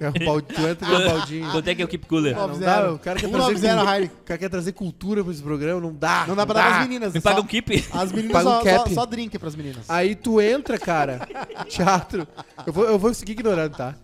É 0.00 0.08
um 0.08 0.24
balde, 0.24 0.46
tu 0.54 0.60
entra 0.66 0.88
um 0.88 1.04
baldinho. 1.08 1.50
Quanto 1.50 1.68
é 1.68 1.74
que 1.74 1.82
é 1.82 1.84
o 1.84 1.88
Keep 1.88 2.06
Cooler? 2.06 2.34
Ah, 2.38 2.46
não 2.46 2.58
dá, 2.58 2.90
o 2.92 2.98
cara 2.98 3.20
quer 3.20 3.28
trazer 3.28 3.56
zero, 3.58 3.82
o 3.82 4.08
cara 4.24 4.38
quer 4.38 4.48
trazer 4.48 4.72
cultura 4.72 5.22
pra 5.22 5.30
esse 5.30 5.42
programa, 5.42 5.78
não 5.78 5.92
dá. 5.94 6.24
Não 6.26 6.34
dá 6.34 6.46
pra 6.46 6.54
dar 6.54 6.68
pras 6.70 6.88
meninas. 6.88 7.12
Me 7.12 7.20
só- 7.20 7.28
paga 7.28 7.42
um 7.42 7.46
Keep? 7.46 7.84
As 7.92 8.10
meninas 8.10 8.32
Paga 8.32 8.48
um 8.48 8.52
só, 8.52 8.58
só, 8.62 8.78
cap. 8.78 8.94
só 8.94 9.04
drink 9.04 9.38
pras 9.38 9.54
meninas. 9.54 9.84
Aí 9.90 10.14
tu 10.14 10.40
entra, 10.40 10.78
cara, 10.78 11.28
teatro. 11.68 12.26
Eu 12.66 12.72
vou, 12.72 12.84
eu 12.86 12.98
vou 12.98 13.12
seguir 13.12 13.32
ignorando, 13.32 13.76
tá? 13.76 13.94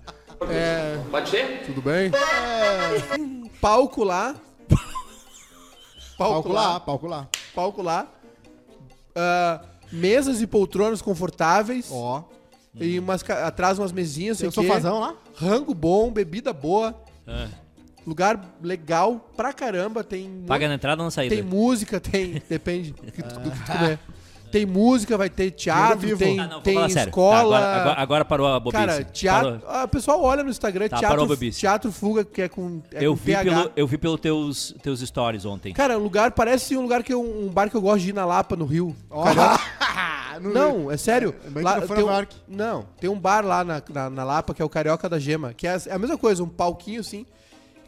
É, 0.51 0.99
Pode 1.11 1.31
ser? 1.31 1.62
tudo 1.64 1.81
bem? 1.81 2.11
Palco 3.59 4.05
lá. 4.05 4.35
Palco 6.18 6.52
lá, 6.52 6.81
palco 6.81 7.07
lá. 7.07 7.29
Palco 7.55 7.83
lá. 7.83 8.07
Ah, 9.14 9.61
mesas 9.92 10.40
e 10.42 10.46
poltronas 10.46 11.00
confortáveis. 11.02 11.88
Ó. 11.90 12.24
E 12.79 12.98
umas, 12.98 13.22
ca- 13.22 13.46
atrás 13.46 13.79
umas 13.79 13.90
mesinhas, 13.92 14.37
sei 14.38 14.50
Tem 14.50 14.59
o 14.59 14.61
o 14.61 14.66
quê. 14.66 14.68
sofazão 14.74 15.00
lá? 15.00 15.14
Rango 15.35 15.72
bom, 15.74 16.11
bebida 16.11 16.52
boa. 16.52 16.94
Ah, 17.26 17.48
Lugar 18.07 18.57
legal 18.62 19.31
pra 19.37 19.52
caramba. 19.52 20.05
Tem, 20.05 20.44
paga 20.46 20.68
na 20.68 20.74
entrada 20.74 21.00
ou 21.02 21.07
na 21.07 21.11
saída? 21.11 21.35
tem 21.35 21.42
música, 21.42 21.98
tem. 21.98 22.40
Depende 22.48 22.92
do 22.92 23.11
que 23.11 23.22
tu, 23.22 23.40
do 23.40 23.50
que 23.50 23.59
tu 23.64 23.72
comer. 23.72 23.98
Tem 24.56 24.64
música, 24.66 25.18
vai 25.18 25.28
ter 25.28 25.50
teatro, 25.50 25.98
vivo. 25.98 26.18
tem, 26.18 26.40
Ah, 26.40 26.46
não, 26.46 26.60
tem 26.62 26.82
escola. 26.86 27.58
Tá, 27.60 27.66
agora, 27.66 27.80
agora- 27.80 28.00
agora 28.00 28.24
parou 28.24 28.46
a 28.46 28.58
bobice. 28.60 28.86
Cara, 28.86 29.04
teatro. 29.04 29.58
Parou. 29.60 29.74
ah, 29.80 29.84
O 29.84 29.88
pessoal 29.88 30.22
olha 30.22 30.42
no 30.42 30.48
Instagram, 30.50 30.88
Tá, 30.88 30.96
parou 30.96 31.06
a 31.08 31.10
teatro, 31.10 31.26
bobice. 31.26 31.60
teatro 31.60 31.92
Fuga, 31.92 32.24
que 32.24 32.42
é 32.42 32.48
com, 32.48 32.80
é 32.92 33.04
eu, 33.04 33.10
com 33.12 33.16
vi 33.16 33.32
PH. 33.32 33.50
pelo, 33.50 33.72
eu 33.76 33.86
vi 33.86 33.98
pelos 33.98 34.20
teus, 34.20 34.74
teus 34.82 35.00
stories 35.00 35.44
ontem. 35.44 35.74
Cara, 35.74 35.98
o 35.98 36.02
lugar 36.02 36.30
parece 36.32 36.74
um 36.76 36.80
lugar 36.82 37.02
que 37.02 37.12
eu, 37.12 37.22
um 37.22 37.48
bar 37.48 37.68
que 37.68 37.76
eu 37.76 37.82
gosto 37.82 38.00
de 38.02 38.10
ir 38.10 38.14
na 38.14 38.24
Lapa, 38.24 38.56
no 38.56 38.64
Rio. 38.64 38.96
Ó. 39.10 39.24
No- 40.40 40.52
Não, 40.52 40.90
é 40.90 40.96
sério. 40.98 41.32
Que 41.32 41.48
não 41.60 41.82
foi 41.86 41.96
tem 41.96 42.04
um, 42.04 42.26
não, 42.46 42.86
tem 43.00 43.08
um 43.10 43.18
bar 43.18 43.42
lá 43.44 43.64
na, 43.64 43.82
na, 43.90 44.10
na 44.10 44.22
Lapa 44.24 44.52
que 44.52 44.60
é 44.60 44.64
o 44.64 44.68
Carioca 44.68 45.08
da 45.08 45.18
Gema, 45.18 45.54
que 45.54 45.66
é, 45.66 45.76
é 45.86 45.92
a 45.94 45.98
mesma 45.98 46.18
coisa, 46.18 46.42
um 46.44 46.48
palquinho 46.48 47.00
assim. 47.00 47.24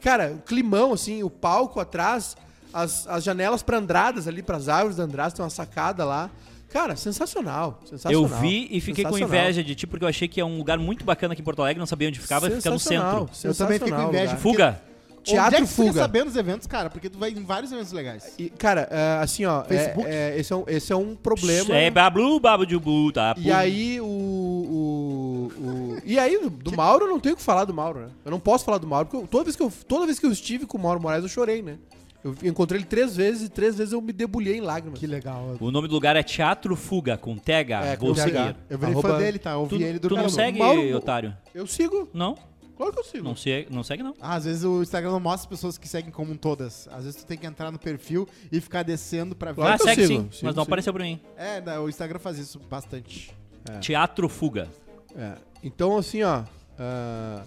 Cara, 0.01 0.33
o 0.35 0.39
climão 0.43 0.95
assim, 0.95 1.23
o 1.23 1.29
palco 1.29 1.79
atrás, 1.79 2.35
as, 2.73 3.07
as 3.07 3.23
janelas 3.23 3.63
pra 3.63 3.77
Andradas 3.77 4.27
ali, 4.27 4.43
pras 4.43 4.67
árvores 4.67 4.97
da 4.97 5.05
Andradas, 5.05 5.35
tem 5.35 5.43
uma 5.45 5.51
sacada 5.51 6.07
lá. 6.07 6.31
Cara, 6.71 6.97
sensacional. 6.97 7.81
sensacional 7.85 8.13
Eu 8.23 8.27
vi 8.41 8.69
e 8.71 8.81
fiquei 8.81 9.05
com 9.05 9.13
Sensacional. 9.13 9.41
inveja 9.45 9.65
de 9.65 9.75
ti, 9.75 9.87
porque 9.87 10.05
eu 10.05 10.09
achei 10.09 10.29
que 10.29 10.41
é 10.41 10.45
um 10.45 10.59
lugar 10.59 10.79
muito 10.79 11.05
bacana 11.05 11.33
aqui 11.33 11.41
em 11.41 11.45
Porto 11.45 11.63
Alegre, 11.63 11.79
não 11.79 11.87
sabia 11.87 12.09
onde 12.09 12.21
ficava, 12.21 12.47
fica 12.51 12.71
no 12.71 12.79
Sensacional, 12.79 13.29
centro. 13.33 13.49
Eu 13.51 13.55
também 13.55 13.79
fiquei 13.79 13.93
com 13.93 13.97
sensacional 14.03 14.09
inveja. 14.09 14.25
lugar. 14.37 14.41
Fuga. 14.43 14.89
Teatro 15.25 15.47
Onde 15.47 15.57
é 15.57 15.61
que 15.61 15.67
tu 15.67 15.71
fica 15.75 15.89
Fuga. 15.89 16.01
sabendo 16.01 16.29
os 16.29 16.37
eventos, 16.37 16.67
cara? 16.67 16.89
Porque 16.89 17.11
tu 17.11 17.19
vai 17.19 17.31
em 17.31 17.43
vários 17.45 17.71
eventos 17.73 17.93
legais. 17.93 18.33
E, 18.39 18.49
cara, 18.51 18.89
é, 18.91 19.19
assim, 19.23 19.45
ó, 19.45 19.61
é- 19.63 19.65
Facebook? 19.65 20.09
é- 20.09 20.39
esse, 20.39 20.53
é 20.53 20.57
um, 20.57 20.65
esse 20.69 20.93
é 20.93 20.97
um 20.97 21.17
problema. 21.17 21.75
É 21.77 21.91
bablu, 21.91 22.39
babujubu, 22.41 23.13
tá? 23.13 23.35
E 23.37 23.51
aí, 23.51 24.01
o, 24.01 24.05
o, 24.07 25.53
o- 25.61 25.97
E 26.05 26.19
aí, 26.19 26.39
do, 26.39 26.49
do 26.51 26.77
Mauro, 26.77 27.05
eu 27.07 27.11
não 27.11 27.21
tenho 27.21 27.35
o 27.35 27.39
que 27.39 27.43
falar 27.43 27.65
do 27.65 27.75
Mauro, 27.75 28.01
né? 28.01 28.09
Eu 28.25 28.31
não 28.31 28.41
posso 28.41 28.65
falar 28.65 28.79
do 28.79 28.87
Mauro, 28.87 29.07
porque 29.07 29.23
eu- 29.23 29.27
toda, 29.27 29.45
vez 29.45 29.57
que 29.57 29.63
eu, 29.63 29.73
toda 29.87 30.07
vez 30.07 30.19
que 30.19 30.27
eu 30.27 30.33
estive 30.33 30.67
com 30.67 30.79
o 30.79 30.81
Mauro 30.81 31.01
Moraes, 31.01 31.23
eu 31.23 31.29
chorei, 31.29 31.63
né? 31.63 31.77
Eu 32.25 32.35
encontrei 32.43 32.81
ele 32.81 32.87
três 32.87 33.15
vezes 33.15 33.47
e 33.47 33.49
três 33.49 33.77
vezes 33.79 33.93
eu 33.93 34.01
me 34.01 34.13
debulhei 34.13 34.57
em 34.57 34.61
lágrimas. 34.61 34.99
Que 34.99 35.07
legal. 35.07 35.57
O 35.61 35.71
nome 35.71 35.87
do 35.87 35.95
lugar 35.95 36.17
é 36.17 36.23
Teatro 36.23 36.75
Fuga, 36.75 37.17
com 37.17 37.37
TH. 37.39 37.85
É, 37.87 37.97
Vou 37.97 38.09
com 38.11 38.15
seguir. 38.17 38.33
TH. 38.33 38.57
Eu 38.69 38.79
virei 38.79 38.93
Arroba- 38.95 39.09
fã 39.11 39.19
dele, 39.19 39.39
tá? 39.39 39.53
Eu 39.53 39.61
ouvi 39.61 39.77
Tu, 39.79 39.83
ele 39.83 39.99
tu 40.01 40.15
não 40.17 40.29
segue, 40.29 40.59
Mauro- 40.59 40.97
otário? 40.97 41.37
Eu 41.55 41.67
sigo. 41.67 42.09
Não? 42.13 42.37
Claro 42.77 42.93
que 42.93 42.99
eu 43.01 43.05
sigo. 43.05 43.25
Não, 43.25 43.35
se, 43.37 43.67
não 43.71 43.83
segue, 43.83 44.03
não. 44.03 44.15
Ah, 44.21 44.35
às 44.35 44.45
vezes 44.45 44.63
o 44.65 44.83
Instagram 44.83 45.11
não 45.11 45.21
mostra 45.21 45.43
as 45.43 45.47
pessoas 45.47 45.79
que 45.79 45.89
seguem 45.89 46.11
como 46.13 46.37
todas. 46.37 46.89
Às 46.93 47.05
vezes 47.05 47.21
tu 47.23 47.27
tem 47.27 47.37
que 47.39 47.47
entrar 47.47 47.71
no 47.73 47.79
perfil 47.79 48.29
e 48.53 48.61
ficar 48.61 48.83
descendo 48.85 49.35
pra 49.37 49.51
ver. 49.53 49.57
Claro 49.57 49.75
ah, 49.75 49.77
que 49.77 49.83
eu 49.83 49.87
segue 49.87 50.07
sigo, 50.07 50.23
sim, 50.23 50.29
sigo, 50.31 50.47
mas 50.47 50.55
não 50.55 50.63
sigo. 50.65 50.73
apareceu 50.73 50.93
pra 50.93 51.05
mim. 51.05 51.21
É, 51.37 51.61
né, 51.61 51.79
o 51.79 51.89
Instagram 51.89 52.19
faz 52.19 52.39
isso 52.39 52.59
bastante. 52.71 53.33
Teatro 53.81 54.29
Fuga. 54.29 54.69
É. 55.17 55.35
Então, 55.63 55.97
assim, 55.97 56.23
ó. 56.23 56.43
ah, 56.79 57.43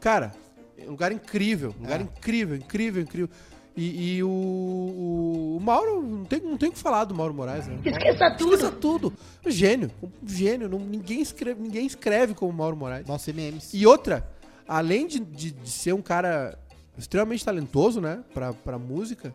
cara, 0.00 0.32
é 0.78 0.84
um 0.86 0.90
lugar 0.90 1.12
incrível. 1.12 1.74
Um 1.78 1.82
lugar 1.82 2.00
É. 2.00 2.02
incrível, 2.04 2.56
incrível, 2.56 3.02
incrível. 3.02 3.30
E, 3.76 4.16
e 4.16 4.22
o, 4.22 4.28
o, 4.28 5.56
o 5.56 5.60
Mauro, 5.60 6.00
não 6.00 6.24
tem, 6.24 6.40
não 6.40 6.56
tem 6.56 6.68
o 6.68 6.72
que 6.72 6.78
falar 6.78 7.04
do 7.04 7.14
Mauro 7.14 7.34
Moraes, 7.34 7.66
né? 7.66 7.78
Esqueça 7.84 8.30
tudo. 8.30 8.54
Esqueça 8.54 8.72
tudo. 8.72 9.12
Um 9.44 9.50
gênio. 9.50 9.90
Um 10.02 10.10
gênio. 10.26 10.68
Não, 10.68 10.78
ninguém, 10.78 11.20
escreve, 11.20 11.60
ninguém 11.60 11.86
escreve 11.86 12.34
como 12.34 12.52
Mauro 12.52 12.76
Moraes. 12.76 13.06
Nosso 13.06 13.30
MMs. 13.30 13.76
E 13.76 13.84
outra, 13.86 14.28
além 14.68 15.06
de, 15.06 15.18
de, 15.18 15.50
de 15.50 15.70
ser 15.70 15.92
um 15.92 16.02
cara 16.02 16.56
extremamente 16.96 17.44
talentoso, 17.44 18.00
né? 18.00 18.22
Pra, 18.32 18.52
pra 18.52 18.78
música, 18.78 19.34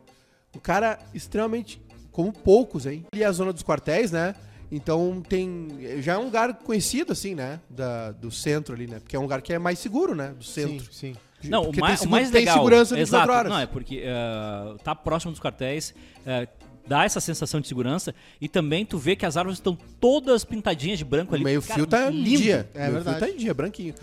um 0.55 0.59
cara 0.59 0.99
extremamente. 1.13 1.81
Como 2.11 2.33
poucos, 2.33 2.85
hein? 2.85 3.05
E 3.13 3.23
a 3.23 3.31
zona 3.31 3.53
dos 3.53 3.63
quartéis, 3.63 4.11
né? 4.11 4.35
Então 4.71 5.21
tem. 5.21 5.67
Já 6.01 6.13
é 6.13 6.17
um 6.17 6.25
lugar 6.25 6.53
conhecido, 6.59 7.11
assim, 7.11 7.35
né? 7.35 7.59
Da, 7.69 8.11
do 8.11 8.31
centro 8.31 8.73
ali, 8.73 8.87
né? 8.87 8.99
Porque 8.99 9.15
é 9.15 9.19
um 9.19 9.23
lugar 9.23 9.41
que 9.41 9.53
é 9.53 9.59
mais 9.59 9.79
seguro, 9.79 10.15
né? 10.15 10.29
Do 10.29 10.43
centro. 10.43 10.85
Sim, 10.85 11.13
sim. 11.13 11.15
Não, 11.47 11.63
o 11.63 11.79
mais, 11.79 11.99
tem 11.99 12.07
o 12.07 12.11
mais 12.11 12.27
seguro- 12.27 12.31
tem 12.31 12.41
legal. 12.41 12.55
segurança 12.57 12.95
24 12.95 13.01
exato. 13.01 13.31
horas. 13.39 13.51
Não, 13.51 13.59
é 13.59 13.65
porque 13.65 14.01
eh, 14.03 14.75
tá 14.83 14.93
próximo 14.95 15.31
dos 15.31 15.39
quartéis, 15.39 15.93
eh, 16.25 16.47
dá 16.87 17.05
essa 17.05 17.19
sensação 17.19 17.61
de 17.61 17.67
segurança 17.67 18.15
e 18.41 18.49
também 18.49 18.83
tu 18.83 18.97
vê 18.97 19.15
que 19.15 19.25
as 19.25 19.37
árvores 19.37 19.59
estão 19.59 19.77
todas 19.99 20.43
pintadinhas 20.43 20.97
de 20.97 21.05
branco 21.05 21.31
O 21.31 21.35
ali. 21.35 21.43
meio 21.43 21.61
Cara, 21.61 21.75
fio 21.75 21.85
tá 21.85 22.11
em 22.11 22.21
lindo. 22.23 22.41
dia. 22.41 22.69
É 22.73 22.77
o 22.79 22.81
meio 22.81 22.93
verdade. 22.95 23.17
fio 23.19 23.27
tá 23.27 23.33
em 23.33 23.37
dia, 23.37 23.53
branquinho. 23.53 23.93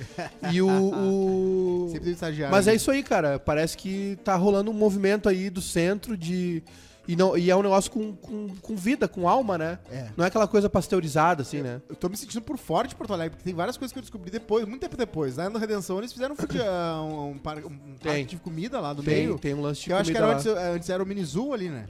E 0.53 0.63
o. 0.63 0.69
o- 0.69 1.89
Sempre 1.93 2.05
tem 2.05 2.13
estagiário. 2.13 2.55
Mas 2.55 2.67
é 2.67 2.71
né? 2.71 2.77
isso 2.77 2.91
aí, 2.91 3.03
cara. 3.03 3.39
Parece 3.39 3.77
que 3.77 4.17
tá 4.25 4.37
rolando 4.37 4.71
um 4.71 4.75
movimento 4.75 5.29
aí 5.29 5.51
do 5.51 5.61
centro 5.61 6.17
de. 6.17 6.63
E, 7.09 7.15
não, 7.15 7.37
e 7.39 7.51
é 7.51 7.55
um 7.57 7.63
negócio 7.63 7.91
com, 7.91 8.15
com, 8.17 8.49
com 8.61 8.75
vida, 8.77 9.07
com 9.07 9.29
alma, 9.29 9.57
né? 9.57 9.79
É. 9.91 10.09
Não 10.17 10.25
é 10.25 10.29
aquela 10.29 10.49
coisa 10.49 10.69
pasteurizada, 10.69 11.43
assim, 11.43 11.63
né? 11.63 11.81
Eu 11.89 11.95
tô 11.95 12.09
me 12.09 12.17
sentindo 12.17 12.43
por 12.43 12.59
fora 12.59 12.89
de 12.89 12.95
Porto 12.97 13.13
Alegre, 13.13 13.31
porque 13.37 13.45
tem 13.45 13.55
várias 13.55 13.77
coisas 13.77 13.93
que 13.93 13.99
eu 13.99 14.03
descobri 14.03 14.31
depois, 14.31 14.67
muito 14.67 14.81
tempo 14.81 14.97
depois. 14.97 15.37
Lá 15.37 15.49
no 15.49 15.59
Redenção 15.59 15.99
eles 15.99 16.13
fizeram 16.13 16.35
um, 16.35 16.39
ah, 16.67 17.03
um, 17.35 17.39
par- 17.39 17.59
um 17.65 17.95
parque 18.03 18.25
de 18.25 18.37
comida 18.37 18.81
lá 18.81 18.93
no 18.93 19.03
Tem, 19.03 19.15
meio. 19.27 19.39
tem 19.39 19.55
um 19.55 19.61
lance 19.61 19.81
de 19.81 19.87
Que 19.87 19.93
eu 19.93 19.97
acho 19.97 20.11
que 20.11 20.17
comida 20.19 20.31
era 20.33 20.37
antes, 20.39 20.47
antes 20.75 20.91
era 20.91 21.03
o 21.03 21.07
Minizul 21.07 21.55
ali, 21.55 21.69
né? 21.69 21.87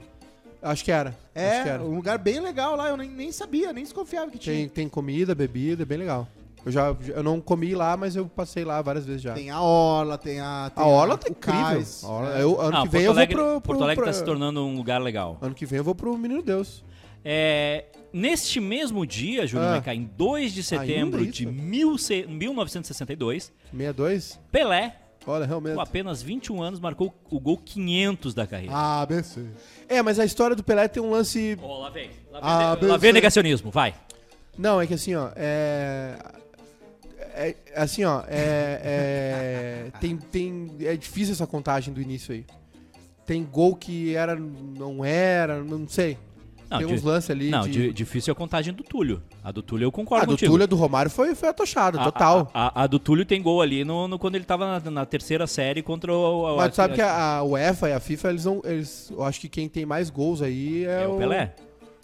Acho 0.61 0.83
que 0.83 0.91
era. 0.91 1.09
acho 1.09 1.17
que 1.33 1.39
É, 1.39 1.67
era. 1.69 1.83
um 1.83 1.95
lugar 1.95 2.17
bem 2.17 2.39
legal 2.39 2.75
lá, 2.75 2.89
eu 2.89 2.97
nem, 2.97 3.09
nem 3.09 3.31
sabia, 3.31 3.71
nem 3.73 3.83
desconfiava 3.83 4.29
que 4.31 4.37
tinha. 4.39 4.55
Tem, 4.55 4.69
tem 4.69 4.89
comida, 4.89 5.33
bebida, 5.35 5.83
é 5.83 5.85
bem 5.85 5.97
legal. 5.99 6.27
Eu 6.65 6.71
já 6.71 6.93
eu 7.15 7.23
não 7.23 7.39
comi 7.39 7.73
lá, 7.73 7.95
mas 7.95 8.15
eu 8.15 8.25
passei 8.27 8.65
lá 8.65 8.81
várias 8.81 9.05
vezes 9.05 9.21
já. 9.21 9.33
Tem 9.33 9.49
a 9.49 9.61
Orla, 9.61 10.17
tem 10.17 10.39
a. 10.41 10.69
Tem 10.75 10.83
a 10.83 10.87
Orla 10.87 11.17
tá 11.17 11.27
o 11.27 11.31
incrível. 11.31 11.61
Cais, 11.63 12.03
A 12.03 12.07
Orla- 12.09 12.37
é. 12.37 12.43
eu- 12.43 12.59
ano 12.61 12.71
Não, 12.71 12.83
que 12.83 12.89
Porto 12.89 12.91
vem 12.91 13.01
eu 13.03 13.05
vou 13.13 13.17
Alegre, 13.17 13.35
pro, 13.35 13.45
pro, 13.45 13.61
Porto 13.61 13.83
Alegre 13.83 14.03
pra- 14.03 14.11
tá 14.13 14.17
se 14.19 14.23
tornando 14.25 14.65
um 14.65 14.75
lugar 14.75 15.01
legal. 15.01 15.37
Ano 15.41 15.55
que 15.55 15.65
vem 15.65 15.77
eu 15.77 15.83
vou 15.83 15.95
pro 15.95 16.17
Menino 16.17 16.41
Deus. 16.41 16.83
É, 17.23 17.85
neste 18.11 18.59
mesmo 18.59 19.05
dia, 19.05 19.45
Júlio 19.47 19.67
Ah. 19.67 19.71
Maiká, 19.71 19.93
em 19.95 20.03
2 20.17 20.53
de 20.53 20.61
setembro 20.63 21.25
de 21.25 21.45
mil 21.45 21.97
ce- 21.97 22.25
1962, 22.27 23.51
62? 23.71 24.39
Pelé, 24.51 24.95
Olha, 25.25 25.45
realmente. 25.45 25.75
com 25.75 25.81
apenas 25.81 26.21
21 26.21 26.61
anos, 26.61 26.79
marcou 26.79 27.13
o 27.29 27.39
gol 27.39 27.57
500 27.57 28.33
da 28.33 28.45
carreira. 28.47 28.73
Ah, 28.73 29.01
ABC. 29.01 29.45
É, 29.89 30.01
mas 30.01 30.19
a 30.19 30.25
história 30.25 30.55
do 30.55 30.63
Pelé 30.63 30.87
tem 30.87 31.01
um 31.01 31.09
lance. 31.11 31.57
Ó, 31.61 31.79
lá 31.79 31.89
vem. 31.89 32.09
Lá 32.31 32.39
vem, 32.39 32.49
Ah, 32.49 32.77
lá 32.93 32.97
vem 32.97 33.13
negacionismo, 33.13 33.71
vai. 33.71 33.93
Não, 34.57 34.81
é 34.81 34.87
que 34.87 34.93
assim, 34.93 35.13
ó, 35.15 35.29
é. 35.35 36.17
É, 37.37 37.55
assim, 37.75 38.03
ó, 38.03 38.21
é, 38.27 38.81
é- 38.83 39.99
tem, 39.99 40.17
tem, 40.17 40.71
é 40.81 40.95
difícil 40.95 41.33
essa 41.33 41.45
contagem 41.47 41.93
do 41.93 42.01
início 42.01 42.33
aí. 42.33 42.45
Tem 43.25 43.43
gol 43.43 43.75
que 43.75 44.15
era, 44.15 44.35
não 44.35 45.03
era, 45.05 45.61
não 45.63 45.87
sei. 45.87 46.17
Não, 46.69 46.79
tem 46.79 46.87
uns 46.87 47.01
lances 47.01 47.29
ali 47.29 47.49
Não, 47.49 47.61
de... 47.61 47.71
di- 47.71 47.93
difícil 47.93 48.29
é 48.31 48.33
a 48.33 48.35
contagem 48.35 48.73
do 48.73 48.83
Túlio. 48.83 49.21
A 49.41 49.53
do 49.53 49.61
Túlio 49.63 49.85
eu 49.85 49.89
A 49.89 49.91
concordo 49.91 50.25
do 50.25 50.31
contigo. 50.33 50.51
Túlio, 50.51 50.63
a 50.65 50.67
do 50.67 50.75
Romário 50.75 51.09
foi, 51.09 51.33
foi 51.33 51.47
atochada, 51.47 52.01
A- 52.01 52.03
total. 52.03 52.51
A, 52.53 52.81
a- 52.81 52.83
a 52.83 52.87
do 52.87 52.99
Túlio 52.99 53.25
tem 53.25 53.41
gol 53.41 53.61
ali 53.61 53.85
no, 53.85 54.05
no- 54.07 54.19
quando 54.19 54.35
ele 54.35 54.43
tava 54.43 54.79
na, 54.81 54.91
na 54.91 55.05
terceira 55.05 55.47
série 55.47 55.81
contra 55.81 56.11
o. 56.11 56.55
o 56.55 56.57
Mas 56.57 56.71
tu 56.71 56.75
sabe 56.75 56.95
que 56.95 57.01
a, 57.01 57.37
a 57.37 57.43
UEFA 57.43 57.89
e 57.89 57.93
a 57.93 57.99
FIFA, 58.01 58.29
eles 58.29 58.43
não. 58.43 58.61
Eles, 58.65 59.09
eu 59.11 59.23
acho 59.23 59.39
que 59.39 59.47
quem 59.47 59.69
tem 59.69 59.85
mais 59.85 60.09
gols 60.09 60.41
aí 60.41 60.83
é, 60.83 61.03
É 61.03 61.07
o 61.07 61.17
Pelé. 61.17 61.55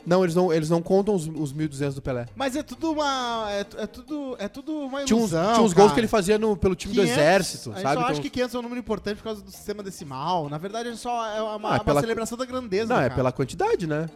Não, 0.06 0.24
eles 0.24 0.36
não, 0.36 0.52
eles 0.54 0.70
não 0.70 0.82
contam 0.82 1.16
os, 1.16 1.26
os 1.28 1.54
1.200 1.54 1.94
do 1.96 2.02
Pelé. 2.02 2.28
Mas 2.36 2.56
é 2.56 2.64
tudo 2.64 2.92
uma. 2.92 3.48
É, 3.52 3.60
é 3.84 3.88
tudo, 3.88 4.36
é 4.38 4.48
tudo 4.48 4.72
uma 4.74 5.04
Tinha 5.06 5.16
uns, 5.18 5.32
ilusão. 5.32 5.54
tinha 5.54 5.66
uns 5.66 5.74
gols 5.74 5.92
que 5.94 6.00
ele 6.00 6.08
fazia 6.08 6.38
no, 6.38 6.58
pelo 6.58 6.76
time 6.76 6.94
500, 6.94 7.10
do 7.10 7.20
Exército, 7.22 7.70
a 7.72 7.74
gente 7.76 7.82
sabe? 7.84 7.94
só 7.96 8.00
Então- 8.02 8.12
acha 8.12 8.22
que 8.22 8.30
500 8.30 8.56
é 8.56 8.60
um 8.60 8.62
número 8.62 8.80
importante 8.80 9.18
por 9.18 9.24
causa 9.24 9.42
do 9.42 9.50
sistema 9.52 9.82
decimal. 9.82 10.50
Na 10.50 10.58
verdade, 10.58 10.90
é 10.90 10.96
só 10.96 11.26
é 11.28 11.42
uma, 11.42 11.70
Ah, 11.70 11.74
é 11.74 11.78
uma 11.78 11.84
pela- 11.84 12.02
celebração 12.02 12.38
da 12.38 12.46
grandeza. 12.46 12.94
Não, 12.94 13.00
é 13.00 13.04
cara. 13.04 13.16
pela 13.16 13.32
quantidade, 13.32 13.88
né? 13.88 14.10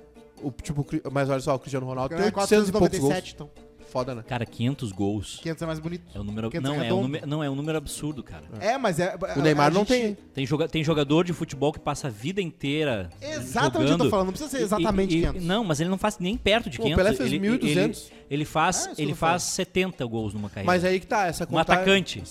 O, 0.44 0.52
tipo, 0.52 0.86
mas 1.12 1.30
olha 1.30 1.40
só, 1.40 1.56
o 1.56 1.60
Cristiano 1.60 1.86
Ronaldo 1.86 2.10
tem 2.16 2.20
É 2.24 2.26
800 2.28 2.70
e 2.70 2.72
poucos 2.72 2.90
gols. 3.00 3.14
497, 3.14 3.34
então. 3.34 3.50
Foda, 3.88 4.14
né? 4.14 4.24
Cara, 4.28 4.46
500 4.46 4.92
gols. 4.92 5.40
500 5.42 5.62
é 5.62 5.66
mais 5.66 5.80
bonito. 5.80 6.04
É 6.14 6.20
um 6.20 6.24
número. 6.24 6.50
500 6.50 6.70
Não, 6.70 6.82
é 6.84 6.88
é 6.88 6.94
um 6.94 7.02
número, 7.02 7.28
não, 7.28 7.44
é 7.44 7.50
um 7.50 7.56
número 7.56 7.78
absurdo, 7.78 8.22
cara. 8.22 8.44
É, 8.60 8.78
mas 8.78 9.00
é. 9.00 9.16
O 9.36 9.42
Neymar 9.42 9.72
não 9.74 9.82
gente- 9.86 9.88
tem. 9.88 10.18
Tem, 10.34 10.46
joga, 10.46 10.68
tem 10.68 10.84
jogador 10.84 11.24
de 11.26 11.34
futebol 11.34 11.72
que 11.72 11.80
passa 11.80 12.08
a 12.08 12.10
vida 12.12 12.42
inteira. 12.42 13.10
Exatamente 13.22 13.94
o 13.94 13.96
que 13.96 14.02
eu 14.02 14.06
tô 14.06 14.10
falando, 14.10 14.26
não 14.28 14.34
precisa 14.34 14.50
ser 14.58 14.64
exatamente 14.64 15.16
E- 15.16 15.20
e- 15.20 15.22
500. 15.22 15.44
Não, 15.46 15.64
mas 15.64 15.80
ele 15.80 15.90
não 15.90 15.98
faz 15.98 16.20
nem 16.20 16.36
perto 16.38 16.70
de 16.70 16.78
Pô, 16.78 16.84
o 16.84 16.86
500. 16.88 17.04
Pelé 17.04 17.16
fez 17.18 17.32
ele, 17.34 17.40
1.200. 17.40 18.08
Ele, 18.08 18.18
ele 18.30 18.46
faz, 18.46 18.88
Ah, 18.88 18.94
ele 18.98 19.14
faz 19.16 19.44
70 19.44 20.06
gols 20.06 20.34
numa 20.34 20.50
carreira. 20.50 20.68
Mas 20.68 20.84
aí 20.84 21.00
que 21.00 21.08
tá, 21.08 21.28
essa 21.28 21.44
um 21.46 21.48
contagem... 21.48 21.82
atacante. 21.82 22.24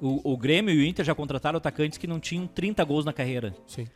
O, 0.00 0.32
o 0.32 0.36
Grêmio 0.36 0.74
e 0.74 0.78
o 0.78 0.84
Inter 0.86 1.04
já 1.04 1.14
contrataram 1.14 1.56
atacantes 1.56 1.98
que 1.98 2.06
não 2.06 2.20
tinham 2.20 2.46
30 2.46 2.84
gols 2.84 3.04
na 3.04 3.12
carreira. 3.12 3.54
Sim. 3.66 3.86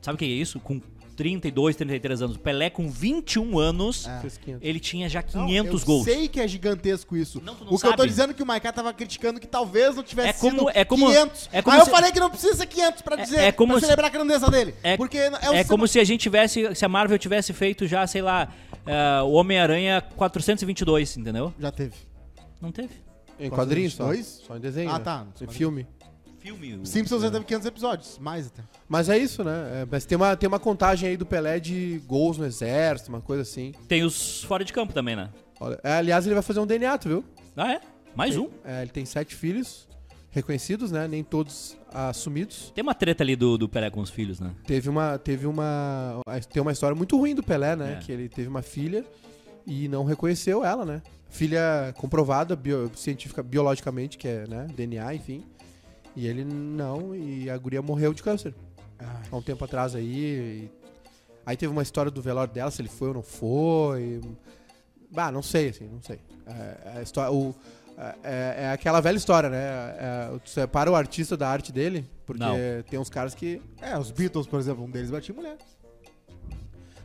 Sabe 0.00 0.14
o 0.14 0.18
que 0.18 0.24
é 0.24 0.28
isso? 0.28 0.58
Com 0.60 0.80
32, 1.16 1.76
33 1.76 2.22
anos. 2.22 2.36
O 2.36 2.38
Pelé, 2.38 2.70
com 2.70 2.90
21 2.90 3.58
anos, 3.58 4.06
500. 4.44 4.62
ele 4.62 4.80
tinha 4.80 5.08
já 5.08 5.22
Não, 5.34 5.46
500 5.46 5.80
eu 5.82 5.86
gols. 5.86 6.04
sei 6.04 6.28
que 6.28 6.40
é 6.40 6.48
gigantesco 6.48 7.16
isso. 7.16 7.40
Não, 7.44 7.54
não 7.54 7.62
o 7.72 7.78
que 7.78 7.86
eu 7.86 7.90
tô 7.92 7.98
sabe. 7.98 8.08
dizendo 8.08 8.30
é 8.30 8.34
que 8.34 8.42
o 8.42 8.46
Maiká 8.46 8.72
tava 8.72 8.92
criticando 8.92 9.38
que 9.38 9.46
talvez 9.46 9.94
não 9.96 10.02
tivesse 10.02 10.28
É 10.30 10.32
como- 10.32 10.58
sido 10.58 10.70
é 10.74 10.84
como- 10.84 11.06
500. 11.06 11.48
é 11.52 11.62
como 11.62 11.74
Aí 11.74 11.80
eu 11.80 11.84
se- 11.84 11.90
falei 11.90 12.12
que 12.12 12.20
não 12.20 12.30
precisa 12.30 12.54
ser 12.54 12.66
500 12.66 13.02
pra 13.02 13.16
É- 13.20 13.22
dizer, 13.24 13.40
é 13.40 13.52
como 13.52 13.72
pra 13.72 13.80
se- 13.80 13.86
celebrar 13.86 14.06
a 14.10 14.12
grandeza 14.12 14.50
dele. 14.50 14.74
É, 14.82 14.96
porque 14.96 15.18
é, 15.18 15.30
o 15.30 15.54
é 15.54 15.64
como 15.64 15.86
se 15.86 15.98
a 16.00 16.04
gente 16.04 16.20
tivesse, 16.20 16.74
se 16.74 16.84
a 16.84 16.88
Marvel 16.88 17.18
tivesse 17.18 17.52
feito 17.52 17.86
já, 17.86 18.06
sei 18.06 18.22
lá, 18.22 18.48
eh, 18.86 19.22
o 19.22 19.32
Homem-Aranha 19.32 20.00
422, 20.16 21.16
entendeu? 21.16 21.52
Já 21.58 21.70
teve. 21.70 21.94
Não 22.60 22.72
teve. 22.72 22.90
Em 23.40 23.50
quadrinhos 23.50 23.94
só. 23.94 24.04
22? 24.08 24.42
Só 24.46 24.56
em 24.56 24.60
desenho, 24.60 24.90
Ah, 24.90 24.98
né? 24.98 25.04
tá. 25.04 25.26
Em 25.40 25.46
filme. 25.48 25.86
Filme. 26.42 26.74
o- 26.74 26.84
Simpsons 26.86 27.22
já 27.22 27.30
teve 27.30 27.44
500 27.44 27.66
episódios, 27.66 28.18
mais 28.18 28.48
até. 28.48 28.62
Mas 28.88 29.08
é 29.08 29.16
isso, 29.16 29.44
né? 29.44 29.82
É, 29.82 29.86
mas 29.90 30.04
tem 30.04 30.16
uma, 30.16 30.36
tem 30.36 30.48
uma 30.48 30.58
contagem 30.58 31.08
aí 31.10 31.16
do 31.16 31.24
Pelé 31.24 31.60
de 31.60 32.02
gols 32.06 32.36
no 32.38 32.44
exército, 32.44 33.10
uma 33.10 33.20
coisa 33.20 33.42
assim. 33.42 33.72
Tem 33.86 34.02
os 34.02 34.42
fora 34.44 34.64
de 34.64 34.72
campo 34.72 34.92
também, 34.92 35.14
né? 35.16 35.30
Olha, 35.60 35.78
é, 35.84 35.92
aliás, 35.92 36.26
ele 36.26 36.34
vai 36.34 36.42
fazer 36.42 36.58
um 36.60 36.66
DNA, 36.66 36.98
tu 36.98 37.08
viu? 37.08 37.24
Ah, 37.56 37.72
é? 37.74 37.80
Mais 38.14 38.36
um. 38.36 38.48
É, 38.64 38.82
ele 38.82 38.90
tem 38.90 39.04
sete 39.04 39.34
filhos 39.34 39.88
reconhecidos, 40.30 40.90
né? 40.90 41.06
Nem 41.06 41.22
todos 41.22 41.76
assumidos. 41.92 42.72
Tem 42.74 42.82
uma 42.82 42.94
treta 42.94 43.22
ali 43.22 43.36
do, 43.36 43.56
do 43.56 43.68
Pelé 43.68 43.90
com 43.90 44.00
os 44.00 44.10
filhos, 44.10 44.40
né? 44.40 44.50
Teve 44.66 44.88
uma, 44.88 45.18
teve 45.18 45.46
uma, 45.46 46.20
tem 46.52 46.60
uma 46.62 46.72
história 46.72 46.94
muito 46.96 47.16
ruim 47.18 47.34
do 47.34 47.42
Pelé, 47.42 47.76
né? 47.76 47.98
É. 48.00 48.04
Que 48.04 48.10
ele 48.10 48.28
teve 48.28 48.48
uma 48.48 48.62
filha 48.62 49.04
e 49.66 49.86
não 49.88 50.04
reconheceu 50.04 50.64
ela, 50.64 50.84
né? 50.84 51.02
Filha 51.28 51.94
comprovada 51.96 52.54
bio, 52.56 52.90
científica, 52.94 53.42
biologicamente, 53.42 54.18
que 54.18 54.26
é, 54.28 54.46
né? 54.46 54.66
DNA, 54.74 55.14
enfim. 55.14 55.44
E 56.14 56.26
ele 56.26 56.44
não, 56.44 57.14
e 57.14 57.48
a 57.48 57.56
guria 57.56 57.80
morreu 57.82 58.12
de 58.12 58.22
câncer. 58.22 58.54
Há 59.30 59.36
um 59.36 59.42
tempo 59.42 59.64
atrás 59.64 59.94
aí. 59.94 60.68
e- 60.68 60.82
Aí 61.44 61.56
teve 61.56 61.72
uma 61.72 61.82
história 61.82 62.10
do 62.10 62.22
velório 62.22 62.52
dela, 62.54 62.70
se 62.70 62.80
ele 62.80 62.88
foi 62.88 63.08
ou 63.08 63.14
não 63.14 63.22
foi. 63.22 64.20
Bah, 65.10 65.32
não 65.32 65.42
sei, 65.42 65.70
assim, 65.70 65.88
não 65.88 66.00
sei. 66.00 66.20
É, 66.46 66.98
a 66.98 67.02
história, 67.02 67.32
o, 67.32 67.52
é, 68.22 68.54
é 68.58 68.70
aquela 68.70 69.00
velha 69.00 69.16
história, 69.16 69.48
né? 69.50 69.58
É, 69.58 70.38
tu 70.44 70.48
separa 70.50 70.88
o 70.90 70.94
artista 70.94 71.36
da 71.36 71.48
arte 71.48 71.72
dele, 71.72 72.08
porque 72.24 72.42
Não. 72.44 72.54
tem 72.88 72.98
uns 72.98 73.10
caras 73.10 73.34
que. 73.34 73.60
É, 73.80 73.98
os 73.98 74.10
Beatles, 74.12 74.46
por 74.46 74.60
exemplo, 74.60 74.84
um 74.84 74.90
deles 74.90 75.10
batia 75.10 75.34
mulher. 75.34 75.56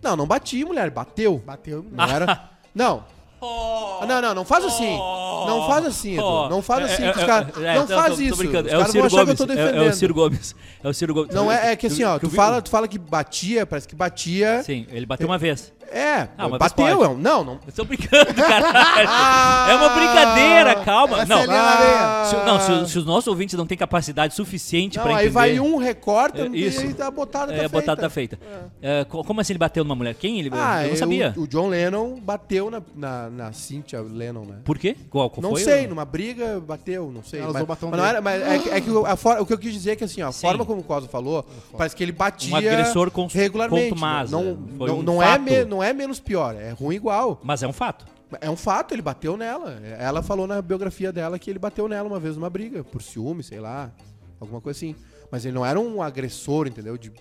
Não, 0.04 0.16
não 0.16 0.28
bati, 0.28 0.64
mulher, 0.64 0.92
bateu. 0.92 1.40
Bateu 1.40 1.80
em 1.80 1.84
mulher. 1.84 1.96
Não 1.96 2.16
era, 2.16 2.50
Não. 2.76 3.06
Ah, 3.42 4.06
Não, 4.08 4.22
não, 4.22 4.36
não 4.36 4.46
faz 4.46 4.66
assim. 4.66 4.98
Não 4.98 5.68
faz 5.68 5.86
assim, 5.86 6.14
Edu. 6.14 6.50
Não 6.50 6.62
faz 6.62 6.86
assim 6.92 7.04
com 7.12 7.20
os 7.20 7.26
caras. 7.26 7.48
Não 7.56 7.88
tô- 7.88 7.96
faz 7.96 8.16
tô- 8.16 8.22
isso. 8.22 8.44
É 8.44 8.78
o 8.78 8.86
Ciro 8.86 9.06
achar 9.06 9.26
que 9.26 9.32
eu 9.32 9.36
Gomes. 9.46 9.58
É, 9.58 9.78
é 9.78 9.90
o. 9.90 9.94
Ciro 9.94 10.14
Gomes. 10.14 10.56
É 10.84 10.88
o 10.90 10.94
Ciro 10.94 11.14
Gomes. 11.14 11.34
Não 11.36 11.52
é, 11.52 11.72
é 11.72 11.76
que 11.76 11.88
assim, 11.88 12.04
ó, 12.04 12.18
tu 12.20 12.30
fala, 12.30 12.62
tu 12.62 12.70
fala 12.70 12.88
que 12.88 12.98
batia, 12.98 13.66
parece 13.66 13.88
que 13.88 13.96
batia. 13.96 14.64
Sim, 14.64 14.86
ele 14.92 15.06
bateu 15.06 15.28
uma 15.28 15.38
vez. 15.38 15.72
É, 15.92 16.28
Ah, 16.38 16.50
bateu, 16.50 17.04
é 17.04 17.08
um, 17.10 17.18
não, 17.18 17.44
não. 17.44 17.60
Eu 17.66 17.74
tô 17.74 17.86
brincando, 17.86 18.34
caralho. 18.34 19.10
é 19.72 19.76
uma 19.76 19.90
brincadeira, 19.90 20.76
calma. 20.84 21.22
Essa 21.22 21.26
Não, 21.28 21.42
é. 21.54 21.58
Ah. 21.58 22.24
se, 22.30 22.36
não 22.46 22.60
se, 22.60 22.72
os- 22.72 22.92
se 22.92 23.00
os 23.00 23.06
nossos 23.06 23.28
ouvintes 23.28 23.58
não 23.58 23.66
têm 23.66 23.78
capacidade 23.78 24.34
suficiente 24.34 24.98
Não, 24.98 25.04
pra 25.04 25.14
aí 25.18 25.28
entender... 25.28 25.34
vai 25.34 25.60
um, 25.60 25.78
recorta, 25.78 26.42
É, 26.42 26.48
isso. 26.48 26.82
e 26.86 27.02
a 27.02 27.10
botada 27.12 27.48
tá 27.48 27.54
é, 27.54 27.58
feita. 27.60 27.70
botada 27.70 28.02
tá 28.02 28.10
feita. 28.10 28.40
É, 28.82 29.06
co- 29.06 29.24
como 29.24 29.40
assim 29.42 29.54
ele 29.54 29.60
bateu 29.60 29.84
numa 29.84 29.96
mulher? 29.96 30.14
Quem 30.16 30.40
ele... 30.40 30.50
Ah, 30.54 30.82
eu 30.84 30.88
não 30.88 30.94
é, 30.94 30.98
sabia. 30.98 31.34
O, 31.38 31.42
o 31.42 31.48
John 31.48 31.68
Lennon 31.70 32.20
bateu 32.20 32.70
na, 32.70 32.82
na, 32.96 33.30
na 33.30 33.54
Cynthia 33.54 34.02
Lennon, 34.02 34.46
né? 34.46 34.58
Por 34.66 34.78
quê? 34.78 34.96
Qual, 35.10 35.30
qual 35.30 35.42
não 35.42 35.52
foi? 35.52 35.62
sei, 35.64 35.86
o- 35.86 35.90
numa 35.90 36.06
briga 36.06 36.60
bateu, 36.60 37.12
não 37.14 37.24
sei. 37.24 37.40
Ela 37.40 37.48
mas, 37.54 37.56
usou 37.56 37.64
o 37.64 37.68
batom 37.68 37.90
mas 37.90 38.00
não 38.00 38.06
era, 38.06 38.22
mas 38.22 38.42
é, 38.42 38.60
que- 38.60 38.70
é 38.70 38.82
que 38.82 38.90
o- 38.90 39.06
a 39.06 39.16
for- 39.16 39.40
o 39.40 39.46
que 39.46 39.54
eu 39.54 39.58
quis 39.58 39.74
dizer 39.74 39.92
é 39.92 39.96
que 39.96 40.04
assim, 40.04 40.22
ó, 40.22 40.28
a 40.28 40.32
Sim. 40.32 40.42
forma 40.42 40.66
como 40.66 40.82
o 40.82 40.84
Cosa 40.84 41.08
falou, 41.08 41.46
parece 41.78 41.96
que 41.96 42.04
ele 42.04 42.12
batia 42.12 42.54
Um 42.54 42.58
agressor 42.58 43.12
regularmente. 43.32 43.90
contumaz, 43.90 44.32
não, 44.32 44.42
é. 44.42 44.88
Não, 44.88 45.00
um 45.00 45.02
não, 45.04 45.22
é 45.24 45.28
fato. 45.28 45.42
Não 45.78 45.84
é 45.84 45.94
menos 45.94 46.20
pior, 46.20 46.56
é 46.56 46.72
ruim 46.72 46.96
igual. 46.96 47.40
Mas 47.44 47.62
é 47.62 47.68
um 47.68 47.74
fato. 47.74 48.08
É 48.42 48.50
um 48.50 48.58
fato, 48.58 48.94
ele 48.96 49.02
bateu 49.02 49.38
nela. 49.38 49.80
Ela 50.00 50.24
falou 50.24 50.48
na 50.48 50.60
biografia 50.60 51.14
dela 51.14 51.38
que 51.38 51.50
ele 51.50 51.60
bateu 51.60 51.88
nela 51.88 52.08
uma 52.08 52.20
vez 52.20 52.36
numa 52.36 52.50
briga, 52.50 52.84
por 52.84 53.02
ciúme, 53.02 53.44
sei 53.44 53.60
lá, 53.60 53.92
alguma 54.40 54.60
coisa 54.60 54.78
assim. 54.78 54.96
Mas 55.32 55.46
ele 55.46 55.54
não 55.54 55.66
era 55.66 55.80
um 55.80 56.02
agressor, 56.02 56.68
entendeu? 56.68 56.98
De, 56.98 57.12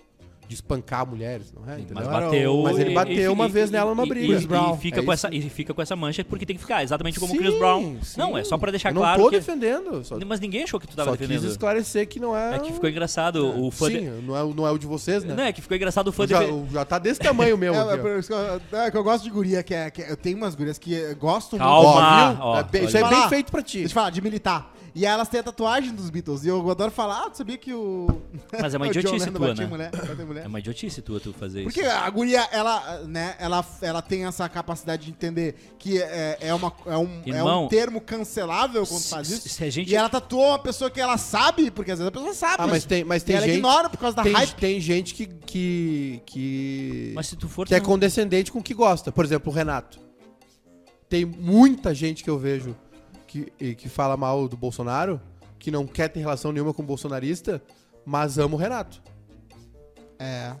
de 0.47 0.53
espancar 0.55 1.05
mulheres, 1.05 1.53
não 1.53 1.69
é? 1.71 1.75
Entendeu? 1.79 1.95
Mas 1.95 2.07
bateu... 2.07 2.55
o- 2.55 2.63
mas 2.63 2.79
ele 2.79 2.91
e- 2.91 2.93
bateu 2.93 3.15
e- 3.15 3.27
uma 3.27 3.45
e- 3.47 3.49
vez 3.51 3.69
nela 3.69 3.89
numa 3.91 4.05
e- 4.05 4.09
briga. 4.09 4.25
E, 4.25 4.29
Chris 4.29 4.45
Brown, 4.45 4.75
e 4.75 4.77
fica 4.77 4.99
é 5.01 5.03
com 5.03 5.13
isso. 5.13 5.27
essa, 5.27 5.35
e 5.35 5.41
fica 5.49 5.73
com 5.73 5.81
essa 5.81 5.95
mancha 5.95 6.23
porque 6.23 6.45
tem 6.45 6.55
que 6.55 6.61
ficar, 6.61 6.83
exatamente 6.83 7.19
como 7.19 7.33
o 7.33 7.35
Sim, 7.35 7.41
Chris 7.43 7.59
Brown. 7.59 7.97
sim. 8.01 8.17
Não, 8.19 8.37
é 8.37 8.43
só 8.43 8.57
pra 8.57 8.71
deixar 8.71 8.89
Eu 8.89 8.93
não 8.95 9.01
claro 9.01 9.23
tô 9.23 9.29
que... 9.29 9.35
defendendo, 9.37 10.03
só, 10.05 10.17
Mas 10.25 10.39
ninguém 10.39 10.63
achou 10.63 10.79
que 10.79 10.87
tu 10.87 10.95
tava 10.95 11.11
só 11.11 11.17
quis 11.17 11.27
defendendo. 11.27 11.51
esclarecer 11.51 12.07
que 12.07 12.19
não 12.19 12.35
é... 12.37 12.55
É 12.55 12.59
que 12.59 12.71
ficou 12.71 12.89
engraçado. 12.89 13.45
O 13.61 13.69
fã 13.71 13.87
Sim, 13.87 13.99
de... 13.99 14.05
não, 14.25 14.37
é, 14.37 14.53
não 14.53 14.65
é 14.67 14.71
o 14.71 14.77
de 14.77 14.87
vocês, 14.87 15.23
né? 15.23 15.35
Não, 15.35 15.43
é 15.43 15.51
que 15.51 15.61
ficou 15.61 15.75
engraçado 15.75 16.07
o 16.07 16.11
fã 16.13 16.25
já, 16.25 16.43
de... 16.43 16.73
já 16.73 16.85
tá 16.85 16.97
desse 16.97 17.19
tamanho 17.19 17.57
meu. 17.59 17.73
É, 17.73 17.93
é 17.93 17.97
que 17.97 18.31
eu, 18.33 18.79
é 18.79 18.91
que 18.91 18.97
eu 18.97 19.03
gosto 19.03 19.23
de 19.25 19.29
guria, 19.29 19.61
que, 19.63 19.73
é, 19.73 19.89
que 19.91 20.01
eu 20.01 20.15
tenho 20.15 20.37
umas 20.37 20.55
gurias 20.55 20.77
que 20.77 21.13
gostam 21.15 21.59
Calma. 21.59 22.27
muito. 22.27 22.41
ó, 22.41 22.59
É 22.73 22.83
isso 22.85 22.97
é 22.97 23.09
bem 23.09 23.29
feito 23.29 23.51
pra 23.51 23.61
ti. 23.61 23.79
Deixa 23.79 23.91
eu 23.91 23.93
falar, 23.95 24.09
de 24.11 24.21
militar. 24.21 24.73
E 24.97 25.05
aí 25.05 25.13
elas 25.13 25.29
têm 25.29 25.41
a 25.41 25.43
tatuagem 25.43 25.93
dos 25.93 26.09
Beatles. 26.09 26.43
E 26.43 26.47
eu 26.47 26.71
adoro 26.71 26.89
falar, 26.89 27.25
ah, 27.25 27.29
tu 27.29 27.37
sabia 27.37 27.55
que 27.55 27.71
o. 27.71 28.07
Mas 28.59 28.73
é 28.73 28.77
uma 28.77 28.87
idiotice 28.89 29.29
tua, 29.29 29.53
né? 29.53 29.67
Mulher. 29.67 29.91
É 30.43 30.47
uma 30.47 30.57
idiotice 30.57 31.03
tua 31.03 31.19
tu 31.19 31.31
fazer 31.33 31.59
isso. 31.61 31.71
Porque 31.71 31.87
a 31.87 32.09
guria, 32.09 32.41
ela, 32.51 33.03
né, 33.03 33.35
ela, 33.37 33.63
ela 33.79 34.01
tem 34.01 34.25
essa 34.25 34.49
capacidade 34.49 35.05
de 35.05 35.11
entender 35.11 35.53
que 35.77 36.01
é, 36.01 36.39
é, 36.41 36.51
uma, 36.51 36.73
é, 36.87 36.97
um, 36.97 37.21
é 37.27 37.29
Irmão, 37.29 37.65
um 37.65 37.67
termo 37.67 38.01
cancelável 38.01 38.87
quando 38.87 39.01
se- 39.01 39.09
faz 39.11 39.29
isso. 39.29 39.47
se 39.47 39.63
a 39.63 39.69
gente- 39.69 39.91
E 39.91 39.95
ela 39.95 40.09
tatuou 40.09 40.47
uma 40.47 40.57
pessoa 40.59 40.89
que 40.89 40.99
ela 40.99 41.19
sabe, 41.19 41.69
porque 41.69 41.91
às 41.91 41.99
vezes 41.99 42.07
a 42.07 42.11
pessoa 42.11 42.33
sabe. 42.33 42.55
Ah, 42.57 42.65
mas 42.65 42.83
tem, 42.83 43.03
mas 43.03 43.21
e 43.21 43.25
tem 43.27 43.35
ela 43.35 43.45
gente... 43.45 43.57
ignora 43.57 43.91
por 43.91 43.99
causa 43.99 44.17
da 44.17 44.23
Tem, 44.23 44.33
hype. 44.33 44.55
tem 44.55 44.81
gente 44.81 45.13
que, 45.13 45.27
que, 45.27 46.21
que, 46.25 47.11
Mas 47.13 47.27
se 47.27 47.35
tu 47.35 47.47
for... 47.47 47.67
que 47.67 47.75
é 47.75 47.79
condescendente 47.79 48.51
com 48.51 48.57
o 48.57 48.63
que 48.63 48.73
gosta. 48.73 49.11
Por 49.11 49.23
exemplo, 49.23 49.51
o 49.51 49.55
Renato. 49.55 49.99
Tem 51.07 51.23
muita 51.23 51.93
gente 51.93 52.23
que 52.23 52.29
eu 52.31 52.39
vejo 52.39 52.75
que, 53.45 53.53
e 53.59 53.75
que 53.75 53.89
fala 53.89 54.15
mal 54.17 54.47
do 54.47 54.55
Bolsonaro, 54.57 55.19
que 55.59 55.69
não 55.71 55.85
quer 55.85 56.07
ter 56.09 56.19
relação 56.19 56.51
nenhuma 56.51 56.73
com 56.73 56.81
o 56.81 56.85
bolsonarista, 56.85 57.61
mas 58.05 58.37
ama 58.37 58.55
o 58.55 58.57
Renato. 58.57 59.01
É. 60.19 60.53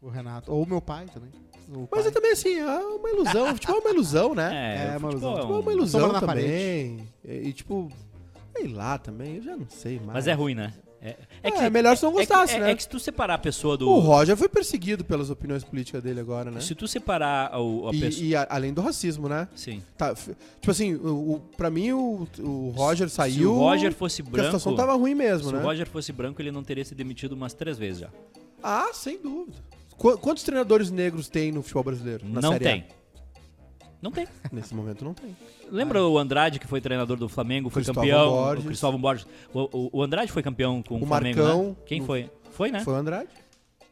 O 0.00 0.08
Renato. 0.08 0.52
Ou 0.52 0.62
o 0.62 0.66
meu 0.68 0.80
pai 0.80 1.06
também. 1.06 1.30
O 1.68 1.80
Mas 1.90 2.02
pai. 2.02 2.08
é 2.08 2.10
também 2.12 2.30
assim, 2.32 2.54
é 2.58 2.64
uma 2.78 3.10
ilusão. 3.10 3.46
Futebol 3.54 3.76
é 3.76 3.80
uma 3.80 3.90
ilusão, 3.90 4.34
né? 4.34 4.50
É, 4.54 4.92
É, 4.92 4.96
o 4.96 4.98
uma 5.00 5.10
ilusão. 5.10 5.32
é 5.32 5.34
Futebol 5.36 5.56
é 5.56 5.58
um- 5.58 5.62
uma 5.62 5.72
ilusão 5.72 6.20
também. 6.20 7.08
E, 7.24 7.48
e, 7.48 7.52
tipo, 7.52 7.90
sei 8.56 8.68
lá 8.68 8.98
também, 8.98 9.36
eu 9.36 9.42
já 9.42 9.56
não 9.56 9.66
sei 9.68 9.96
mais. 9.98 10.12
Mas 10.12 10.26
é 10.28 10.32
ruim, 10.32 10.54
né? 10.54 10.72
É, 11.00 11.14
É, 11.42 11.50
que- 11.50 11.70
melhor 11.70 11.96
se 11.96 12.02
não 12.02 12.10
é 12.10 12.12
que- 12.14 12.18
gostasse, 12.32 12.54
é, 12.54 12.58
né? 12.60 12.70
é 12.70 12.74
que 12.74 12.82
se 12.82 12.88
tu 12.88 12.98
separar 12.98 13.34
a 13.34 13.38
pessoa 13.38 13.76
do... 13.76 13.88
O 13.88 13.98
Roger 14.00 14.36
foi 14.36 14.48
perseguido 14.48 15.04
pelas 15.04 15.30
opiniões 15.30 15.62
políticas 15.62 16.02
dele 16.02 16.18
agora, 16.20 16.50
né? 16.50 16.60
Se 16.60 16.74
tu 16.74 16.88
separar 16.88 17.58
o, 17.60 17.88
a 17.88 17.94
E, 17.94 18.00
pessoa... 18.00 18.24
e 18.26 18.34
a- 18.34 18.46
além 18.50 18.72
do 18.72 18.80
racismo, 18.80 19.28
né? 19.28 19.46
Sim. 19.54 19.82
Tá, 19.96 20.14
tipo 20.14 20.70
assim, 20.70 20.94
o, 20.94 21.34
o, 21.34 21.40
pra 21.56 21.70
mim 21.70 21.92
o, 21.92 22.26
o 22.40 22.70
Roger 22.74 23.08
saiu. 23.08 23.34
Se 23.34 23.44
o 23.46 23.54
Roger 23.58 23.92
fosse 23.92 24.22
porque 24.22 24.40
a 24.40 24.42
branco... 24.44 24.58
situação 24.58 24.74
tava 24.76 24.94
ruim 24.98 25.14
mesmo, 25.14 25.48
Se 25.48 25.54
né? 25.54 25.60
o 25.60 25.62
Roger 25.62 25.86
fosse 25.88 26.12
branco, 26.12 26.40
ele 26.42 26.50
não 26.50 26.64
teria 26.64 26.84
se 26.84 26.94
demitido 26.94 27.32
umas 27.32 27.52
três 27.54 27.78
vezes 27.78 28.00
já. 28.00 28.08
Ah, 28.62 28.90
sem 28.92 29.20
dúvida. 29.20 29.58
Qu- 29.96 30.18
quantos 30.18 30.42
treinadores 30.42 30.90
negros 30.90 31.28
tem 31.28 31.52
no 31.52 31.62
futebol 31.62 31.84
brasileiro? 31.84 32.24
Não 32.26 32.52
Série 32.52 32.68
A? 32.68 32.84
Não 34.06 34.12
tem. 34.12 34.28
Nesse 34.52 34.72
momento 34.72 35.04
não 35.04 35.12
tem. 35.12 35.36
Lembra 35.68 36.04
o 36.06 36.16
Andrade, 36.16 36.60
que 36.60 36.66
foi 36.66 36.80
treinador 36.80 37.16
do 37.16 37.28
Flamengo, 37.28 37.68
foi 37.68 37.82
Cristóvão 37.82 38.02
campeão? 38.08 38.30
Borges. 38.30 38.64
O 38.64 38.66
Cristóvão 38.68 39.00
Borges. 39.00 39.26
O, 39.52 39.60
o- 39.76 39.90
o 39.94 40.02
Andrade 40.02 40.30
foi 40.30 40.42
campeão 40.44 40.80
com 40.80 40.94
o, 40.94 41.02
O 41.02 41.06
Flamengo, 41.06 41.40
Marcão. 41.42 41.64
né? 41.70 41.76
Quem 41.86 42.00
O- 42.00 42.04
foi? 42.04 42.30
Foi, 42.52 42.70
né? 42.70 42.80
Foi 42.84 42.94
o 42.94 42.96
Andrade? 42.96 43.28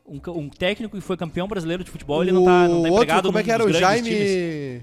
Um, 0.06 0.20
um 0.38 0.48
técnico 0.48 0.96
que 0.96 1.02
foi 1.02 1.16
campeão 1.16 1.48
brasileiro 1.48 1.82
de 1.82 1.90
futebol, 1.90 2.22
ele 2.22 2.30
não 2.30 2.44
tá, 2.44 2.68
não 2.68 2.68
tá 2.68 2.74
o 2.74 2.76
outro, 2.92 2.94
empregado 2.94 3.26
como 3.26 3.38
é 3.38 3.42
que 3.42 3.50
era? 3.50 3.64
O 3.64 3.72
Jaime. 3.72 4.08
times. 4.08 4.82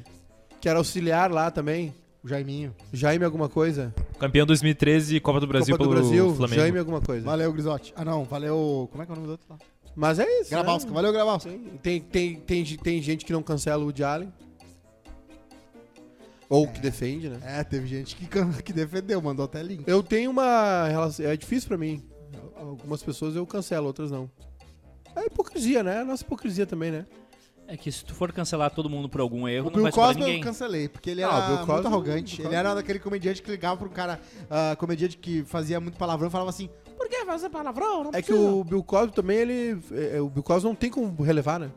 Que 0.60 0.68
era 0.68 0.78
auxiliar 0.80 1.32
lá 1.32 1.50
também. 1.50 1.94
O 2.24 2.28
Jaiminho. 2.28 2.76
Jaime 2.92 3.24
alguma 3.24 3.48
coisa. 3.50 3.96
Campeão 4.20 4.46
2013 4.46 5.20
Copa 5.22 5.40
do 5.40 5.48
Brasil 5.48 5.76
Copa 5.78 5.88
do 5.88 5.90
pelo 5.96 6.02
Brasil, 6.08 6.36
Flamengo. 6.36 6.62
Jaime 6.62 6.78
alguma 6.78 7.02
coisa. 7.02 7.26
Valeu, 7.26 7.52
Grisotti. 7.54 7.94
Ah, 7.96 8.04
não. 8.06 8.26
Valeu. 8.26 8.88
Como 8.92 9.02
é 9.02 9.06
que 9.06 9.12
é 9.12 9.14
o 9.14 9.16
nome 9.16 9.28
do 9.28 9.32
outro 9.32 9.48
lá? 9.50 9.58
Mas 9.96 10.20
é 10.20 10.42
isso. 10.42 10.50
Grabowska. 10.52 10.90
né? 10.90 10.96
Valeu, 10.96 11.12
Grabowska. 11.14 11.50
Tem, 11.82 12.00
tem, 12.00 12.36
tem, 12.36 12.64
tem 12.78 13.02
gente 13.02 13.26
que 13.26 13.34
não 13.34 13.42
cancela 13.42 13.82
o 13.82 13.86
Woody 13.86 14.04
Allen. 14.04 14.32
Ou 16.54 16.68
que 16.68 16.82
defende, 16.82 17.30
né? 17.30 17.40
É, 17.46 17.64
teve 17.64 17.88
gente 17.88 18.14
que, 18.16 18.28
que 18.62 18.74
defendeu, 18.74 19.22
mandou 19.22 19.46
até 19.46 19.64
link. 19.64 19.84
Eu 19.88 20.04
tenho 20.04 20.30
uma 20.32 20.86
relação. 20.90 21.26
É 21.26 21.36
difícil 21.38 21.70
pra 21.70 21.78
mim. 21.78 22.04
Algumas 22.58 23.02
pessoas 23.02 23.36
eu 23.38 23.48
cancelo, 23.48 23.88
outras 23.88 24.12
não. 24.12 24.30
É 25.16 25.26
hipocrisia, 25.28 25.82
né? 25.82 25.96
É 25.96 26.02
a 26.02 26.06
nossa 26.06 26.24
hipocrisia 26.24 26.66
também, 26.66 26.92
né? 26.92 27.06
É 27.68 27.78
que 27.78 27.90
se 27.90 28.04
tu 28.04 28.14
for 28.14 28.34
cancelar 28.34 28.70
todo 28.72 28.90
mundo 28.90 29.08
por 29.08 29.22
algum 29.22 29.48
erro, 29.48 29.68
O 29.68 29.70
não 29.70 29.76
Bill 29.76 29.84
vai 29.84 29.92
sobrar 29.94 30.08
Cosby 30.10 30.22
eu 30.24 30.28
ninguém. 30.28 30.44
cancelei, 30.44 30.90
porque 30.90 31.10
ele 31.10 31.24
Ah, 31.24 31.28
era 31.28 31.38
o 31.38 31.48
Bill 31.48 31.58
Cosby- 31.60 31.74
muito 31.74 31.88
arrogante. 31.88 32.38
Bill 32.38 32.46
Ele 32.48 32.56
era 32.56 32.74
daquele 32.76 33.00
comediante 33.00 33.42
que 33.42 33.50
ligava 33.50 33.78
pra 33.78 33.88
um 33.88 33.92
cara, 33.92 34.20
ah, 34.50 34.76
comediante 34.78 35.18
que 35.18 35.44
fazia 35.46 35.80
muito 35.80 35.98
palavrão 35.98 36.28
e 36.28 36.32
falava 36.32 36.50
assim, 36.50 36.70
por 36.98 37.08
que 37.08 37.24
fazer 37.26 37.50
palavrão? 37.50 38.04
Não 38.04 38.10
É 38.14 38.22
que 38.22 38.28
precisa." 38.34 38.50
o 38.52 38.64
Bill 38.66 38.84
Cosby 38.84 39.14
também, 39.14 39.38
ele. 39.38 39.82
é, 40.14 40.20
o 40.20 40.30
Bill 40.30 40.44
Cosby 40.44 40.68
não 40.68 40.76
tem 40.76 40.90
como 40.90 41.24
relevar, 41.24 41.60
né? 41.62 41.72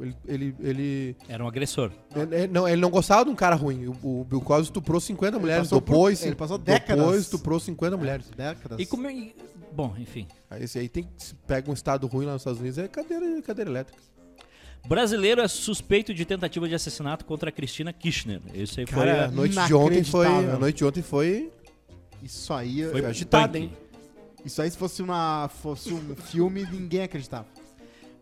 Ele. 0.00 0.16
ele, 0.26 0.56
ele 0.60 1.16
Era 1.28 1.44
um 1.44 1.48
agressor. 1.48 1.90
ele- 2.14 2.48
não, 2.48 2.66
ele 2.68 2.80
não 2.80 2.90
gostava 2.90 3.24
de 3.24 3.30
um 3.30 3.34
cara 3.34 3.54
ruim. 3.54 3.86
O, 4.02 4.20
o 4.20 4.24
Bill 4.24 4.40
Cosby 4.40 4.64
estuprou 4.64 5.00
50 5.00 5.38
mulheres 5.38 5.64
passou 5.68 5.80
por- 5.80 5.92
depois. 5.92 6.24
ele 6.24 6.34
passou 6.34 6.58
décadas. 6.58 7.04
Depois 7.04 7.20
estuprou 7.22 7.60
50 7.60 7.96
mulheres. 7.96 8.26
Décadas. 8.36 8.78
E 8.80 8.86
como... 8.86 9.08
e- 9.08 9.34
Bom, 9.72 9.94
enfim. 9.98 10.26
Aí 10.50 10.64
esse 10.64 10.78
aí 10.78 10.88
tem 10.88 11.04
que. 11.04 11.10
Se 11.18 11.34
pega 11.34 11.68
um 11.70 11.74
estado 11.74 12.06
ruim 12.06 12.26
lá 12.26 12.32
nos 12.34 12.42
Estados 12.42 12.60
Unidos, 12.60 12.78
é 12.78 12.86
cadeira, 12.88 13.42
cadeira 13.42 13.70
elétrica. 13.70 14.00
Brasileiro 14.86 15.40
é 15.40 15.48
suspeito 15.48 16.12
de 16.12 16.24
tentativa 16.24 16.68
de 16.68 16.74
assassinato 16.74 17.24
contra 17.24 17.50
Cristina 17.50 17.92
Kirchner. 17.92 18.40
Isso 18.52 18.78
aí 18.78 18.86
foi... 18.86 18.98
Cara, 19.06 19.24
a 19.24 19.30
noite 19.30 19.58
de 19.66 19.74
ontem 19.74 20.04
foi. 20.04 20.26
A 20.26 20.58
noite 20.58 20.76
de 20.78 20.84
ontem 20.84 21.02
foi. 21.02 21.50
Isso 22.22 22.52
aí, 22.52 22.82
Foi 22.82 23.00
Foi 23.00 23.04
agitado, 23.06 23.52
punk. 23.54 23.62
hein? 23.64 23.72
isso 24.44 24.60
aí 24.62 24.70
se 24.70 24.76
fosse, 24.76 25.00
uma, 25.02 25.48
fosse 25.62 25.92
um 25.92 26.14
filme, 26.16 26.66
ninguém 26.70 27.02
acreditava. 27.02 27.46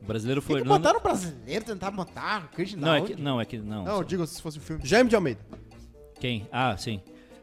O 0.02 0.06
brasileiro 0.06 0.40
Tem 0.40 0.48
foi... 0.48 0.62
que 0.62 0.68
não, 0.68 0.76
botar 0.76 0.92
no 0.92 1.00
brasileiro, 1.00 1.64
tentar 1.64 1.90
botar, 1.92 2.36
acreditar. 2.38 2.80
não, 2.80 2.94
é 2.94 3.00
que, 3.02 3.16
não, 3.16 3.40
é 3.40 3.44
que... 3.44 3.58
Não, 3.58 3.84
Não, 3.84 3.96
eu 3.98 4.04
digo 4.04 4.26
se 4.26 4.42
fosse 4.42 4.58
um 4.58 4.60
filme. 4.60 4.84
Jaime 4.84 5.08
de 5.08 5.14
Almeida. 5.14 5.40
Quem? 6.18 6.48
Ah, 6.50 6.76
sim. 6.76 7.00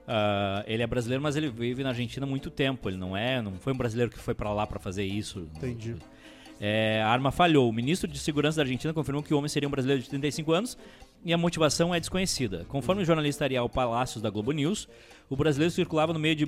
Ah, 0.08 0.64
ele 0.68 0.82
é 0.82 0.88
brasileiro, 0.88 1.22
mas 1.22 1.36
ele 1.36 1.50
vive 1.50 1.84
na 1.84 1.90
Argentina 1.90 2.26
há 2.26 2.30
muito 2.30 2.50
tempo. 2.50 2.90
Ele 2.90 2.98
não 2.98 3.16
é, 3.16 3.42
não 3.42 3.54
foi 3.54 3.74
um 3.74 3.78
brasileiro 3.78 4.12
que 4.12 4.18
foi 4.18 4.34
pra 4.34 4.52
lá 4.52 4.66
pra 4.66 4.80
fazer 4.80 5.04
isso. 5.04 5.48
Entendi. 5.56 5.96
É, 6.60 7.02
a 7.02 7.08
arma 7.08 7.32
falhou. 7.32 7.70
O 7.70 7.74
ministro 7.74 8.10
de 8.10 8.20
Segurança 8.20 8.58
da 8.58 8.64
Argentina 8.64 8.94
confirmou 8.94 9.24
que 9.24 9.34
o 9.34 9.38
homem 9.38 9.48
seria 9.48 9.68
um 9.68 9.72
brasileiro 9.72 10.02
de 10.02 10.10
35 10.10 10.52
anos 10.52 10.78
e 11.24 11.32
a 11.32 11.38
motivação 11.38 11.94
é 11.94 12.00
desconhecida. 12.00 12.66
Conforme 12.68 13.04
o 13.04 13.06
jornalista 13.06 13.46
Ariel 13.46 13.70
Palacios 13.70 14.22
da 14.22 14.30
Globo 14.30 14.52
News, 14.52 14.90
o 15.30 15.38
brasileiro 15.38 15.72
circulava 15.72 16.12
no 16.12 16.20
meio 16.20 16.36
de 16.36 16.46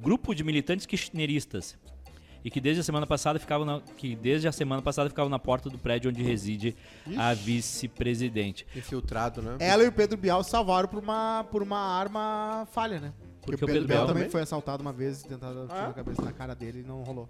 grupo 0.00 0.34
de 0.34 0.42
militantes 0.42 0.86
kirchneristas 0.86 1.78
e 2.46 2.50
que 2.50 2.60
desde 2.60 2.80
a 2.80 2.84
semana 2.84 3.08
passada 3.08 3.40
ficava 3.40 3.64
na, 3.64 3.80
que 3.96 4.14
desde 4.14 4.46
a 4.46 4.52
semana 4.52 4.80
passada 4.80 5.08
ficava 5.10 5.28
na 5.28 5.36
porta 5.36 5.68
do 5.68 5.76
prédio 5.76 6.12
onde 6.12 6.22
reside 6.22 6.76
a 7.16 7.34
vice-presidente. 7.34 8.64
Infiltrado, 8.76 9.42
né? 9.42 9.56
Ela 9.58 9.82
e 9.82 9.88
o 9.88 9.92
Pedro 9.92 10.16
Bial 10.16 10.44
salvaram 10.44 10.88
por 10.88 11.02
uma, 11.02 11.44
por 11.50 11.60
uma 11.60 11.76
arma 11.76 12.64
falha, 12.70 13.00
né? 13.00 13.12
Porque, 13.42 13.64
o 13.64 13.66
Pedro, 13.66 13.88
Bial, 13.88 14.06
também 14.06 14.30
foi 14.30 14.42
assaltado 14.42 14.80
uma 14.80 14.92
vez 14.92 15.22
e 15.22 15.28
tentaram 15.28 15.66
tirar 15.66 15.88
a 15.88 15.92
cabeça 15.92 16.22
na 16.22 16.32
cara 16.32 16.54
dele 16.54 16.84
e 16.84 16.86
não 16.86 17.02
rolou. 17.02 17.28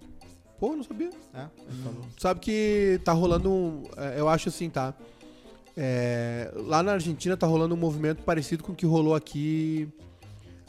Pô, 0.60 0.76
não 0.76 0.84
sabia. 0.84 1.08
É, 1.32 1.46
falou. 1.82 2.04
Sabe 2.18 2.40
que 2.40 3.00
tá 3.02 3.14
rolando 3.14 3.50
um. 3.50 3.84
é, 3.96 4.20
Eu 4.20 4.28
acho 4.28 4.50
assim, 4.50 4.68
tá? 4.68 4.92
É, 5.74 6.52
lá 6.56 6.82
na 6.82 6.92
Argentina 6.92 7.38
tá 7.38 7.46
rolando 7.46 7.74
um 7.74 7.78
movimento 7.78 8.22
parecido 8.22 8.62
com 8.62 8.72
o 8.72 8.76
que 8.76 8.84
rolou 8.84 9.14
aqui. 9.14 9.88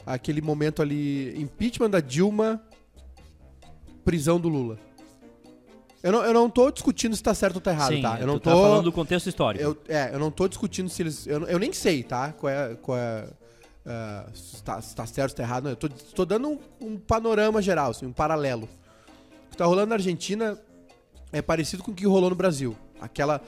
Aquele 0.06 0.40
momento 0.40 0.80
ali. 0.80 1.38
Impeachment 1.38 1.90
da 1.90 2.00
Dilma, 2.00 2.62
prisão 4.08 4.40
do 4.40 4.48
Lula. 4.48 4.78
Eu 6.02 6.12
não, 6.12 6.24
eu 6.24 6.32
não 6.32 6.48
tô 6.48 6.70
discutindo 6.70 7.14
se 7.14 7.22
tá 7.22 7.34
certo 7.34 7.56
ou 7.56 7.60
tá 7.60 7.72
errado, 7.72 7.94
Sim, 7.94 8.00
tá? 8.00 8.18
Eu 8.18 8.26
não 8.26 8.38
tu 8.38 8.44
tô. 8.44 8.50
tá 8.50 8.56
falando 8.56 8.84
do 8.84 8.92
contexto 8.92 9.26
histórico. 9.26 9.62
eu, 9.62 9.76
é, 9.86 10.14
eu 10.14 10.18
não 10.18 10.30
tô 10.30 10.48
discutindo 10.48 10.88
se 10.88 11.02
eles. 11.02 11.26
Eu, 11.26 11.46
eu 11.46 11.58
nem 11.58 11.74
sei, 11.74 12.02
tá? 12.02 12.32
Qual 12.32 12.50
é. 12.50 12.74
Qual 12.76 12.96
é 12.96 13.28
ah, 13.84 14.26
se, 14.32 14.62
tá, 14.62 14.80
se 14.80 14.96
tá 14.96 15.04
certo 15.04 15.32
ou 15.32 15.36
tá 15.36 15.42
errado. 15.42 15.64
não. 15.64 15.70
Eu 15.72 15.76
tô, 15.76 15.88
tô 15.90 16.24
dando 16.24 16.48
um, 16.48 16.58
um 16.80 16.96
panorama 16.96 17.60
geral, 17.60 17.90
assim, 17.90 18.06
um 18.06 18.12
paralelo. 18.12 18.66
O 19.46 19.50
que 19.50 19.58
tá 19.58 19.66
rolando 19.66 19.88
na 19.88 19.96
Argentina 19.96 20.58
é 21.30 21.42
parecido 21.42 21.82
com 21.82 21.90
o 21.90 21.94
que 21.94 22.06
rolou 22.06 22.30
no 22.30 22.36
Brasil. 22.36 22.74
Aquela. 22.98 23.42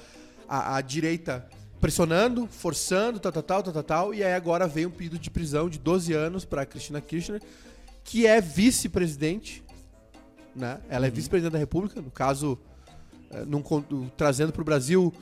A, 0.46 0.77
a 0.77 0.81
direita 0.83 1.49
pressionando, 1.81 2.46
forçando, 2.49 3.18
tal, 3.18 3.33
tal, 3.33 3.42
tal, 3.42 3.62
tal, 3.62 3.73
tal, 3.73 3.83
tal. 3.83 4.14
E 4.14 4.23
aí 4.23 4.35
agora 4.35 4.66
veio 4.66 4.88
um 4.88 4.92
pedido 4.92 5.18
de 5.18 5.31
prisão 5.31 5.70
de 5.70 5.79
12 5.79 6.12
anos 6.12 6.44
pra 6.44 6.66
Cristina 6.66 7.01
Kirchner, 7.01 7.40
que 8.05 8.27
é 8.27 8.42
vice-presidente. 8.42 9.62
Né? 10.61 10.79
Ela 10.88 11.07
é 11.07 11.11
vice-presidente 11.11 11.53
da 11.53 11.59
República, 11.59 12.01
no 12.03 12.11
caso, 12.11 12.59
eh, 13.31 13.44
num 13.46 13.62
trazendo 14.16 14.53
pro 14.53 14.62
Brasil, 14.62 15.12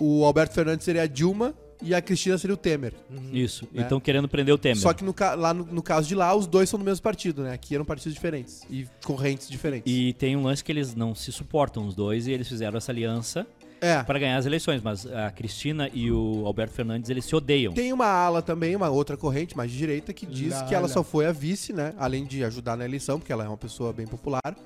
o 0.00 0.24
Alberto 0.24 0.54
Fernandes 0.54 0.84
seria 0.84 1.02
a 1.02 1.06
Dilma 1.06 1.54
e 1.82 1.94
a 1.94 2.02
Cristina 2.02 2.36
seria 2.36 2.54
o 2.54 2.56
Temer. 2.56 2.92
Isso. 3.32 3.66
Né? 3.72 3.82
Então 3.84 4.00
querendo 4.00 4.28
prender 4.28 4.54
o 4.54 4.58
Temer. 4.58 4.78
Só 4.78 4.92
que 4.92 5.04
no, 5.04 5.14
lá 5.36 5.54
no, 5.54 5.64
no 5.64 5.82
caso 5.82 6.08
de 6.08 6.14
lá, 6.14 6.34
os 6.34 6.46
dois 6.46 6.68
são 6.68 6.78
do 6.78 6.84
mesmo 6.84 7.02
partido, 7.02 7.42
né? 7.42 7.52
Aqui 7.52 7.74
eram 7.74 7.84
partidos 7.84 8.14
diferentes 8.14 8.62
e 8.68 8.86
correntes 9.04 9.48
diferentes. 9.48 9.90
E 9.90 10.12
tem 10.14 10.36
um 10.36 10.42
lance 10.42 10.62
que 10.62 10.72
eles 10.72 10.94
não 10.94 11.14
se 11.14 11.30
suportam, 11.30 11.86
os 11.86 11.94
dois, 11.94 12.26
e 12.26 12.32
eles 12.32 12.48
fizeram 12.48 12.76
essa 12.76 12.90
aliança 12.90 13.46
é. 13.80 14.02
para 14.02 14.18
ganhar 14.18 14.36
as 14.36 14.46
eleições. 14.46 14.82
Mas 14.82 15.06
a 15.06 15.30
Cristina 15.30 15.88
e 15.92 16.10
o 16.10 16.42
Alberto 16.46 16.74
Fernandes, 16.74 17.10
eles 17.10 17.24
se 17.24 17.34
odeiam. 17.34 17.72
Tem 17.72 17.92
uma 17.92 18.06
ala 18.06 18.42
também, 18.42 18.74
uma 18.74 18.90
outra 18.90 19.16
corrente 19.16 19.56
mais 19.56 19.70
de 19.70 19.78
direita, 19.78 20.12
que 20.12 20.26
diz 20.26 20.60
que 20.62 20.74
ela 20.74 20.88
só 20.88 21.02
foi 21.02 21.26
a 21.26 21.32
vice, 21.32 21.72
né? 21.72 21.94
Além 21.96 22.24
de 22.24 22.44
ajudar 22.44 22.76
na 22.76 22.84
eleição, 22.84 23.18
porque 23.18 23.32
ela 23.32 23.44
é 23.44 23.48
uma 23.48 23.56
pessoa 23.56 23.92
bem 23.92 24.06
popular, 24.06 24.56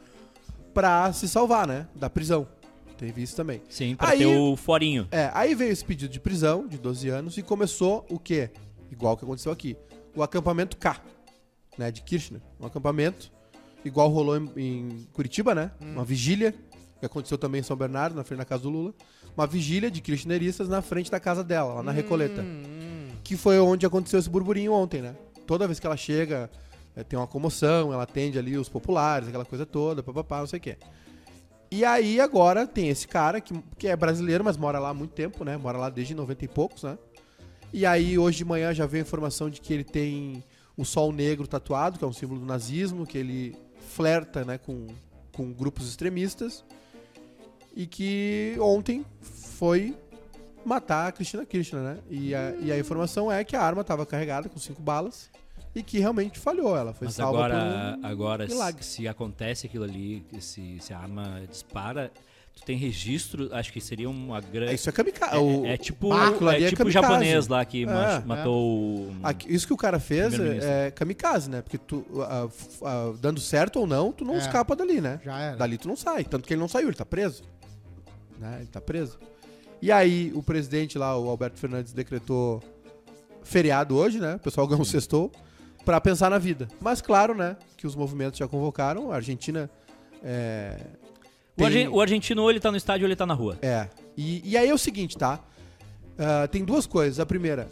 pra 0.73 1.13
se 1.13 1.29
salvar, 1.29 1.67
né? 1.67 1.87
Da 1.95 2.09
prisão. 2.11 2.47
Teve 2.97 3.23
isso 3.23 3.35
também. 3.35 3.61
Sim, 3.69 3.97
pra 3.97 4.11
Aí- 4.11 4.19
ter 4.19 4.27
o 4.27 4.57
forinho. 4.57 5.09
É, 5.11 5.31
aí 5.35 5.55
veio 5.55 5.73
esse 5.73 5.85
pedido 5.85 6.13
de 6.13 6.21
prisão 6.21 6.67
de 6.69 6.79
12 6.79 7.09
anos 7.09 7.37
e 7.37 7.43
começou 7.43 8.07
o 8.09 8.19
quê? 8.19 8.51
Igual 8.91 9.17
que 9.17 9.25
aconteceu 9.25 9.51
aqui. 9.51 9.77
O 10.15 10.23
acampamento 10.23 10.77
K, 10.77 11.01
né? 11.77 11.91
De 11.91 12.03
Kirchner. 12.03 12.41
Um 12.61 12.67
acampamento, 12.67 13.33
igual 13.85 14.09
rolou 14.09 14.37
em, 14.37 14.51
em 14.57 15.09
Curitiba, 15.13 15.55
né? 15.55 15.73
Uma 15.81 16.05
vigília, 16.05 16.55
que 17.01 17.07
aconteceu 17.07 17.37
também 17.37 17.61
em 17.61 17.65
São 17.65 17.77
Bernardo, 17.77 18.15
na 18.15 18.23
frente 18.23 18.39
da 18.39 18.45
casa 18.45 18.63
do 18.63 18.71
Lula. 18.71 18.95
Uma 19.37 19.47
vigília 19.47 19.91
de 19.91 20.01
kirchneristas 20.01 20.69
na 20.69 20.83
frente 20.83 21.11
da 21.11 21.19
casa 21.19 21.43
dela, 21.43 21.75
lá 21.75 21.83
na 21.83 21.91
Recoleta. 21.91 22.45
Que 23.25 23.37
foi 23.37 23.59
onde 23.59 23.85
aconteceu 23.87 24.19
esse 24.21 24.29
burburinho 24.31 24.73
ontem, 24.73 25.01
né? 25.01 25.17
Toda 25.47 25.67
vez 25.67 25.81
que 25.81 25.87
ela 25.87 25.97
chega, 25.97 26.49
é, 26.95 27.03
tem 27.03 27.19
uma 27.19 27.27
comoção, 27.27 27.93
ela 27.93 28.03
atende 28.03 28.39
ali 28.39 28.57
os 28.57 28.69
populares, 28.69 29.29
aquela 29.29 29.45
coisa 29.45 29.65
toda, 29.65 30.03
papapá, 30.03 30.41
não 30.41 30.47
sei 30.47 30.59
o 30.59 30.63
quê. 30.63 30.77
E 31.71 31.87
aí 31.87 32.21
agora 32.21 32.67
tem 32.67 32.91
esse 32.91 33.09
cara 33.09 33.41
que, 33.41 33.55
que 33.79 33.89
é 33.89 33.97
brasileiro, 33.97 34.45
mas 34.45 34.59
mora 34.59 34.79
lá 34.79 34.91
há 34.91 34.95
muito 34.95 35.15
tempo, 35.15 35.43
né? 35.43 35.57
Mora 35.57 35.79
lá 35.79 35.89
desde 35.89 36.15
90 36.15 36.45
e 36.45 36.49
poucos, 36.49 36.83
né? 36.83 36.99
E 37.73 37.87
aí 37.87 38.19
hoje 38.19 38.39
de 38.39 38.45
manhã 38.45 38.75
já 38.75 38.85
veio 38.85 39.03
a 39.03 39.07
informação 39.07 39.49
de 39.49 39.59
que 39.59 39.73
ele 39.73 39.85
tem 39.85 40.45
o 40.77 40.85
sol 40.85 41.11
negro 41.13 41.47
tatuado, 41.47 41.99
que 41.99 42.05
é 42.05 42.07
um 42.07 42.13
símbolo 42.13 42.41
do 42.41 42.47
nazismo, 42.47 43.07
que 43.07 43.17
ele 43.17 43.57
flerta, 43.89 44.45
né, 44.45 44.59
com, 44.59 44.87
com 45.33 45.51
grupos 45.51 45.89
extremistas. 45.89 46.63
E 47.75 47.87
que 47.87 48.55
ontem 48.61 49.03
foi 49.23 49.97
matar 50.63 51.09
a 51.09 51.13
Cristina 51.13 51.47
Kirchner, 51.47 51.83
né? 51.83 51.99
E 52.11 52.35
a, 52.35 52.51
e 52.61 52.71
a 52.71 52.79
informação 52.79 53.33
é 53.33 53.43
que 53.45 53.57
a 53.57 53.63
arma 53.63 53.81
estava 53.81 54.05
carregada 54.05 54.47
com 54.51 54.59
cinco 54.59 54.83
balas 54.83 55.31
e 55.75 55.83
que 55.83 55.99
realmente 55.99 56.39
falhou. 56.39 56.77
Ela 56.77 56.93
foi 56.93 57.07
Mas 57.07 57.15
salva 57.15 57.39
agora, 57.47 57.97
por 57.97 58.01
um 58.05 58.07
agora 58.11 58.47
milagre. 58.47 58.85
se 58.85 59.07
acontece 59.09 59.67
aquilo 59.67 59.85
ali, 59.85 60.25
se, 60.41 60.79
se 60.81 60.93
a 60.93 60.99
arma 60.99 61.43
dispara, 61.51 62.11
tu 62.55 62.63
tem 62.65 62.77
registro, 62.77 63.49
acho 63.55 63.73
que 63.73 63.81
seria 63.81 64.11
uma 64.11 64.41
grande. 64.41 64.75
Isso 64.75 64.89
é 64.89 64.93
kamikaze. 64.93 65.35
É, 65.35 65.39
o- 65.39 65.65
é 65.65 65.77
tipo, 65.79 66.13
é 66.51 66.63
é 66.65 66.69
tipo 66.69 66.85
o 66.85 66.91
japonês 66.91 67.49
lá 67.49 67.65
que 67.65 67.87
ma- 67.87 68.13
É, 68.17 68.21
matou 68.27 68.55
o. 69.09 69.17
Aqui- 69.23 69.51
isso 69.55 69.67
que 69.67 69.73
o 69.73 69.77
cara 69.79 69.99
fez 69.99 70.35
é 70.39 70.91
kamikaze, 70.91 71.49
né? 71.49 71.63
Porque 71.63 71.79
tu, 71.79 72.05
ah, 72.21 72.49
ah, 72.85 73.15
dando 73.21 73.41
certo 73.41 73.81
ou 73.81 73.87
não, 73.87 74.13
tu 74.13 74.25
não 74.25 74.35
É. 74.35 74.39
escapa 74.39 74.77
dali, 74.77 75.01
né? 75.01 75.21
Já 75.25 75.41
era. 75.41 75.57
Dali 75.57 75.79
tu 75.79 75.89
não 75.89 75.97
sai. 75.97 76.25
Tanto 76.25 76.47
que 76.47 76.53
ele 76.53 76.61
não 76.61 76.69
saiu, 76.69 76.89
ele 76.89 76.97
tá 76.97 77.07
preso. 77.07 77.43
Né? 78.39 78.59
Ele 78.59 78.69
tá 78.69 78.81
preso. 78.81 79.19
E 79.81 79.91
aí, 79.91 80.31
o 80.35 80.43
presidente 80.43 80.99
lá, 80.99 81.19
o 81.19 81.29
Alberto 81.29 81.59
Fernandes, 81.59 81.93
decretou 81.93 82.63
feriado 83.43 83.97
hoje, 83.97 84.21
né? 84.21 84.37
O 84.37 84.39
pessoal 84.39 84.67
ganhou 84.67 84.83
um 84.83 84.85
sextou 84.85 85.33
pra 85.85 86.01
pensar 86.01 86.31
na 86.31 86.38
vida. 86.38 86.68
Mas 86.81 87.01
claro, 87.01 87.35
né? 87.35 87.57
Que 87.77 87.87
os 87.87 87.95
movimentos 87.95 88.38
já 88.38 88.47
convocaram. 88.49 89.11
A 89.12 89.16
Argentina. 89.16 89.71
É, 90.23 90.77
O, 91.55 91.57
tem- 91.57 91.66
argen- 91.66 91.88
o 91.88 92.01
argentino 92.01 92.42
ou 92.42 92.51
ele 92.51 92.61
tá 92.61 92.71
no 92.71 92.77
estádio 92.77 93.05
ou 93.05 93.09
ele 93.09 93.16
tá 93.16 93.27
na 93.27 93.35
rua. 93.35 93.59
é. 93.62 93.88
E, 94.16 94.42
e 94.51 94.57
aí 94.59 94.68
é 94.68 94.75
o 94.75 94.79
seguinte, 94.79 95.16
tá? 95.16 95.40
Ah, 96.18 96.47
tem 96.47 96.64
duas 96.64 96.87
coisas. 96.87 97.18
A 97.18 97.25
primeira, 97.27 97.71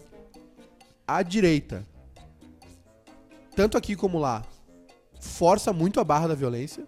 a 1.07 1.23
direita, 1.23 1.87
tanto 3.55 3.77
aqui 3.77 3.94
como 3.94 4.18
lá, 4.18 4.42
força 5.20 5.73
muito 5.73 6.01
a 6.01 6.05
barra 6.05 6.29
da 6.29 6.35
violência. 6.35 6.85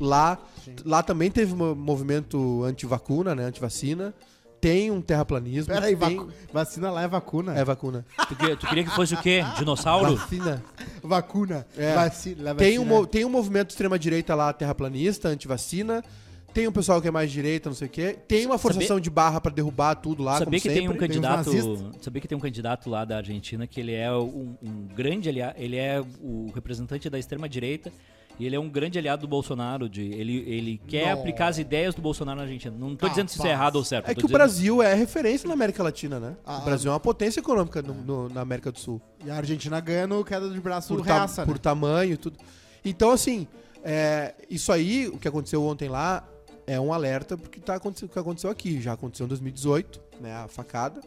Lá, 0.00 0.38
lá 0.84 1.02
também 1.02 1.30
teve 1.30 1.52
um 1.52 1.74
movimento 1.74 2.64
anti-vacuna, 2.64 3.34
né? 3.34 3.44
Anti-vacina. 3.44 4.14
Tem 4.60 4.90
um 4.90 5.00
terraplanismo. 5.00 5.72
Pera 5.72 5.86
aí, 5.86 5.96
tem... 5.96 6.16
vacu- 6.16 6.30
vacina 6.52 6.90
lá 6.90 7.02
é 7.02 7.08
vacuna. 7.08 7.58
É 7.58 7.64
vacuna. 7.64 8.04
Tu, 8.28 8.36
que- 8.36 8.56
tu 8.56 8.66
queria 8.66 8.84
que 8.84 8.90
fosse 8.90 9.14
o 9.14 9.22
quê? 9.22 9.42
Dinossauro? 9.56 10.16
Vacina. 10.16 10.62
Vacuna. 11.02 11.66
É. 11.76 11.94
Vacina, 11.94 12.54
Tem 12.54 12.78
um, 12.78 13.04
tem 13.06 13.24
um 13.24 13.30
movimento 13.30 13.70
extrema-direita 13.70 14.34
lá, 14.34 14.52
terraplanista, 14.52 15.28
anti-vacina. 15.28 16.04
Tem 16.52 16.66
um 16.66 16.72
pessoal 16.72 17.00
que 17.00 17.06
é 17.06 17.10
mais 17.12 17.30
direita, 17.30 17.70
não 17.70 17.76
sei 17.76 17.86
o 17.86 17.90
quê. 17.90 18.18
Tem 18.26 18.44
uma 18.44 18.58
forçação 18.58 18.98
de 18.98 19.08
barra 19.08 19.40
pra 19.40 19.52
derrubar 19.52 19.94
tudo 19.94 20.22
lá, 20.22 20.32
sabia 20.38 20.44
como 20.46 20.60
que 20.60 20.68
tem 20.68 20.88
um 20.88 20.92
sempre. 20.92 20.98
candidato, 21.06 21.50
Tem 21.50 21.92
sabia 22.02 22.20
que 22.20 22.26
tem 22.28 22.36
um 22.36 22.40
candidato 22.40 22.90
lá 22.90 23.04
da 23.04 23.18
Argentina 23.18 23.66
que 23.68 23.78
ele 23.78 23.92
é 23.94 24.12
um, 24.12 24.56
um 24.60 24.88
grande 24.92 25.28
aliado, 25.28 25.54
ele 25.56 25.76
é 25.76 26.02
o 26.20 26.50
representante 26.52 27.08
da 27.08 27.20
extrema 27.20 27.48
direita 27.48 27.92
e 28.38 28.46
ele 28.46 28.56
é 28.56 28.60
um 28.60 28.68
grande 28.68 28.98
aliado 28.98 29.22
do 29.22 29.28
Bolsonaro, 29.28 29.88
de 29.88 30.02
ele 30.02 30.38
ele 30.50 30.80
quer 30.88 31.12
Não. 31.12 31.20
aplicar 31.20 31.48
as 31.48 31.58
ideias 31.58 31.94
do 31.94 32.00
Bolsonaro 32.00 32.36
na 32.38 32.44
Argentina. 32.44 32.74
Não 32.76 32.96
tô 32.96 33.08
dizendo 33.08 33.28
se 33.28 33.36
isso 33.36 33.46
é 33.46 33.50
errado 33.50 33.76
ou 33.76 33.84
certo. 33.84 34.06
É 34.06 34.14
tô 34.14 34.20
que 34.20 34.20
o 34.20 34.28
dizendo- 34.28 34.32
Brasil 34.38 34.82
é 34.82 34.94
referência 34.94 35.46
na 35.46 35.54
América 35.54 35.82
Latina, 35.82 36.18
né? 36.18 36.36
Ah, 36.46 36.58
o 36.58 36.64
Brasil 36.64 36.90
é 36.90 36.94
uma 36.94 37.00
potência 37.00 37.40
econômica 37.40 37.82
no- 37.82 37.94
no- 37.94 38.28
na 38.28 38.40
América 38.40 38.72
do 38.72 38.78
Sul. 38.78 39.00
E 39.24 39.30
a 39.30 39.36
Argentina 39.36 39.78
ganha 39.80 40.06
no 40.06 40.24
queda 40.24 40.48
de 40.48 40.60
braço 40.60 40.94
Por, 40.94 41.04
ta- 41.04 41.14
reaça, 41.14 41.44
por 41.44 41.52
né? 41.54 41.60
tamanho 41.62 42.14
e 42.14 42.16
tudo. 42.16 42.38
Então, 42.84 43.10
assim, 43.10 43.46
é, 43.84 44.34
isso 44.48 44.72
aí, 44.72 45.08
o 45.08 45.18
que 45.18 45.28
aconteceu 45.28 45.62
ontem 45.62 45.88
lá, 45.88 46.26
é 46.66 46.80
um 46.80 46.92
alerta 46.94 47.36
porque 47.36 47.58
tá 47.60 47.74
acontecendo 47.74 48.08
o 48.08 48.12
que 48.12 48.18
aconteceu 48.18 48.48
aqui. 48.50 48.80
Já 48.80 48.92
aconteceu 48.92 49.26
em 49.26 49.28
2018, 49.28 50.00
né? 50.20 50.34
A 50.34 50.48
facada. 50.48 51.00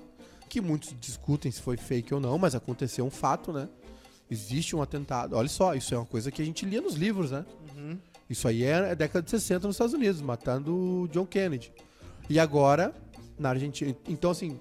Que 0.49 0.61
muitos 0.61 0.93
discutem 0.99 1.51
se 1.51 1.59
foi 1.61 1.77
fake 1.77 2.13
ou 2.13 2.19
não, 2.19 2.37
mas 2.37 2.53
aconteceu 2.53 3.03
um 3.05 3.09
fato, 3.09 3.51
né? 3.51 3.67
Existe 4.33 4.75
um 4.75 4.81
atentado. 4.81 5.35
Olha 5.35 5.47
só, 5.47 5.75
isso 5.75 5.93
é 5.93 5.97
uma 5.97 6.05
coisa 6.05 6.31
que 6.31 6.41
a 6.41 6.45
gente 6.45 6.65
lia 6.65 6.81
nos 6.81 6.95
livros, 6.95 7.31
né? 7.31 7.45
Isso 8.29 8.47
aí 8.47 8.63
é, 8.63 8.91
é 8.91 8.95
década 8.95 9.21
de 9.23 9.29
60 9.29 9.67
nos 9.67 9.75
Estados 9.75 9.93
Unidos, 9.93 10.21
matando 10.21 10.75
o 10.75 11.07
John 11.09 11.25
Kennedy. 11.25 11.71
E 12.29 12.39
agora, 12.39 12.93
na 13.37 13.49
Argentina. 13.49 13.95
Então, 14.07 14.31
assim, 14.31 14.57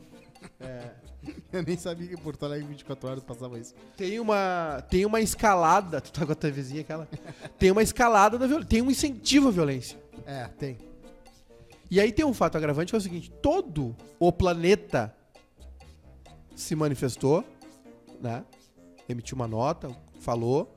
Eu 1.52 1.62
nem 1.62 1.76
sabia 1.76 2.08
que 2.08 2.14
em 2.14 2.18
Porto 2.18 2.44
Alegre 2.44 2.66
24 2.66 3.08
horas 3.08 3.24
passava 3.24 3.58
isso. 3.58 3.74
Tem 3.96 4.18
uma, 4.18 4.82
tem 4.90 5.06
uma 5.06 5.20
escalada. 5.20 6.00
Tu 6.00 6.12
tá 6.12 6.26
com 6.26 6.32
a 6.32 6.34
TVzinha 6.34 6.80
aquela? 6.80 7.08
Tem 7.58 7.70
uma 7.70 7.82
escalada 7.82 8.38
da 8.38 8.46
violência. 8.46 8.68
Tem 8.68 8.82
um 8.82 8.90
incentivo 8.90 9.48
à 9.48 9.50
violência. 9.50 9.98
É, 10.26 10.44
tem. 10.58 10.78
E 11.90 12.00
aí 12.00 12.10
tem 12.10 12.24
um 12.24 12.34
fato 12.34 12.56
agravante 12.56 12.90
que 12.90 12.96
é 12.96 12.98
o 12.98 13.02
seguinte: 13.02 13.30
todo 13.42 13.96
o 14.18 14.32
planeta 14.32 15.14
se 16.56 16.74
manifestou, 16.74 17.44
né? 18.20 18.44
Emitiu 19.08 19.34
uma 19.36 19.48
nota, 19.48 19.90
falou. 20.20 20.76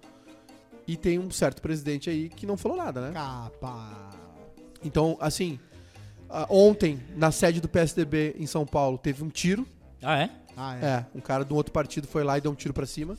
E 0.88 0.96
tem 0.96 1.18
um 1.18 1.32
certo 1.32 1.62
presidente 1.62 2.10
aí 2.10 2.30
que 2.30 2.46
não 2.46 2.58
falou 2.58 2.78
nada, 2.78 3.02
né? 3.02 3.12
Capa. 3.12 4.10
Então, 4.84 5.18
assim, 5.20 5.60
ontem, 6.50 7.00
na 7.16 7.32
sede 7.32 7.60
do 7.60 7.68
PSDB 7.68 8.36
em 8.38 8.46
São 8.46 8.66
Paulo, 8.66 8.98
teve 8.98 9.24
um 9.24 9.30
tiro. 9.30 9.66
Ah, 10.02 10.20
é? 10.20 10.30
Ah, 10.56 10.78
é. 10.78 10.86
É, 10.86 11.06
um 11.16 11.20
cara 11.20 11.44
de 11.44 11.52
um 11.54 11.56
outro 11.56 11.74
partido 11.74 12.08
foi 12.08 12.24
lá 12.24 12.38
e 12.38 12.42
deu 12.42 12.52
um 12.52 12.56
tiro 12.56 12.74
pra 12.74 12.86
cima. 12.86 13.18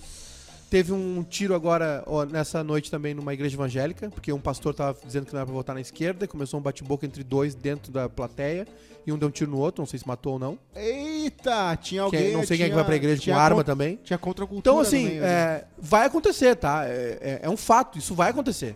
Teve 0.69 0.93
um 0.93 1.23
tiro 1.23 1.55
agora, 1.55 2.03
ó, 2.07 2.25
nessa 2.25 2.65
noite 2.65 2.91
também, 2.91 3.15
numa 3.15 3.33
igreja 3.33 3.55
evangélica, 3.55 4.11
porque 4.11 4.33
um 4.33 4.41
pastor 4.41 4.75
tava 4.75 4.99
dizendo 5.07 5.25
que 5.27 5.33
não 5.33 5.39
era 5.39 5.47
pra 5.47 5.55
votar 5.55 5.75
na 5.77 5.81
esquerda, 5.81 6.25
e 6.25 6.29
começou 6.29 6.59
um 6.59 6.63
bate-boca 6.63 7.07
entre 7.07 7.23
dois 7.23 7.55
dentro 7.55 7.93
da 7.93 8.09
plateia, 8.09 8.67
e 9.07 9.13
um 9.13 9.17
deu 9.19 9.29
um 9.29 9.31
tiro 9.31 9.51
no 9.53 9.59
outro, 9.59 9.81
não 9.83 9.87
sei 9.87 10.01
se 10.01 10.07
matou 10.09 10.33
ou 10.35 10.39
não. 10.41 10.59
Eita, 10.75 11.77
tinha 11.77 12.01
Que- 12.01 12.17
alguém. 12.17 12.33
não 12.33 12.45
sei 12.45 12.57
quem 12.57 12.65
é 12.65 12.69
que 12.69 12.73
tinha- 12.73 12.75
vai 12.75 12.85
pra 12.85 12.97
igreja 12.97 13.23
tinha 13.23 13.37
com 13.37 13.41
arma 13.41 13.57
contra- 13.59 13.73
também. 13.73 13.97
Tinha 14.03 14.19
contra 14.19 14.45
a 14.45 14.49
cultura. 14.49 14.61
Então, 14.75 14.81
assim, 14.81 15.21
né? 15.21 15.27
é, 15.27 15.65
vai 15.79 16.07
acontecer, 16.07 16.57
tá? 16.57 16.85
É, 16.85 17.19
é- 17.21 17.41
é 17.45 17.49
um 17.49 17.57
fato, 17.57 17.97
isso 17.97 18.13
vai 18.15 18.31
acontecer. 18.31 18.75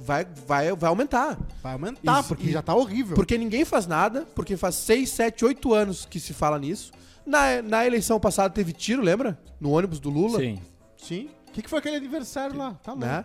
Vai, 0.00 0.26
vai, 0.48 0.72
vai 0.74 0.88
aumentar. 0.90 1.38
Vai 1.62 1.74
aumentar, 1.74 2.18
Isso- 2.20 2.28
porque 2.30 2.48
e- 2.48 2.52
já 2.52 2.60
tá 2.62 2.74
horrível. 2.74 3.14
Porque 3.14 3.38
ninguém 3.38 3.64
faz 3.64 3.86
nada, 3.86 4.26
porque 4.34 4.56
faz 4.56 4.74
6, 4.74 5.10
7, 5.10 5.44
8 5.44 5.72
anos 5.72 6.04
que 6.04 6.18
se 6.18 6.32
fala 6.32 6.58
nisso. 6.58 6.90
Na, 7.24 7.62
na 7.62 7.86
eleição 7.86 8.18
passada 8.18 8.52
teve 8.52 8.72
tiro, 8.72 9.00
lembra? 9.00 9.38
No 9.60 9.70
ônibus 9.70 10.00
do 10.00 10.10
Lula. 10.10 10.40
Sim. 10.40 10.58
Sim. 11.02 11.28
O 11.48 11.52
que, 11.52 11.62
que 11.62 11.68
foi 11.68 11.78
aquele 11.80 11.96
aniversário 11.96 12.56
lá? 12.56 12.72
Tá 12.82 12.92
louco. 12.92 13.06
né? 13.06 13.24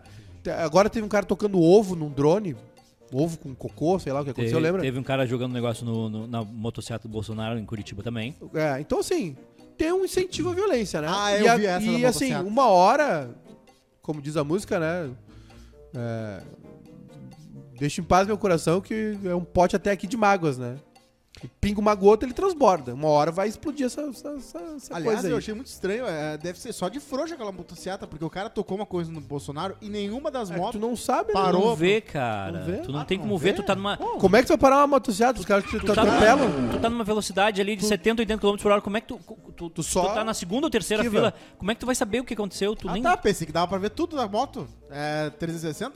Agora 0.63 0.89
teve 0.89 1.05
um 1.05 1.09
cara 1.09 1.25
tocando 1.25 1.59
ovo 1.61 1.95
num 1.95 2.09
drone. 2.09 2.55
ovo 3.11 3.37
com 3.37 3.53
cocô, 3.55 3.97
sei 3.99 4.11
lá 4.11 4.19
o 4.21 4.23
que 4.25 4.31
aconteceu, 4.31 4.57
Teve, 4.57 4.65
lembra? 4.67 4.81
teve 4.81 4.99
um 4.99 5.03
cara 5.03 5.25
jogando 5.25 5.53
negócio 5.53 5.85
no, 5.85 6.09
no- 6.09 6.27
na 6.27 6.43
motocicleta 6.43 7.07
do 7.07 7.11
Bolsonaro 7.11 7.57
em 7.57 7.65
Curitiba 7.65 8.03
também. 8.03 8.35
É, 8.53 8.79
então 8.81 8.99
assim, 8.99 9.35
tem 9.77 9.93
um 9.93 10.03
incentivo 10.03 10.49
à 10.49 10.53
violência, 10.53 10.99
né? 11.01 11.07
Ah, 11.09 11.37
e 11.37 11.45
eu 11.45 11.51
a- 11.51 11.55
vi 11.57 11.65
essa 11.67 11.85
E 11.85 12.05
assim, 12.05 12.35
uma 12.35 12.67
hora, 12.67 13.29
como 14.01 14.21
diz 14.21 14.35
a 14.35 14.43
música, 14.43 14.77
né? 14.79 15.09
É, 15.95 16.41
deixa 17.79 18.01
em 18.01 18.03
paz 18.03 18.27
meu 18.27 18.37
coração 18.37 18.81
que 18.81 19.17
é 19.23 19.33
um 19.35 19.43
pote 19.43 19.75
até 19.75 19.91
aqui 19.91 20.05
de 20.07 20.17
mágoas, 20.17 20.57
né? 20.57 20.75
E 21.43 21.47
pinga 21.47 21.79
uma 21.79 21.93
gota, 21.93 22.25
ele 22.25 22.33
transborda. 22.33 22.93
Uma 22.93 23.09
hora 23.09 23.31
vai 23.31 23.47
explodir 23.47 23.85
essa, 23.85 24.01
essa, 24.01 24.29
essa, 24.29 24.59
essa 24.75 24.95
Aliás, 24.95 25.03
coisa 25.15 25.27
aí. 25.27 25.31
eu 25.33 25.37
achei 25.37 25.53
muito 25.53 25.67
estranho. 25.67 26.05
é, 26.07 26.37
deve 26.37 26.59
ser 26.59 26.73
só 26.73 26.89
de 26.89 26.99
frouxa 26.99 27.35
aquela 27.35 27.51
motocicleta, 27.51 28.07
porque 28.07 28.25
o 28.25 28.29
cara 28.29 28.49
tocou 28.49 28.75
uma 28.77 28.85
coisa 28.85 29.11
no 29.11 29.21
Bolsonaro 29.21 29.75
e 29.81 29.87
nenhuma 29.89 30.31
das 30.31 30.49
É 30.49 30.57
motos. 30.57 30.79
tu 30.79 30.79
não 30.79 30.95
sabe, 30.95 31.27
né? 31.29 31.33
Parou. 31.33 31.67
não 31.67 31.75
vê, 31.75 32.01
cara. 32.01 32.51
Não 32.59 32.65
vê? 32.65 32.77
Tu 32.77 32.91
não 32.91 32.99
Ah, 33.01 33.05
tem 33.05 33.17
não 33.17 33.25
como 33.25 33.37
vê? 33.37 33.51
ver, 33.51 33.55
tu 33.57 33.63
tá 33.63 33.75
numa. 33.75 33.97
Como 33.97 34.35
é 34.35 34.39
que 34.41 34.45
tu 34.47 34.49
vai 34.49 34.57
parar 34.57 34.77
uma 34.77 34.87
motocicleta? 34.87 35.39
Os 35.39 35.45
caras 35.45 35.63
te 35.65 35.79
Tu 35.79 35.85
tá, 35.93 36.01
atropelam. 36.01 36.49
numa, 36.49 36.71
tu 36.73 36.79
tá 36.79 36.89
numa 36.89 37.03
velocidade 37.03 37.61
ali 37.61 37.75
de 37.75 37.85
70, 37.85 38.21
80 38.23 38.41
km 38.41 38.57
por 38.61 38.71
hora, 38.71 38.81
como 38.81 38.97
é 38.97 39.01
que 39.01 39.07
tu. 39.07 39.19
Tu, 39.55 39.69
tu, 39.71 39.83
só 39.83 40.09
tu 40.09 40.13
tá 40.15 40.23
na 40.23 40.33
segunda 40.33 40.67
ou 40.67 40.69
terceira 40.71 41.03
fila, 41.03 41.33
como 41.57 41.71
é 41.71 41.73
que 41.73 41.79
tu 41.79 41.85
vai 41.85 41.95
saber 41.95 42.19
o 42.19 42.23
que 42.23 42.33
aconteceu? 42.33 42.75
Tu 42.75 42.87
Ah, 42.89 42.93
nem. 42.93 43.01
tá, 43.03 43.15
pensei 43.17 43.45
que 43.47 43.53
dava 43.53 43.67
pra 43.67 43.77
ver 43.77 43.89
tudo 43.89 44.15
da 44.15 44.27
moto. 44.27 44.67
É 44.89 45.29
360? 45.31 45.93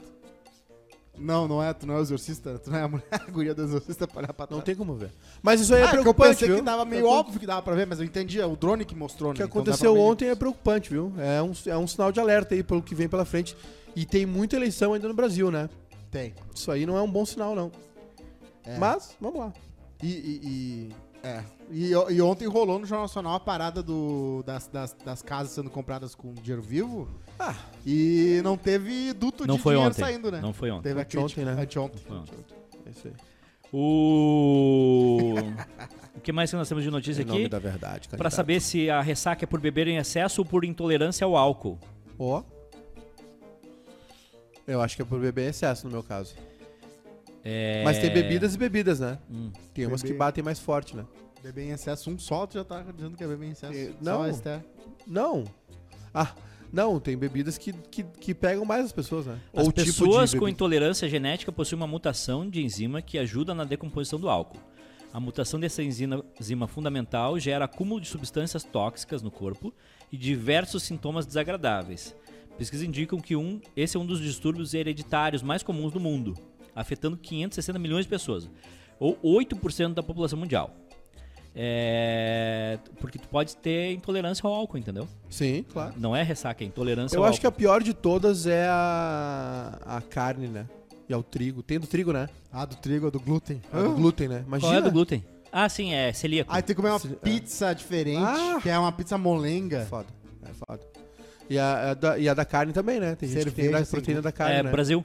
Não, 1.22 1.46
não 1.48 1.62
é, 1.62 1.72
tu 1.72 1.86
não 1.86 1.94
é 1.94 1.98
o 1.98 2.00
exorcista, 2.00 2.58
tu 2.58 2.70
não 2.70 2.78
é 2.78 2.82
a 2.82 2.88
mulher, 2.88 3.04
a 3.10 3.30
guria 3.30 3.54
do 3.54 3.62
exorcista 3.62 4.06
pra 4.06 4.18
olhar 4.18 4.32
pra 4.32 4.46
trás. 4.46 4.58
Não 4.58 4.64
tem 4.64 4.74
como 4.74 4.94
ver. 4.94 5.10
Mas 5.42 5.60
isso 5.60 5.74
aí 5.74 5.80
é 5.80 5.84
Ah, 5.84 5.90
que 5.90 5.96
eu 5.96 6.00
preocupante, 6.02 6.30
pensei 6.34 6.48
viu? 6.48 6.56
que 6.56 6.62
dava 6.62 6.84
meio 6.84 7.06
É 7.06 7.08
óbvio 7.08 7.38
que 7.40 7.46
dava 7.46 7.62
pra 7.62 7.74
ver, 7.74 7.86
mas 7.86 7.98
eu 8.00 8.04
entendi, 8.04 8.40
é 8.40 8.46
o 8.46 8.56
drone 8.56 8.84
que 8.84 8.94
mostrou, 8.94 9.30
O 9.30 9.32
né? 9.32 9.36
que 9.38 9.42
Então 9.44 9.62
dá 9.62 9.70
aconteceu 9.70 9.94
ver 9.94 10.00
ontem 10.00 10.28
é 10.28 10.34
preocupante, 10.34 10.90
viu? 10.90 11.12
É 11.18 11.40
um, 11.42 11.52
é 11.66 11.76
um 11.76 11.86
sinal 11.86 12.10
de 12.12 12.20
alerta 12.20 12.54
aí 12.54 12.62
pelo 12.62 12.82
que 12.82 12.94
vem 12.94 13.08
pela 13.08 13.24
frente. 13.24 13.56
E 13.94 14.04
tem 14.04 14.26
muita 14.26 14.56
eleição 14.56 14.92
ainda 14.94 15.06
no 15.08 15.14
Brasil, 15.14 15.50
né? 15.50 15.68
Tem. 16.10 16.34
Isso 16.54 16.70
aí 16.70 16.84
não 16.86 16.96
é 16.96 17.02
um 17.02 17.10
bom 17.10 17.24
sinal, 17.24 17.54
não. 17.54 17.70
É. 18.64 18.78
Mas, 18.78 19.16
vamos 19.20 19.38
lá. 19.40 19.52
E, 20.02 20.08
e, 20.08 20.40
e- 20.44 20.92
é. 21.22 21.42
E, 21.70 21.90
e 21.92 22.20
ontem 22.22 22.46
rolou 22.46 22.78
no 22.78 22.84
Jornal 22.86 23.04
Nacional 23.06 23.34
a 23.34 23.40
parada 23.40 23.82
do, 23.82 24.42
das, 24.44 24.66
das, 24.66 24.92
das 25.04 25.22
casas 25.22 25.52
sendo 25.52 25.70
compradas 25.70 26.14
com 26.14 26.34
dinheiro 26.34 26.60
vivo. 26.62 27.08
Ah. 27.44 27.54
E 27.84 28.40
não 28.44 28.56
teve 28.56 29.12
duto 29.12 29.44
Não 29.46 29.56
de 29.56 29.62
foi 29.62 29.74
dinheiro 29.74 29.90
ontem. 29.90 30.00
saindo, 30.00 30.30
né? 30.30 30.40
Não 30.40 30.52
foi 30.52 30.70
ontem. 30.70 30.84
Teve 30.84 31.00
a 31.00 31.04
crítica. 31.04 31.44
né? 31.44 31.60
Anteontem. 31.60 32.00
Foi 32.06 32.16
ontem. 32.16 32.36
É 32.86 32.90
isso 32.90 33.08
aí. 33.08 33.14
O. 33.72 35.34
o 36.14 36.20
que 36.20 36.30
mais 36.30 36.50
que 36.50 36.56
nós 36.56 36.68
temos 36.68 36.84
de 36.84 36.90
notícia 36.90 37.22
Em 37.22 37.24
nome 37.24 37.40
aqui? 37.40 37.48
da 37.48 37.58
verdade, 37.58 38.06
Pra 38.08 38.18
candidato. 38.18 38.34
saber 38.34 38.60
se 38.60 38.88
a 38.88 39.00
ressaca 39.00 39.44
é 39.44 39.46
por 39.46 39.58
beber 39.60 39.88
em 39.88 39.96
excesso 39.96 40.42
ou 40.42 40.44
por 40.44 40.64
intolerância 40.64 41.24
ao 41.24 41.36
álcool. 41.36 41.78
Ó. 42.18 42.42
Eu 44.66 44.80
acho 44.80 44.94
que 44.94 45.02
é 45.02 45.04
por 45.04 45.18
beber 45.18 45.46
em 45.46 45.48
excesso, 45.48 45.86
no 45.86 45.92
meu 45.92 46.02
caso. 46.02 46.36
É... 47.44 47.82
Mas 47.84 47.98
tem 47.98 48.12
bebidas 48.12 48.54
e 48.54 48.58
bebidas, 48.58 49.00
né? 49.00 49.18
Hum. 49.28 49.50
Tem 49.74 49.86
umas 49.86 50.02
que 50.02 50.12
batem 50.12 50.44
mais 50.44 50.60
forte, 50.60 50.96
né? 50.96 51.04
Beber 51.42 51.64
em 51.64 51.70
excesso, 51.70 52.08
um 52.08 52.16
só, 52.16 52.46
tu 52.46 52.54
já 52.54 52.64
tá 52.64 52.84
dizendo 52.94 53.16
que 53.16 53.24
é 53.24 53.26
beber 53.26 53.48
em 53.48 53.50
excesso. 53.50 53.74
Só 54.00 54.00
não. 54.00 54.62
Não. 55.04 55.44
Ah, 56.14 56.32
não, 56.72 56.98
tem 56.98 57.18
bebidas 57.18 57.58
que, 57.58 57.72
que, 57.90 58.02
que 58.02 58.34
pegam 58.34 58.64
mais 58.64 58.86
as 58.86 58.92
pessoas, 58.92 59.26
né? 59.26 59.38
As 59.52 59.66
Ou 59.66 59.72
tipo 59.72 59.86
pessoas 59.86 60.30
de 60.30 60.38
com 60.38 60.48
intolerância 60.48 61.06
genética 61.06 61.52
possuem 61.52 61.78
uma 61.78 61.86
mutação 61.86 62.48
de 62.48 62.62
enzima 62.62 63.02
que 63.02 63.18
ajuda 63.18 63.54
na 63.54 63.64
decomposição 63.64 64.18
do 64.18 64.28
álcool. 64.28 64.58
A 65.12 65.20
mutação 65.20 65.60
dessa 65.60 65.82
enzima, 65.82 66.24
enzima 66.40 66.66
fundamental 66.66 67.38
gera 67.38 67.66
acúmulo 67.66 68.00
de 68.00 68.08
substâncias 68.08 68.64
tóxicas 68.64 69.20
no 69.20 69.30
corpo 69.30 69.74
e 70.10 70.16
diversos 70.16 70.82
sintomas 70.82 71.26
desagradáveis. 71.26 72.16
Pesquisas 72.56 72.86
indicam 72.86 73.20
que 73.20 73.36
um, 73.36 73.60
esse 73.76 73.98
é 73.98 74.00
um 74.00 74.06
dos 74.06 74.20
distúrbios 74.20 74.72
hereditários 74.72 75.42
mais 75.42 75.62
comuns 75.62 75.92
do 75.92 76.00
mundo, 76.00 76.34
afetando 76.74 77.18
560 77.18 77.78
milhões 77.78 78.06
de 78.06 78.08
pessoas, 78.08 78.48
ou 78.98 79.18
8% 79.22 79.92
da 79.92 80.02
população 80.02 80.38
mundial. 80.38 80.74
É, 81.54 82.78
porque 82.98 83.18
tu 83.18 83.28
pode 83.28 83.56
ter 83.56 83.92
intolerância 83.92 84.46
ao 84.46 84.52
álcool, 84.54 84.78
entendeu? 84.78 85.06
Sim, 85.28 85.64
claro. 85.72 85.94
Não 85.96 86.14
é 86.16 86.22
ressaca, 86.22 86.64
é 86.64 86.66
intolerância 86.66 87.16
Eu 87.16 87.22
ao 87.24 87.28
acho 87.28 87.40
que 87.40 87.46
a 87.46 87.48
álcool. 87.48 87.58
pior 87.58 87.82
de 87.82 87.92
todas 87.94 88.46
é 88.46 88.66
a, 88.68 89.78
a 89.84 90.00
carne, 90.00 90.48
né? 90.48 90.66
E 91.08 91.12
ao 91.12 91.22
trigo. 91.22 91.62
Tem 91.62 91.78
do 91.78 91.86
trigo, 91.86 92.12
né? 92.12 92.28
Ah, 92.52 92.64
do 92.64 92.76
trigo, 92.76 93.10
do 93.10 93.20
glúten. 93.20 93.60
É 93.72 93.82
do 93.82 93.92
glúten, 93.94 94.28
né? 94.28 94.44
Imagina. 94.46 94.72
Qual 94.72 94.78
é 94.78 94.82
do 94.82 94.90
glúten? 94.90 95.24
Ah, 95.52 95.68
sim, 95.68 95.92
é 95.92 96.12
celíaco. 96.12 96.50
Aí 96.52 96.62
tem 96.62 96.74
que 96.74 96.80
comer 96.80 96.92
uma 96.92 96.98
Se- 96.98 97.08
pizza 97.08 97.74
diferente, 97.74 98.22
Ah. 98.22 98.58
que 98.62 98.68
é 98.70 98.78
uma 98.78 98.90
pizza 98.92 99.18
molenga. 99.18 99.84
Foda. 99.90 100.06
É 100.44 100.52
foda. 100.54 100.80
E 101.50 101.58
a, 101.58 101.90
a 101.90 101.94
da, 101.94 102.18
e 102.18 102.28
a 102.28 102.34
da 102.34 102.44
carne 102.44 102.72
também, 102.72 102.98
né? 102.98 103.14
Tem 103.14 103.28
gente 103.28 103.44
que 103.46 103.50
tem 103.50 103.64
Cerveja 103.64 103.84
sem 103.84 103.92
proteína 103.98 104.22
da 104.22 104.32
carne, 104.32 104.56
é 104.56 104.62
né? 104.62 104.70
Brasil. 104.70 105.04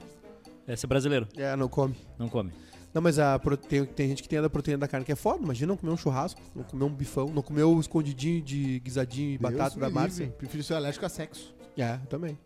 É 0.66 0.86
brasileiro, 0.86 1.26
É, 1.36 1.54
não 1.56 1.68
come. 1.68 1.94
não 2.18 2.28
come. 2.28 2.52
Não, 2.94 3.02
mas 3.02 3.18
a 3.18 3.38
pro- 3.38 3.56
tem, 3.56 4.08
gente 4.08 4.22
que 4.22 4.28
tem 4.28 4.38
a 4.38 4.42
da 4.42 4.50
proteína 4.50 4.78
da 4.78 4.88
carne 4.88 5.04
que 5.04 5.12
é 5.12 5.16
foda. 5.16 5.42
Imagina 5.42 5.68
não 5.68 5.76
comer 5.76 5.92
um 5.92 5.96
churrasco, 5.96 6.40
não 6.54 6.64
comer 6.64 6.84
um 6.84 6.88
bifão, 6.94 7.26
não 7.28 7.42
comer 7.42 7.62
o 7.64 7.78
escondidinho 7.78 8.42
de 8.42 8.80
guisadinho 8.80 9.34
e 9.34 9.38
Deus 9.38 9.52
batata 9.52 9.78
da 9.78 9.90
Márcia. 9.90 10.24
livre. 10.24 10.38
Prefiro 10.38 10.62
ser 10.64 10.74
alérgico 10.74 11.04
a 11.04 11.08
sexo. 11.08 11.54
É, 11.76 11.94
eu 12.02 12.06
também. 12.08 12.38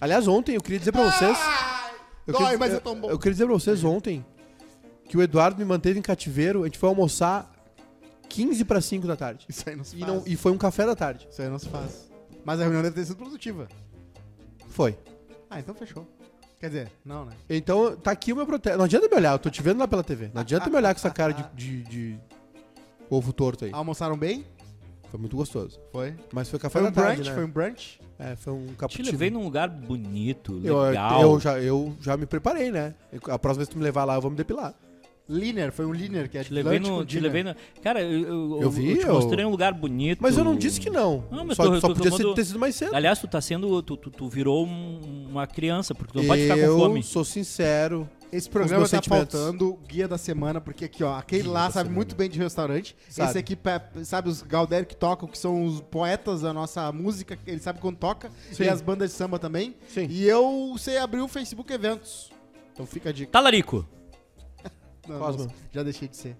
Aliás, 0.00 0.26
ontem 0.28 0.56
eu 0.56 0.60
queria 0.60 0.78
dizer 0.78 0.92
pra 0.92 1.04
vocês. 1.10 1.38
Eu 2.26 2.32
Dói, 2.34 2.42
queria, 2.42 2.58
mas 2.58 2.72
é 2.72 2.76
eu- 2.76 2.80
tão 2.80 2.98
bom. 3.00 3.08
Eu 3.10 3.18
queria 3.18 3.32
dizer 3.32 3.44
pra 3.46 3.54
vocês 3.54 3.84
ontem 3.84 4.24
que 5.08 5.16
o 5.16 5.22
Eduardo 5.22 5.58
me 5.58 5.64
manteve 5.64 5.98
em 5.98 6.02
cativeiro. 6.02 6.62
A 6.62 6.66
gente 6.66 6.78
foi 6.78 6.88
almoçar 6.88 7.50
15 8.28 8.64
para 8.64 8.80
5 8.80 9.06
da 9.06 9.16
tarde. 9.16 9.46
Isso 9.48 9.68
aí 9.68 9.76
não 9.76 9.84
se 9.84 9.96
E, 9.96 10.00
faz. 10.00 10.12
não, 10.12 10.22
e 10.26 10.36
foi 10.36 10.52
um 10.52 10.58
café 10.58 10.84
da 10.86 10.94
tarde. 10.96 11.28
Isso 11.30 11.40
aí 11.40 11.48
não 11.48 11.58
se 11.58 11.68
faz. 11.68 12.10
Mas 12.44 12.58
a 12.60 12.64
reunião 12.64 12.82
deve 12.82 12.94
ter 12.94 13.04
sido 13.04 13.16
produtiva. 13.16 13.68
Foi. 14.68 14.96
Ah, 15.48 15.58
então 15.60 15.74
fechou. 15.74 16.06
Quer 16.60 16.66
dizer, 16.68 16.92
não, 17.04 17.24
né? 17.24 17.32
Então, 17.48 17.96
tá 17.96 18.10
aqui 18.10 18.32
o 18.32 18.36
meu 18.36 18.46
protesto. 18.46 18.76
Não 18.78 18.84
adianta 18.84 19.08
me 19.08 19.14
olhar, 19.16 19.32
eu 19.32 19.38
tô 19.38 19.48
te 19.48 19.62
vendo 19.62 19.78
lá 19.78 19.88
pela 19.88 20.04
TV. 20.04 20.30
Não 20.34 20.42
adianta 20.42 20.68
me 20.68 20.76
olhar 20.76 20.94
com 20.94 20.98
essa 20.98 21.10
cara 21.10 21.32
de, 21.32 21.42
de- 21.54 21.82
de 21.84 22.20
ovo 23.08 23.32
torto 23.32 23.64
aí. 23.64 23.70
Almoçaram 23.72 24.16
bem? 24.16 24.44
Foi 25.10 25.18
muito 25.18 25.34
gostoso. 25.36 25.80
Foi. 25.90 26.14
Mas 26.32 26.48
foi 26.50 26.58
café 26.58 26.74
Foi 26.78 26.82
da 26.82 26.88
um 26.90 26.92
tarde, 26.92 27.14
brunch? 27.22 27.28
né? 27.30 27.34
Foi 27.34 27.44
um 27.44 27.50
brunch? 27.50 28.00
É, 28.18 28.36
foi 28.36 28.52
um 28.52 28.66
Te 28.66 28.74
cappuccino. 28.74 29.10
levei 29.10 29.30
num 29.30 29.42
lugar 29.42 29.68
bonito, 29.68 30.60
eu, 30.62 30.78
legal. 30.82 31.22
eu, 31.22 31.40
já, 31.40 31.58
eu 31.58 31.96
já 32.00 32.16
me 32.16 32.26
preparei, 32.26 32.70
né? 32.70 32.94
A 33.28 33.38
próxima 33.38 33.60
vez 33.60 33.68
que 33.68 33.74
tu 33.74 33.78
me 33.78 33.84
levar 33.84 34.04
lá, 34.04 34.14
eu 34.16 34.20
vou 34.20 34.30
me 34.30 34.36
depilar. 34.36 34.74
Leaner, 35.32 35.70
foi 35.70 35.86
um 35.86 35.92
leaner, 35.92 36.28
que 36.28 36.36
é 36.36 36.42
Te 36.42 36.52
levei 36.52 36.80
no. 36.80 37.04
Te 37.04 37.20
levei 37.20 37.44
no. 37.44 37.54
Cara, 37.82 38.02
eu, 38.02 38.22
eu, 38.56 38.62
Eu 38.62 38.70
vi, 38.70 38.98
te 38.98 39.06
eu- 39.06 39.14
mostrei 39.14 39.44
um 39.44 39.50
lugar 39.50 39.72
bonito. 39.72 40.18
Mas 40.20 40.36
eu 40.36 40.42
não 40.42 40.56
disse 40.56 40.80
que 40.80 40.90
não. 40.90 41.24
Não, 41.30 41.44
mas 41.44 41.56
só 41.56 41.64
tô- 41.64 41.80
só 41.80 41.88
tô 41.88 41.94
podia 41.94 42.10
tomando- 42.10 42.34
ter 42.34 42.44
sido 42.44 42.58
mais 42.58 42.74
cedo. 42.74 42.94
Aliás, 42.96 43.18
tu 43.20 43.28
tá 43.28 43.40
sendo. 43.40 43.80
Tu, 43.82 43.96
tu, 43.96 44.10
tu 44.10 44.28
virou 44.28 44.66
um- 44.66 45.26
uma 45.30 45.46
criança, 45.46 45.94
porque 45.94 46.12
tu 46.12 46.18
não 46.18 46.26
pode 46.26 46.42
ficar 46.42 46.54
com 46.56 46.60
eu 46.60 46.76
fome. 46.78 47.02
sou 47.04 47.24
sincero. 47.24 48.08
Esse 48.32 48.48
programa 48.48 48.88
tá 48.88 49.00
faltando 49.02 49.76
guia 49.88 50.06
da 50.06 50.16
semana, 50.16 50.60
porque 50.60 50.84
aqui, 50.84 51.02
ó, 51.02 51.16
aquele 51.16 51.42
Guia 51.44 51.52
lá 51.52 51.62
sabe 51.64 51.74
semana. 51.88 51.94
muito 51.96 52.14
bem 52.14 52.28
de 52.30 52.38
restaurante. 52.38 52.96
Sabe. 53.08 53.28
Esse 53.30 53.38
aqui, 53.38 53.58
sabe, 54.04 54.28
os 54.28 54.42
Galdério 54.42 54.86
que 54.86 54.94
tocam, 54.94 55.28
que 55.28 55.36
são 55.38 55.64
os 55.64 55.80
poetas 55.80 56.42
da 56.42 56.52
nossa 56.52 56.92
música, 56.92 57.36
ele 57.46 57.58
sabe 57.60 57.80
quando 57.80 57.96
toca, 57.96 58.30
Sim. 58.52 58.64
e 58.64 58.68
as 58.68 58.80
bandas 58.80 59.10
de 59.10 59.16
samba 59.16 59.36
também. 59.38 59.74
Sim. 59.88 60.06
E 60.08 60.24
eu 60.28 60.74
sei 60.78 60.98
abrir 60.98 61.20
o 61.20 61.26
Facebook 61.28 61.72
Eventos. 61.72 62.30
Então 62.72 62.86
fica 62.86 63.08
a 63.10 63.12
dica. 63.12 63.32
Talarico. 63.32 63.84
Não, 65.10 65.18
Cosma. 65.18 65.44
não, 65.44 65.52
já 65.72 65.82
deixei 65.82 66.08
de 66.08 66.16
ser. 66.16 66.36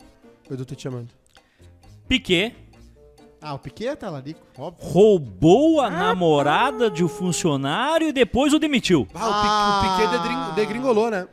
O 0.49 0.55
Edu 0.55 0.65
tá 0.65 0.75
te 0.75 0.83
chamando. 0.83 1.09
Piquet 2.09 2.55
Ah, 3.43 3.55
o 3.55 3.59
Piquet 3.59 3.87
é 3.89 3.97
talarico, 3.97 4.41
óbvio. 4.59 4.85
roubou 4.87 5.81
a 5.81 5.89
namorada 5.91 6.91
de 6.91 7.03
um 7.05 7.09
funcionário 7.09 8.09
e 8.09 8.13
depois 8.13 8.53
o 8.53 8.59
demitiu. 8.59 9.07
Ah, 9.15 9.29
o, 9.29 9.33
Piquet, 9.41 10.07
o 10.07 10.09
Piquet 10.13 10.23
degring- 10.23 10.55
degringolou, 10.55 11.11
né? 11.11 11.27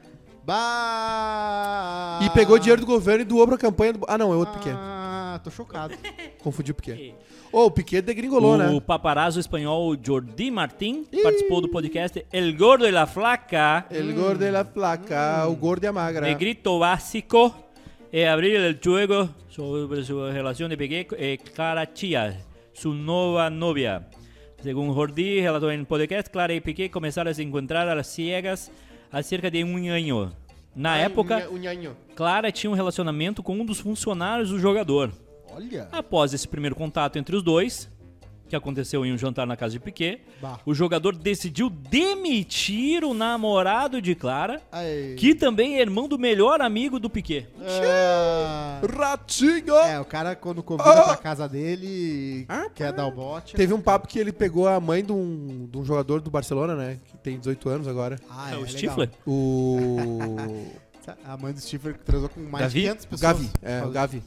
Bah! 0.45 2.19
E 2.23 2.29
pegou 2.31 2.57
dinheiro 2.57 2.81
do 2.81 2.87
governo 2.87 3.21
e 3.21 3.25
doou 3.25 3.45
pra 3.47 3.57
campanha 3.57 3.93
do... 3.93 3.99
Ah, 4.07 4.17
não, 4.17 4.31
é 4.31 4.35
outro 4.35 4.53
Piquet. 4.57 4.75
Tô 5.47 5.51
chocado. 5.51 5.95
Confundi 6.43 6.71
o 6.71 6.75
Piquet. 6.75 7.15
Ô, 7.53 7.67
o 7.67 7.71
Piquet 7.71 8.01
degringolou, 8.01 8.55
o 8.55 8.57
né? 8.57 8.81
paparazzo 8.81 9.39
espanhol 9.39 9.95
Jordi 10.05 10.51
Martín 10.51 11.05
participou 11.23 11.61
do 11.61 11.69
podcast 11.69 12.25
El 12.33 12.57
Gordo 12.57 12.85
e 12.85 12.91
la 12.91 13.07
Flaca. 13.07 13.85
El 13.89 14.13
gordo 14.13 14.39
de 14.39 14.51
la 14.51 14.65
placa, 14.65 15.47
o 15.47 15.55
gordo 15.55 15.85
e 15.85 15.87
a 15.87 15.93
magra. 15.93 16.27
Negrito 16.27 16.77
básico 16.79 17.55
e 18.11 18.27
abrir 18.27 18.57
el 18.57 18.77
juego 18.83 19.29
sobre 19.47 20.03
su 20.03 20.19
relación 20.29 20.69
de 20.69 20.75
Piqué 20.75 21.07
y 21.17 21.37
Clara 21.37 21.93
Chia, 21.93 22.43
su 22.73 22.93
nueva 22.93 23.49
novia. 23.49 24.09
Según 24.61 24.93
Jordi 24.93 25.39
relató 25.39 25.71
en 25.71 25.79
el 25.79 25.85
podcast, 25.85 26.27
Clara 26.27 26.53
y 26.53 26.59
Piqué 26.59 26.91
comenzaron 26.91 27.31
a 27.31 27.33
se 27.33 27.41
encontrar 27.41 27.87
a 27.87 27.95
las 27.95 28.07
ciegas 28.07 28.69
há 29.09 29.23
cerca 29.23 29.49
de 29.49 29.63
um 29.63 29.77
ano. 29.77 30.33
Na 30.75 30.97
época, 30.97 31.49
O. 31.49 32.15
Clara 32.15 32.51
tinha 32.51 32.69
um 32.69 32.75
relacionamento 32.75 33.41
com 33.41 33.53
um 33.53 33.65
dos 33.65 33.79
funcionários 33.79 34.49
do 34.49 34.59
jogador. 34.59 35.11
Olha. 35.53 35.87
Após 35.91 36.33
esse 36.33 36.47
primeiro 36.47 36.75
contato 36.75 37.17
entre 37.17 37.35
os 37.35 37.43
dois, 37.43 37.89
que 38.49 38.55
aconteceu 38.55 39.05
em 39.05 39.11
um 39.11 39.17
jantar 39.17 39.45
na 39.45 39.57
casa 39.57 39.73
de 39.73 39.79
Piquet, 39.79 40.21
Bah. 40.41 40.57
o 40.65 40.73
jogador 40.73 41.13
decidiu 41.15 41.69
demitir 41.69 43.03
o 43.03 43.13
namorado 43.13 44.01
de 44.01 44.15
Clara, 44.15 44.61
Aí. 44.71 45.15
que 45.17 45.35
também 45.35 45.77
é 45.77 45.81
irmão 45.81 46.07
do 46.07 46.17
melhor 46.17 46.61
amigo 46.61 46.97
do 46.97 47.09
Piquet. 47.09 47.45
Ah, 47.61 48.79
Ratinho! 48.97 49.75
É, 49.75 49.99
o 49.99 50.05
cara 50.05 50.33
quando 50.35 50.63
convida 50.63 51.03
pra 51.03 51.17
casa 51.17 51.47
dele 51.49 52.45
Ah, 52.47 52.69
quer 52.73 52.93
dar 52.93 53.05
o 53.07 53.11
bote. 53.11 53.53
Teve 53.55 53.73
um 53.73 53.81
papo 53.81 54.07
que 54.07 54.17
ele 54.17 54.31
pegou 54.31 54.65
a 54.67 54.79
mãe 54.79 55.03
de 55.03 55.11
um, 55.11 55.67
de 55.69 55.77
um 55.77 55.83
jogador 55.83 56.21
do 56.21 56.31
Barcelona, 56.31 56.73
né? 56.75 56.99
Que 57.05 57.17
tem 57.17 57.37
18 57.37 57.67
anos 57.69 57.87
agora. 57.87 58.17
Ah, 58.29 58.51
É, 58.51 58.55
o 58.55 58.59
legal. 58.61 58.67
Stifler? 58.69 59.09
O. 59.25 59.97
A 61.23 61.37
mãe 61.37 61.53
do 61.53 61.59
Stifler 61.61 61.93
que 61.97 62.03
transou 62.03 62.27
com 62.27 62.41
mais 62.41 62.63
Gavi? 62.65 62.81
de 62.81 62.87
500 62.87 63.05
o 63.05 63.07
pessoas. 63.07 63.21
Gavi. 63.21 63.49
É, 63.61 63.81
o 63.85 63.89
Gavi. 63.91 64.21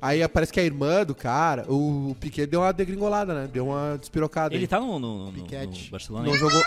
Aí 0.00 0.26
parece 0.28 0.52
que 0.52 0.58
a 0.60 0.62
irmã 0.64 1.04
do 1.04 1.14
cara, 1.14 1.64
o 1.70 2.16
Piquet 2.20 2.46
deu 2.46 2.60
uma 2.60 2.72
degringolada, 2.72 3.34
né? 3.34 3.48
Deu 3.52 3.66
uma 3.68 3.96
despirocada. 3.98 4.54
Ele 4.54 4.64
aí. 4.64 4.68
tá 4.68 4.80
no, 4.80 4.98
no, 4.98 5.26
no- 5.26 5.32
Piquete. 5.32 5.84
no 5.86 5.90
Barcelona. 5.90 6.26
Não 6.26 6.34
jogou, 6.36 6.62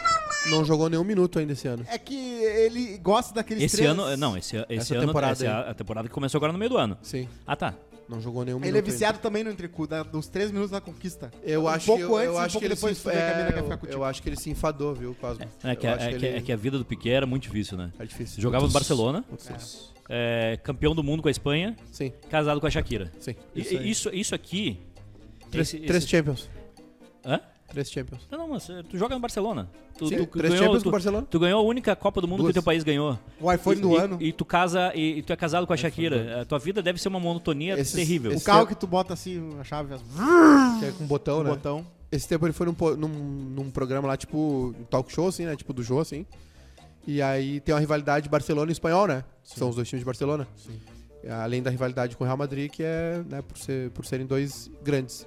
não 0.49 0.65
jogou 0.65 0.89
nenhum 0.89 1.03
minuto 1.03 1.39
ainda 1.39 1.53
esse 1.53 1.67
ano. 1.67 1.85
É 1.89 1.97
que 1.97 2.15
ele 2.15 2.97
gosta 2.99 3.33
daqueles 3.33 3.63
Esse 3.63 3.77
três... 3.77 3.89
ano, 3.91 4.15
não, 4.17 4.37
esse, 4.37 4.55
esse 4.57 4.65
Essa 4.69 4.95
ano, 4.95 5.07
temporada 5.07 5.33
essa 5.33 5.45
é 5.45 5.47
aí. 5.47 5.53
a, 5.53 5.69
a 5.71 5.73
temporada 5.73 6.07
que 6.07 6.13
começou 6.13 6.37
agora 6.37 6.51
no 6.53 6.59
meio 6.59 6.69
do 6.69 6.77
ano. 6.77 6.97
Sim. 7.01 7.27
Ah, 7.45 7.55
tá. 7.55 7.73
Não 8.09 8.19
jogou 8.19 8.43
nenhum 8.43 8.57
Ele 8.57 8.65
minuto. 8.71 8.87
é 8.87 8.91
viciado 8.91 9.19
também 9.19 9.43
no 9.43 9.49
entrecu, 9.51 9.87
da- 9.87 10.03
dos 10.03 10.27
três 10.27 10.51
minutos 10.51 10.71
da 10.71 10.81
conquista. 10.81 11.31
ainda. 11.33 11.47
Eu 11.49 11.63
um 11.63 11.67
acho 11.69 11.85
pouco 11.85 11.99
que, 12.03 12.09
eu, 12.11 12.15
antes 12.15 12.25
eu 12.27 12.33
e 12.33 12.35
um 12.35 12.39
acho 12.39 12.53
pouco 12.53 12.59
que 12.59 12.65
ele 12.65 12.75
depois 12.75 12.97
se, 12.97 13.03
que 13.03 13.09
é, 13.09 13.53
eu, 13.87 13.91
eu 13.93 14.03
acho 14.03 14.21
que 14.21 14.29
ele 14.29 14.35
se 14.35 14.49
enfadou, 14.49 14.93
viu, 14.93 15.15
Cosmo? 15.15 15.45
É 15.63 15.75
que, 15.75 15.87
Eu 15.87 15.91
a- 15.91 15.95
acho 15.95 16.05
é, 16.05 16.09
que 16.13 16.19
que, 16.19 16.25
ele- 16.25 16.37
é 16.37 16.41
que 16.41 16.51
a 16.51 16.55
vida 16.55 16.77
do 16.77 16.83
Piquet 16.85 17.11
era 17.11 17.25
muito 17.25 17.43
difícil, 17.43 17.77
né? 17.77 17.91
É 17.97 18.05
difícil. 18.05 18.41
Jogava 18.41 18.65
no. 18.67 18.71
Barcelona, 18.73 19.23
Putz. 19.23 19.93
é, 20.09 20.59
campeão 20.63 20.93
do 20.93 21.01
mundo 21.03 21.21
com 21.21 21.27
a 21.29 21.31
Espanha, 21.31 21.75
Sim, 21.91 22.11
casado 22.29 22.59
com 22.59 22.67
a 22.67 22.69
Shakira. 22.69 23.11
sim. 23.19 23.35
E- 23.55 23.61
Isso, 23.61 23.77
aí. 23.77 23.89
Isso, 23.89 24.09
isso 24.13 24.35
aqui. 24.35 24.79
Três, 25.49 25.67
esse- 25.69 25.79
três 25.79 26.03
esse- 26.03 26.07
Champions. 26.11 26.49
Hã? 27.25 27.39
Três 27.73 27.91
Champions. 27.91 28.21
Não, 28.31 28.37
não, 28.37 28.47
mas 28.49 28.69
eh, 28.69 28.81
tu 28.89 28.97
joga 28.97 29.15
no 29.15 29.19
Barcelona. 29.21 29.69
Tu, 29.97 30.07
Sim, 30.07 30.17
tu 30.17 30.27
três 30.27 30.53
ganhou, 30.53 30.63
Champions 30.65 30.81
tu, 30.81 30.83
com 30.83 30.89
o 30.89 30.91
Barcelona. 30.91 31.27
tu 31.29 31.39
ganhou 31.39 31.59
a 31.59 31.67
única 31.67 31.95
Copa 31.95 32.21
do 32.21 32.27
Mundo 32.27 32.37
Duas. 32.43 32.47
que 32.47 32.51
o 32.51 32.61
teu 32.61 32.63
país 32.63 32.83
ganhou. 32.83 33.19
O 33.41 33.51
iPhone 33.51 33.77
e, 33.77 33.81
do 33.81 33.91
e- 33.93 33.97
ano. 33.97 34.17
E, 34.21 34.31
tu 34.31 34.45
casa 34.45 34.91
e, 34.95 35.17
e 35.17 35.21
tu 35.23 35.33
é 35.33 35.35
casado 35.35 35.67
com 35.67 35.73
a 35.73 35.77
Shakira. 35.77 36.41
A 36.41 36.45
tua 36.45 36.59
vida 36.59 36.81
deve 36.81 37.01
ser 37.01 37.09
uma 37.09 37.19
monotonia 37.19 37.73
Esses- 37.77 37.93
terrível. 37.93 38.31
O 38.31 38.41
carro 38.41 38.59
tempo- 38.61 38.69
que 38.69 38.75
tu 38.79 38.87
bota 38.87 39.13
assim, 39.13 39.41
a 39.59 39.63
chave, 39.63 39.93
as... 39.93 40.01
Que 40.79 40.85
é 40.85 40.91
com 40.97 41.05
botão, 41.05 41.39
o 41.39 41.43
né? 41.43 41.49
botão. 41.49 41.85
Esse 42.11 42.27
tempo 42.29 42.45
ele 42.45 42.53
foi 42.53 42.67
num, 42.67 42.75
num, 42.95 43.07
num 43.09 43.71
programa 43.71 44.07
lá, 44.07 44.15
tipo, 44.15 44.73
um 44.79 44.83
talk 44.83 45.11
show, 45.11 45.27
assim, 45.27 45.45
né? 45.45 45.55
Tipo 45.55 45.73
do 45.73 45.81
Jô, 45.81 45.99
assim. 45.99 46.25
E 47.07 47.21
aí 47.21 47.59
tem 47.59 47.73
uma 47.73 47.81
rivalidade 47.81 48.29
Barcelona 48.29 48.69
e 48.69 48.73
espanhol, 48.73 49.07
né? 49.07 49.23
São 49.43 49.67
os 49.69 49.75
dois 49.75 49.89
times 49.89 50.01
de 50.01 50.05
Barcelona. 50.05 50.47
Sim. 50.55 50.79
Além 51.41 51.63
da 51.63 51.69
rivalidade 51.69 52.15
com 52.15 52.23
o 52.23 52.27
Real 52.27 52.37
Madrid, 52.37 52.69
que 52.69 52.83
é, 52.83 53.23
né, 53.29 53.41
por, 53.41 53.57
ser, 53.57 53.89
por 53.91 54.05
serem 54.05 54.25
dois 54.25 54.69
grandes. 54.83 55.25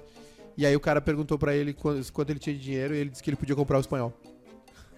E 0.57 0.65
aí 0.65 0.75
o 0.75 0.79
cara 0.79 0.99
perguntou 0.99 1.37
pra 1.37 1.55
ele 1.55 1.73
quanto, 1.73 2.11
quanto 2.11 2.29
ele 2.31 2.39
tinha 2.39 2.55
de 2.55 2.61
dinheiro 2.61 2.95
e 2.95 2.97
ele 2.97 3.09
disse 3.11 3.21
que 3.21 3.29
ele 3.29 3.37
podia 3.37 3.55
comprar 3.55 3.77
o 3.77 3.81
espanhol. 3.81 4.11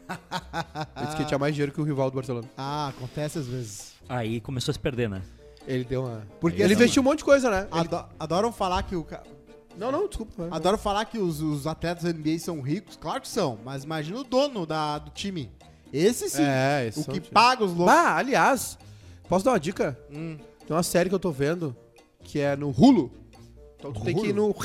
ele 0.09 1.05
disse 1.05 1.15
que 1.15 1.21
ele 1.21 1.27
tinha 1.27 1.37
mais 1.37 1.53
dinheiro 1.53 1.71
que 1.71 1.81
o 1.81 1.83
rival 1.83 2.09
do 2.09 2.15
Barcelona. 2.15 2.47
Ah, 2.57 2.87
acontece 2.89 3.37
às 3.39 3.47
vezes. 3.47 3.93
Aí 4.07 4.39
começou 4.41 4.71
a 4.71 4.73
se 4.73 4.79
perder, 4.79 5.09
né? 5.09 5.21
Ele 5.67 5.83
deu 5.83 6.03
uma. 6.05 6.25
Porque 6.39 6.61
ele 6.61 6.73
investiu 6.73 7.01
um 7.01 7.05
monte 7.05 7.19
de 7.19 7.25
coisa, 7.25 7.49
né? 7.49 7.67
Ele- 7.71 7.79
Ado- 7.81 8.09
Adoram 8.19 8.51
falar 8.51 8.81
que 8.83 8.95
o... 8.95 9.03
ca- 9.03 9.21
Não, 9.77 9.91
não, 9.91 10.07
desculpa. 10.07 10.47
Adoram 10.49 10.77
falar 10.77 11.05
que 11.05 11.19
os, 11.19 11.41
os 11.41 11.67
atletas 11.67 12.03
da 12.05 12.11
NBA 12.13 12.39
são 12.39 12.59
ricos. 12.61 12.95
Claro 12.95 13.21
que 13.21 13.27
são, 13.27 13.59
mas 13.63 13.83
imagina 13.83 14.17
o 14.19 14.23
dono 14.23 14.65
da, 14.65 14.97
do 14.97 15.11
time. 15.11 15.51
Esse 15.91 16.29
sim. 16.29 16.41
É, 16.43 16.87
esse 16.87 17.01
o 17.01 17.03
que 17.05 17.19
paga 17.19 17.63
os 17.63 17.71
loucos. 17.73 17.93
Bah, 17.93 18.15
aliás, 18.15 18.79
posso 19.27 19.43
dar 19.45 19.51
uma 19.51 19.59
dica? 19.59 19.99
Hum. 20.11 20.37
Tem 20.65 20.75
uma 20.75 20.83
série 20.83 21.09
que 21.09 21.15
eu 21.15 21.19
tô 21.19 21.31
vendo 21.31 21.75
que 22.23 22.39
é 22.39 22.55
no 22.55 22.69
Hulu. 22.69 23.11
Então 23.77 23.91
tu 23.93 24.01
tem 24.03 24.15
que 24.15 24.27
ir 24.27 24.33
no. 24.33 24.55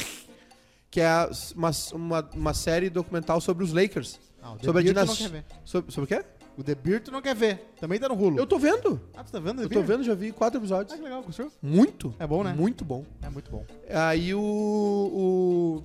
Que 0.94 1.00
é 1.00 1.28
uma, 1.56 1.70
uma, 1.92 2.30
uma 2.36 2.54
série 2.54 2.88
documental 2.88 3.40
sobre 3.40 3.64
os 3.64 3.72
Lakers. 3.72 4.20
Ah, 4.40 4.52
o 4.52 4.64
Sobre 4.64 4.80
a 4.80 4.84
dinastia. 4.84 5.28
quer 5.28 5.32
ver. 5.32 5.44
Sobre, 5.64 5.92
sobre 5.92 6.04
o 6.14 6.16
quê? 6.16 6.24
O 6.56 6.62
The 6.62 6.76
Beer 6.76 7.02
tu 7.02 7.10
não 7.10 7.20
quer 7.20 7.34
ver. 7.34 7.74
Também 7.80 7.98
tá 7.98 8.08
no 8.08 8.14
Hulu. 8.14 8.38
Eu 8.38 8.46
tô 8.46 8.60
vendo. 8.60 9.00
Ah, 9.16 9.24
tu 9.24 9.32
tá 9.32 9.40
vendo 9.40 9.56
The 9.56 9.64
Eu 9.64 9.68
tô 9.68 9.74
Beer? 9.82 9.86
vendo, 9.86 10.04
já 10.04 10.14
vi 10.14 10.30
quatro 10.30 10.56
Ah, 10.56 10.62
episódios. 10.62 10.96
que 10.96 11.02
legal, 11.02 11.20
gostou? 11.24 11.50
Muito. 11.60 12.14
É 12.16 12.24
bom, 12.28 12.44
né? 12.44 12.52
Muito 12.56 12.84
bom. 12.84 13.04
É 13.20 13.28
muito 13.28 13.50
bom. 13.50 13.64
Aí 13.90 14.32
o. 14.36 15.82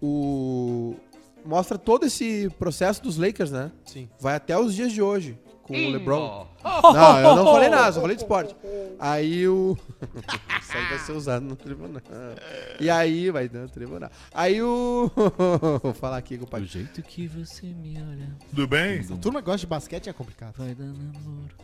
O. 0.00 0.06
o 0.06 0.94
mostra 1.44 1.76
todo 1.76 2.06
esse 2.06 2.48
processo 2.56 3.02
dos 3.02 3.16
Lakers, 3.16 3.50
né? 3.50 3.72
Sim. 3.84 4.08
Vai 4.20 4.36
até 4.36 4.56
os 4.56 4.72
dias 4.76 4.92
de 4.92 5.02
hoje. 5.02 5.36
Com 5.70 5.86
o 5.86 5.90
LeBron. 5.90 6.46
Não, 6.64 7.20
eu 7.20 7.36
não 7.36 7.44
falei 7.46 7.68
nada, 7.70 7.92
só 7.92 8.00
falei 8.00 8.16
de 8.16 8.22
esporte. 8.22 8.56
Aí 8.98 9.46
o. 9.46 9.78
Isso 10.60 10.76
aí 10.76 10.84
vai 10.88 10.98
ser 10.98 11.12
usado 11.12 11.44
no 11.44 11.54
tribunal. 11.54 12.02
E 12.80 12.90
aí, 12.90 13.30
vai 13.30 13.48
no 13.52 13.68
tribunal. 13.68 14.10
Aí 14.34 14.60
o. 14.60 15.08
Vou 15.80 15.94
falar 15.94 16.16
aqui 16.16 16.36
com 16.36 16.44
o 16.44 16.48
pai. 16.48 16.62
Do 16.62 16.66
jeito 16.66 17.00
que 17.02 17.28
você 17.28 17.66
me 17.66 17.96
olha, 18.02 18.36
Tudo 18.50 18.66
bem? 18.66 19.00
A 19.00 19.16
turma 19.16 19.40
gosta 19.40 19.60
de 19.60 19.66
basquete 19.68 20.08
é 20.08 20.12
complicado. 20.12 20.54
vai 20.58 20.74
dar 20.74 20.86
namoro. 20.86 21.54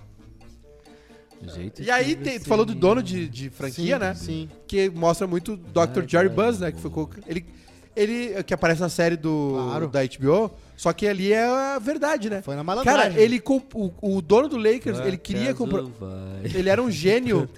Do 1.41 1.53
jeito 1.53 1.83
E 1.83 1.91
aí, 1.91 2.15
tu 2.17 2.47
falou 2.47 2.65
do 2.65 2.75
dono 2.75 3.03
de, 3.03 3.29
de 3.29 3.51
franquia, 3.51 3.97
Sim, 3.97 4.01
né? 4.01 4.15
Sim. 4.15 4.49
Que 4.69 4.89
mostra 4.89 5.27
muito 5.27 5.55
o 5.55 5.57
Dr. 5.57 6.07
Jerry 6.07 6.29
Buzz, 6.29 6.61
né? 6.61 6.71
Que 6.71 6.81
ficou. 6.81 7.11
Ele, 7.27 7.45
ele. 7.97 8.43
Que 8.45 8.53
aparece 8.55 8.81
na 8.81 8.89
série 8.89 9.17
do, 9.17 9.53
Claro. 9.55 9.89
da 9.89 10.01
HBO. 10.05 10.51
Só 10.77 10.93
que 10.93 11.07
ali 11.09 11.33
é 11.33 11.45
a 11.45 11.79
verdade, 11.79 12.29
né? 12.29 12.43
Foi 12.43 12.55
na 12.55 12.63
malandragem. 12.63 13.11
Cara, 13.13 13.21
ele. 13.21 13.41
comp- 13.41 13.75
O, 13.75 13.93
o 14.01 14.21
dono 14.23 14.49
do 14.49 14.57
Lakers, 14.59 14.99
ele 15.01 15.17
queria 15.17 15.55
comprar. 15.55 15.83
Ele 16.45 16.69
era 16.69 16.83
um 16.83 16.91
gênio. 16.91 17.49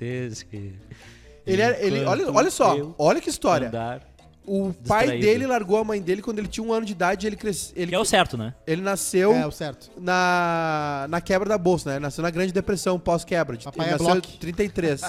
Ele 1.47 1.62
era. 1.62 1.78
Ele, 1.82 2.05
olha, 2.05 2.30
olha 2.30 2.51
só, 2.51 2.95
olha 2.99 3.20
que 3.20 3.28
história. 3.30 3.68
andar. 3.68 4.07
O 4.51 4.72
pai 4.86 5.01
Distraído. 5.01 5.26
dele 5.26 5.47
largou 5.47 5.76
a 5.76 5.84
mãe 5.84 6.01
dele 6.01 6.22
quando 6.22 6.39
ele 6.39 6.49
tinha 6.49 6.64
um 6.66 6.72
ano 6.72 6.86
de 6.86 6.93
idade 6.93 7.26
e 7.26 7.28
ele 7.28 7.36
cresceu. 7.36 7.74
Ele, 7.76 7.89
Que 7.89 7.95
é 7.95 7.99
o 7.99 8.05
certo, 8.05 8.39
né? 8.39 8.55
ele 8.66 8.80
nasceu 8.80 9.30
É, 9.34 9.47
o 9.47 9.51
certo. 9.51 9.91
na, 10.01 11.05
na 11.11 11.20
quebra 11.20 11.47
da 11.47 11.59
bolsa, 11.59 11.91
né? 11.91 11.99
Nasceu 11.99 12.22
na 12.22 12.30
Grande 12.30 12.51
Depressão 12.51 12.99
pós-quebra. 12.99 13.57
Ele 13.57 13.64
é 13.86 13.91
nasceu 13.91 14.09
em 14.09 14.12
bloco. 14.12 14.26
33. 14.41 15.03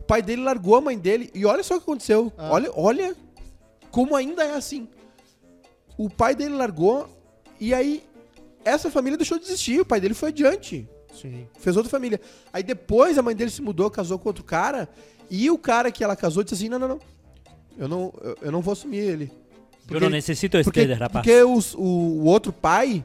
o 0.00 0.02
pai 0.02 0.20
dele 0.20 0.42
largou 0.42 0.74
a 0.74 0.80
mãe 0.80 0.98
dele 0.98 1.30
e 1.32 1.46
olha 1.46 1.62
só 1.62 1.74
o 1.74 1.78
que 1.78 1.84
aconteceu. 1.84 2.32
Ah. 2.36 2.48
Olha, 2.50 2.68
olha 2.74 3.14
como 3.96 4.14
ainda 4.14 4.44
é 4.44 4.54
assim. 4.54 4.86
O 5.96 6.10
pai 6.10 6.34
dele 6.34 6.54
largou 6.54 7.08
e 7.58 7.72
aí 7.72 8.02
essa 8.62 8.90
família 8.90 9.16
deixou 9.16 9.38
de 9.38 9.46
existir. 9.46 9.80
O 9.80 9.86
pai 9.86 9.98
dele 10.02 10.12
foi 10.12 10.28
adiante. 10.28 10.86
Sim. 11.14 11.46
Fez 11.58 11.78
outra 11.78 11.90
família. 11.90 12.20
Aí 12.52 12.62
depois 12.62 13.16
a 13.16 13.22
mãe 13.22 13.34
dele 13.34 13.50
se 13.50 13.62
mudou, 13.62 13.90
casou 13.90 14.18
com 14.18 14.28
outro 14.28 14.44
cara. 14.44 14.86
E 15.30 15.50
o 15.50 15.56
cara 15.56 15.90
que 15.90 16.04
ela 16.04 16.14
casou 16.14 16.42
disse 16.42 16.56
assim: 16.56 16.68
não, 16.68 16.78
não, 16.78 16.88
não. 16.88 17.00
Eu 17.78 17.88
não, 17.88 18.12
eu, 18.22 18.36
eu 18.42 18.52
não 18.52 18.60
vou 18.60 18.72
assumir 18.72 18.98
ele. 18.98 19.32
eu 19.90 19.98
não 19.98 20.10
necessito 20.10 20.58
esse 20.58 20.64
porque, 20.64 20.80
trader, 20.80 20.98
rapaz. 20.98 21.24
porque 21.24 21.42
os- 21.42 21.72
o, 21.74 21.80
o 21.80 22.24
outro 22.26 22.52
pai 22.52 23.02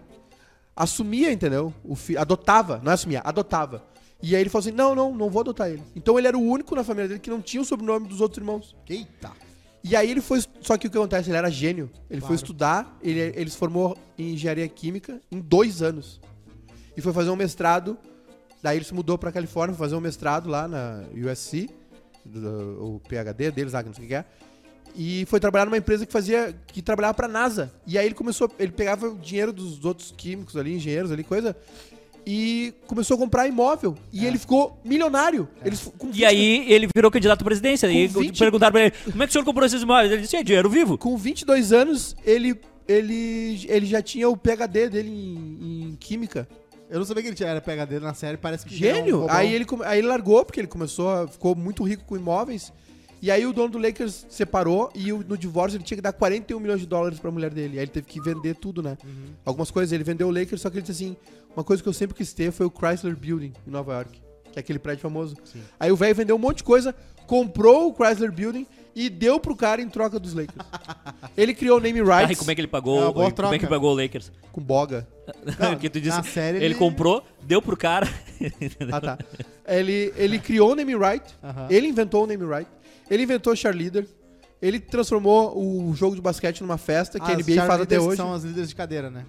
assumia, 0.76 1.32
entendeu? 1.32 1.74
O 1.86 1.96
fi, 1.96 2.18
adotava, 2.18 2.82
não 2.84 2.92
é 2.92 2.96
assumia, 2.96 3.22
adotava. 3.24 3.82
E 4.22 4.36
aí 4.36 4.42
ele 4.42 4.50
falou 4.50 4.68
assim: 4.68 4.76
não, 4.76 4.94
não, 4.94 5.16
não 5.16 5.30
vou 5.30 5.40
adotar 5.40 5.70
ele. 5.70 5.84
Então 5.96 6.20
ele 6.20 6.28
era 6.28 6.38
o 6.38 6.42
único 6.42 6.76
na 6.76 6.84
família 6.84 7.08
dele 7.08 7.20
que 7.22 7.30
não 7.30 7.42
tinha 7.42 7.62
o 7.62 7.66
sobrenome 7.66 8.10
dos 8.10 8.20
outros 8.20 8.40
irmãos. 8.40 8.76
Eita. 8.90 9.32
E 9.84 9.96
aí 9.96 10.10
ele 10.12 10.22
foi. 10.22 10.42
Só 10.62 10.78
que 10.78 10.88
o 10.88 10.90
que 10.92 10.98
acontece? 10.98 11.30
Ele 11.30 11.38
era 11.38 11.50
gênio. 11.50 11.90
Ele 12.10 12.20
Claro. 12.22 12.28
foi 12.28 12.36
estudar, 12.36 12.98
ele, 13.02 13.20
ele 13.36 13.50
se 13.50 13.58
formou 13.58 13.98
em 14.18 14.34
engenharia 14.34 14.68
química 14.68 15.20
em 15.32 15.40
dois 15.40 15.82
anos. 15.82 16.22
E 16.96 17.02
foi 17.02 17.12
fazer 17.14 17.30
um 17.32 17.36
mestrado. 17.36 17.98
Daí 18.62 18.78
ele 18.78 18.86
se 18.86 18.94
mudou 18.94 19.18
pra 19.18 19.32
Califórnia, 19.32 19.76
foi 19.76 19.86
fazer 19.88 19.96
um 19.96 20.02
mestrado 20.02 20.48
lá 20.50 20.68
na 20.68 21.04
USC, 21.16 21.68
o 22.80 23.00
PhD 23.08 23.50
deles 23.50 23.74
lá, 23.74 23.82
não 23.82 23.94
sei 23.94 24.06
o 24.06 24.08
que 24.08 24.14
é. 24.16 24.26
E 24.96 25.26
foi 25.26 25.40
trabalhar 25.40 25.66
numa 25.66 25.78
empresa 25.78 26.06
que 26.06 26.12
fazia. 26.12 26.54
que 26.68 26.82
trabalhava 26.82 27.14
pra 27.14 27.28
NASA. 27.28 27.72
E 27.88 27.98
aí 27.98 28.06
ele 28.06 28.14
começou. 28.14 28.52
Ele 28.60 28.72
pegava 28.72 29.08
o 29.08 29.18
dinheiro 29.18 29.52
dos 29.54 29.84
outros 29.86 30.14
químicos 30.16 30.56
ali, 30.58 30.76
engenheiros 30.76 31.12
ali, 31.12 31.24
coisa. 31.24 31.56
E 32.26 32.74
começou 32.86 33.16
a 33.16 33.18
comprar 33.18 33.48
imóvel. 33.48 33.96
E 34.14 34.26
ele 34.26 34.38
ficou 34.38 34.80
milionário. 34.86 35.48
Ele, 35.66 35.76
f- 35.76 35.90
com 35.98 36.08
E 36.08 36.12
20 36.12 36.26
aí 36.26 36.72
ele 36.72 36.88
virou 36.96 37.10
candidato 37.10 37.42
à 37.42 37.44
presidência. 37.46 37.88
E 37.92 38.08
Com 38.10 38.20
20 38.20 38.38
perguntaram 38.38 38.72
pra 38.72 38.82
ele, 38.82 38.92
como 39.12 39.24
é 39.24 39.26
que 39.26 39.30
o 39.30 39.34
senhor 39.34 39.46
comprou 39.46 39.66
esses 39.66 39.82
imóveis? 39.82 40.12
Ele 40.12 40.22
disse, 40.22 40.36
é 40.36 40.44
dinheiro 40.44 40.70
vivo. 40.70 40.98
Com 40.98 41.18
22 41.18 41.74
anos, 41.74 42.16
ele, 42.26 42.56
ele, 42.88 43.66
ele 43.68 43.86
já 43.88 44.02
tinha 44.02 44.30
o 44.30 44.38
PhD 44.38 44.90
dele 44.90 45.10
em, 45.10 45.90
em 45.92 45.98
química. 46.00 46.48
Eu 46.90 47.00
não 47.00 47.06
sabia 47.06 47.24
que 47.24 47.30
ele 47.30 47.36
tinha- 47.36 47.50
era 47.50 47.62
PHD 47.62 48.00
na 48.00 48.14
série, 48.14 48.38
parece 48.38 48.66
que 48.66 48.74
é 48.86 48.92
um 48.92 48.96
Gênio! 48.96 49.18
bobão. 49.22 49.36
aí, 49.36 49.54
ele, 49.54 49.66
aí 49.86 50.00
ele 50.00 50.08
largou, 50.08 50.44
porque 50.46 50.60
ele 50.60 50.68
começou, 50.68 51.10
a, 51.10 51.28
ficou 51.28 51.56
muito 51.56 51.84
rico 51.84 52.04
com 52.06 52.16
imóveis. 52.18 52.72
E 53.22 53.30
aí 53.30 53.46
o 53.46 53.54
dono 53.54 53.70
do 53.70 53.78
Lakers 53.78 54.26
separou 54.30 54.92
e 54.96 55.12
no 55.12 55.38
divórcio 55.38 55.78
ele 55.78 55.84
tinha 55.84 55.96
que 55.98 56.02
dar 56.02 56.12
41 56.12 56.60
milhões 56.60 56.80
de 56.80 56.88
dólares 56.88 57.20
pra 57.20 57.30
mulher 57.30 57.52
dele. 57.54 57.78
Aí 57.78 57.84
ele 57.84 57.92
teve 57.92 58.08
que 58.08 58.20
vender 58.20 58.56
tudo, 58.56 58.82
né? 58.82 58.98
Uhum. 59.04 59.26
Algumas 59.46 59.70
coisas. 59.70 59.92
Ele 59.92 60.04
vendeu 60.04 60.28
o 60.28 60.32
Lakers, 60.32 60.62
só 60.62 60.70
que 60.70 60.78
ele 60.78 60.82
disse 60.86 61.04
assim: 61.04 61.16
uma 61.56 61.64
coisa 61.64 61.84
que 61.84 61.88
eu 61.90 61.94
sempre 61.94 62.16
quis 62.16 62.34
ter 62.34 62.52
foi 62.52 62.66
o 62.66 62.72
Chrysler 62.76 63.16
Building 63.16 63.54
em 63.68 63.70
Nova 63.70 63.94
York, 63.94 64.20
que 64.52 64.58
é 64.58 64.62
aquele 64.62 64.80
prédio 64.80 65.02
famoso. 65.04 65.36
Sim. 65.44 65.62
Aí 65.80 65.92
o 65.92 65.96
velho 65.96 66.16
vendeu 66.16 66.36
um 66.36 66.40
monte 66.40 66.58
de 66.58 66.64
coisa, 66.64 66.96
comprou 67.28 67.92
o 67.92 67.96
Chrysler 67.96 68.32
Building 68.32 68.66
e 68.96 69.08
deu 69.10 69.40
pro 69.40 69.56
cara 69.56 69.82
em 69.82 69.88
troca 69.88 70.20
dos 70.20 70.34
Lakers. 70.34 70.66
ele 71.38 71.54
criou 71.54 71.78
o 71.78 71.80
name 71.80 72.00
Ah, 72.00 72.04
e 72.24 72.26
rights 72.26 72.40
como 72.40 72.52
é 72.52 72.56
que 72.56 72.62
ele 72.62 72.68
É 72.68 72.72
pagou? 72.72 73.00
boa 73.00 73.14
como 73.14 73.28
é 73.28 73.32
troca. 73.32 73.60
que 73.60 73.68
pagou 73.68 73.94
o 73.94 74.02
Lakers? 74.02 74.32
com 74.52 74.62
boga. 74.62 75.08
Não, 75.60 75.78
que 75.78 75.90
tu 75.90 76.02
disse, 76.02 76.18
na 76.18 76.24
série 76.24 76.58
ele... 76.58 76.66
ele- 76.66 76.76
comprou, 76.76 77.24
deu 77.44 77.62
pro 77.62 77.78
cara. 77.78 78.06
Ah, 78.92 79.00
tá. 79.00 79.18
ele, 79.68 80.12
ele 80.18 80.40
criou 80.40 80.72
o 80.72 80.76
name 80.76 80.94
right, 80.96 81.24
Aham. 81.44 81.68
ele 81.70 81.88
inventou 81.88 82.24
o 82.24 82.28
name 82.28 82.44
right, 82.46 82.70
ele 83.12 83.24
inventou 83.24 83.54
o 83.54 83.56
cheerleader, 83.56 84.08
ele 84.62 84.80
transformou 84.80 85.56
o 85.58 85.94
jogo 85.94 86.16
de 86.16 86.22
basquete 86.22 86.62
numa 86.62 86.78
festa 86.78 87.20
que 87.20 87.32
a 87.32 87.36
NBA 87.36 87.66
faz 87.68 87.82
até 87.82 88.00
hoje. 88.00 88.18
são 88.18 88.34
as 88.34 88.44
líderes 88.44 88.70
de 88.70 88.76
cadeira, 88.76 89.10
né? 89.10 89.26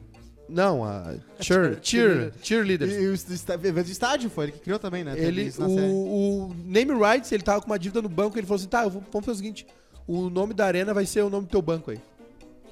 Não, 0.48 0.84
a 0.84 1.14
cheer, 1.40 1.78
cheer, 1.82 2.32
cheerleaders. 2.42 2.92
e 2.92 3.06
o 3.06 3.14
esta- 3.14 3.54
evento 3.54 3.86
de 3.86 3.92
estádio 3.92 4.28
foi 4.28 4.44
ele 4.46 4.52
que 4.52 4.58
criou 4.60 4.78
também, 4.78 5.02
né? 5.02 5.14
Ele, 5.16 5.50
o, 5.58 6.48
o 6.50 6.54
name 6.64 6.92
rights, 6.92 7.32
ele 7.32 7.42
tava 7.42 7.60
com 7.60 7.66
uma 7.68 7.78
dívida 7.78 8.02
no 8.02 8.08
banco, 8.08 8.36
ele 8.38 8.46
falou 8.46 8.58
assim, 8.60 8.68
tá, 8.68 8.82
vou, 8.86 9.02
vamos 9.10 9.24
fazer 9.24 9.30
o 9.30 9.34
seguinte, 9.36 9.66
o 10.06 10.28
nome 10.28 10.52
da 10.52 10.66
arena 10.66 10.92
vai 10.92 11.06
ser 11.06 11.22
o 11.22 11.30
nome 11.30 11.46
do 11.46 11.50
teu 11.50 11.62
banco 11.62 11.90
aí. 11.90 12.00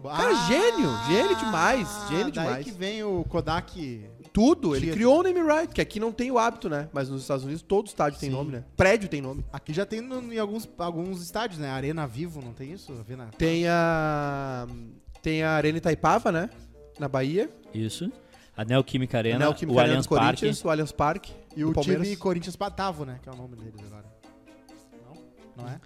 Cara, 0.03 0.35
gênio, 0.47 0.89
gênio 1.09 1.37
demais, 1.37 1.89
gênio 2.09 2.27
Ah, 2.29 2.31
daí 2.31 2.33
demais. 2.33 2.65
que 2.65 2.71
vem 2.73 3.03
o 3.05 3.25
Kodak. 3.25 4.05
Tudo, 4.33 4.75
ele 4.77 4.83
Tinha- 4.87 4.95
criou 4.95 5.19
o 5.21 5.23
name 5.25 5.43
right, 5.43 5.75
que 5.75 5.81
aqui 5.81 5.99
não 5.99 6.13
tem 6.13 6.31
o 6.31 6.39
hábito, 6.39 6.69
né? 6.69 6.89
Mas 6.93 7.09
nos 7.09 7.23
Estados 7.23 7.45
Unidos 7.45 7.63
todo 7.63 7.87
estádio 7.89 8.19
tem 8.21 8.31
Sim. 8.31 8.37
nome, 8.37 8.53
né? 8.53 8.65
Prédio 8.77 9.09
tem 9.09 9.21
nome. 9.21 9.45
Aqui 9.53 9.73
já 9.73 9.85
tem 9.85 10.01
no- 10.01 10.33
em 10.33 10.39
alguns, 10.39 10.69
alguns 10.79 11.21
estádios, 11.21 11.59
né? 11.59 11.69
Arena 11.69 12.07
Vivo, 12.07 12.41
não 12.41 12.53
tem 12.53 12.73
isso? 12.73 12.93
Arena... 12.93 13.29
Tem 13.37 13.67
a 13.69 14.67
tem 15.23 15.43
a 15.43 15.51
Arena 15.53 15.79
Itaipava, 15.79 16.31
né? 16.33 16.49
Na 16.99 17.09
Bahia. 17.09 17.51
Isso. 17.75 18.11
A 18.57 18.65
Neoquímica 18.65 19.19
Arena, 19.19 19.37
a 19.37 19.39
Neoquímica 19.41 19.77
o 19.77 19.81
Arena 19.81 19.95
Allianz 19.95 20.07
do 20.07 20.11
Parque. 20.11 20.27
Corinthians, 20.27 20.65
o 20.65 20.71
Allianz 20.71 20.93
Parque. 20.93 21.33
E 21.57 21.65
o 21.65 21.73
Palmeiras. 21.73 22.05
time 22.05 22.17
Corinthians 22.17 22.57
Batavo, 22.57 23.05
né? 23.05 23.19
Que 23.23 23.29
é 23.29 23.33
o 23.33 23.37
nome 23.37 23.57
deles 23.57 23.81
agora. 23.85 24.05
Não? 25.05 25.65
Não 25.65 25.69
é? 25.73 25.81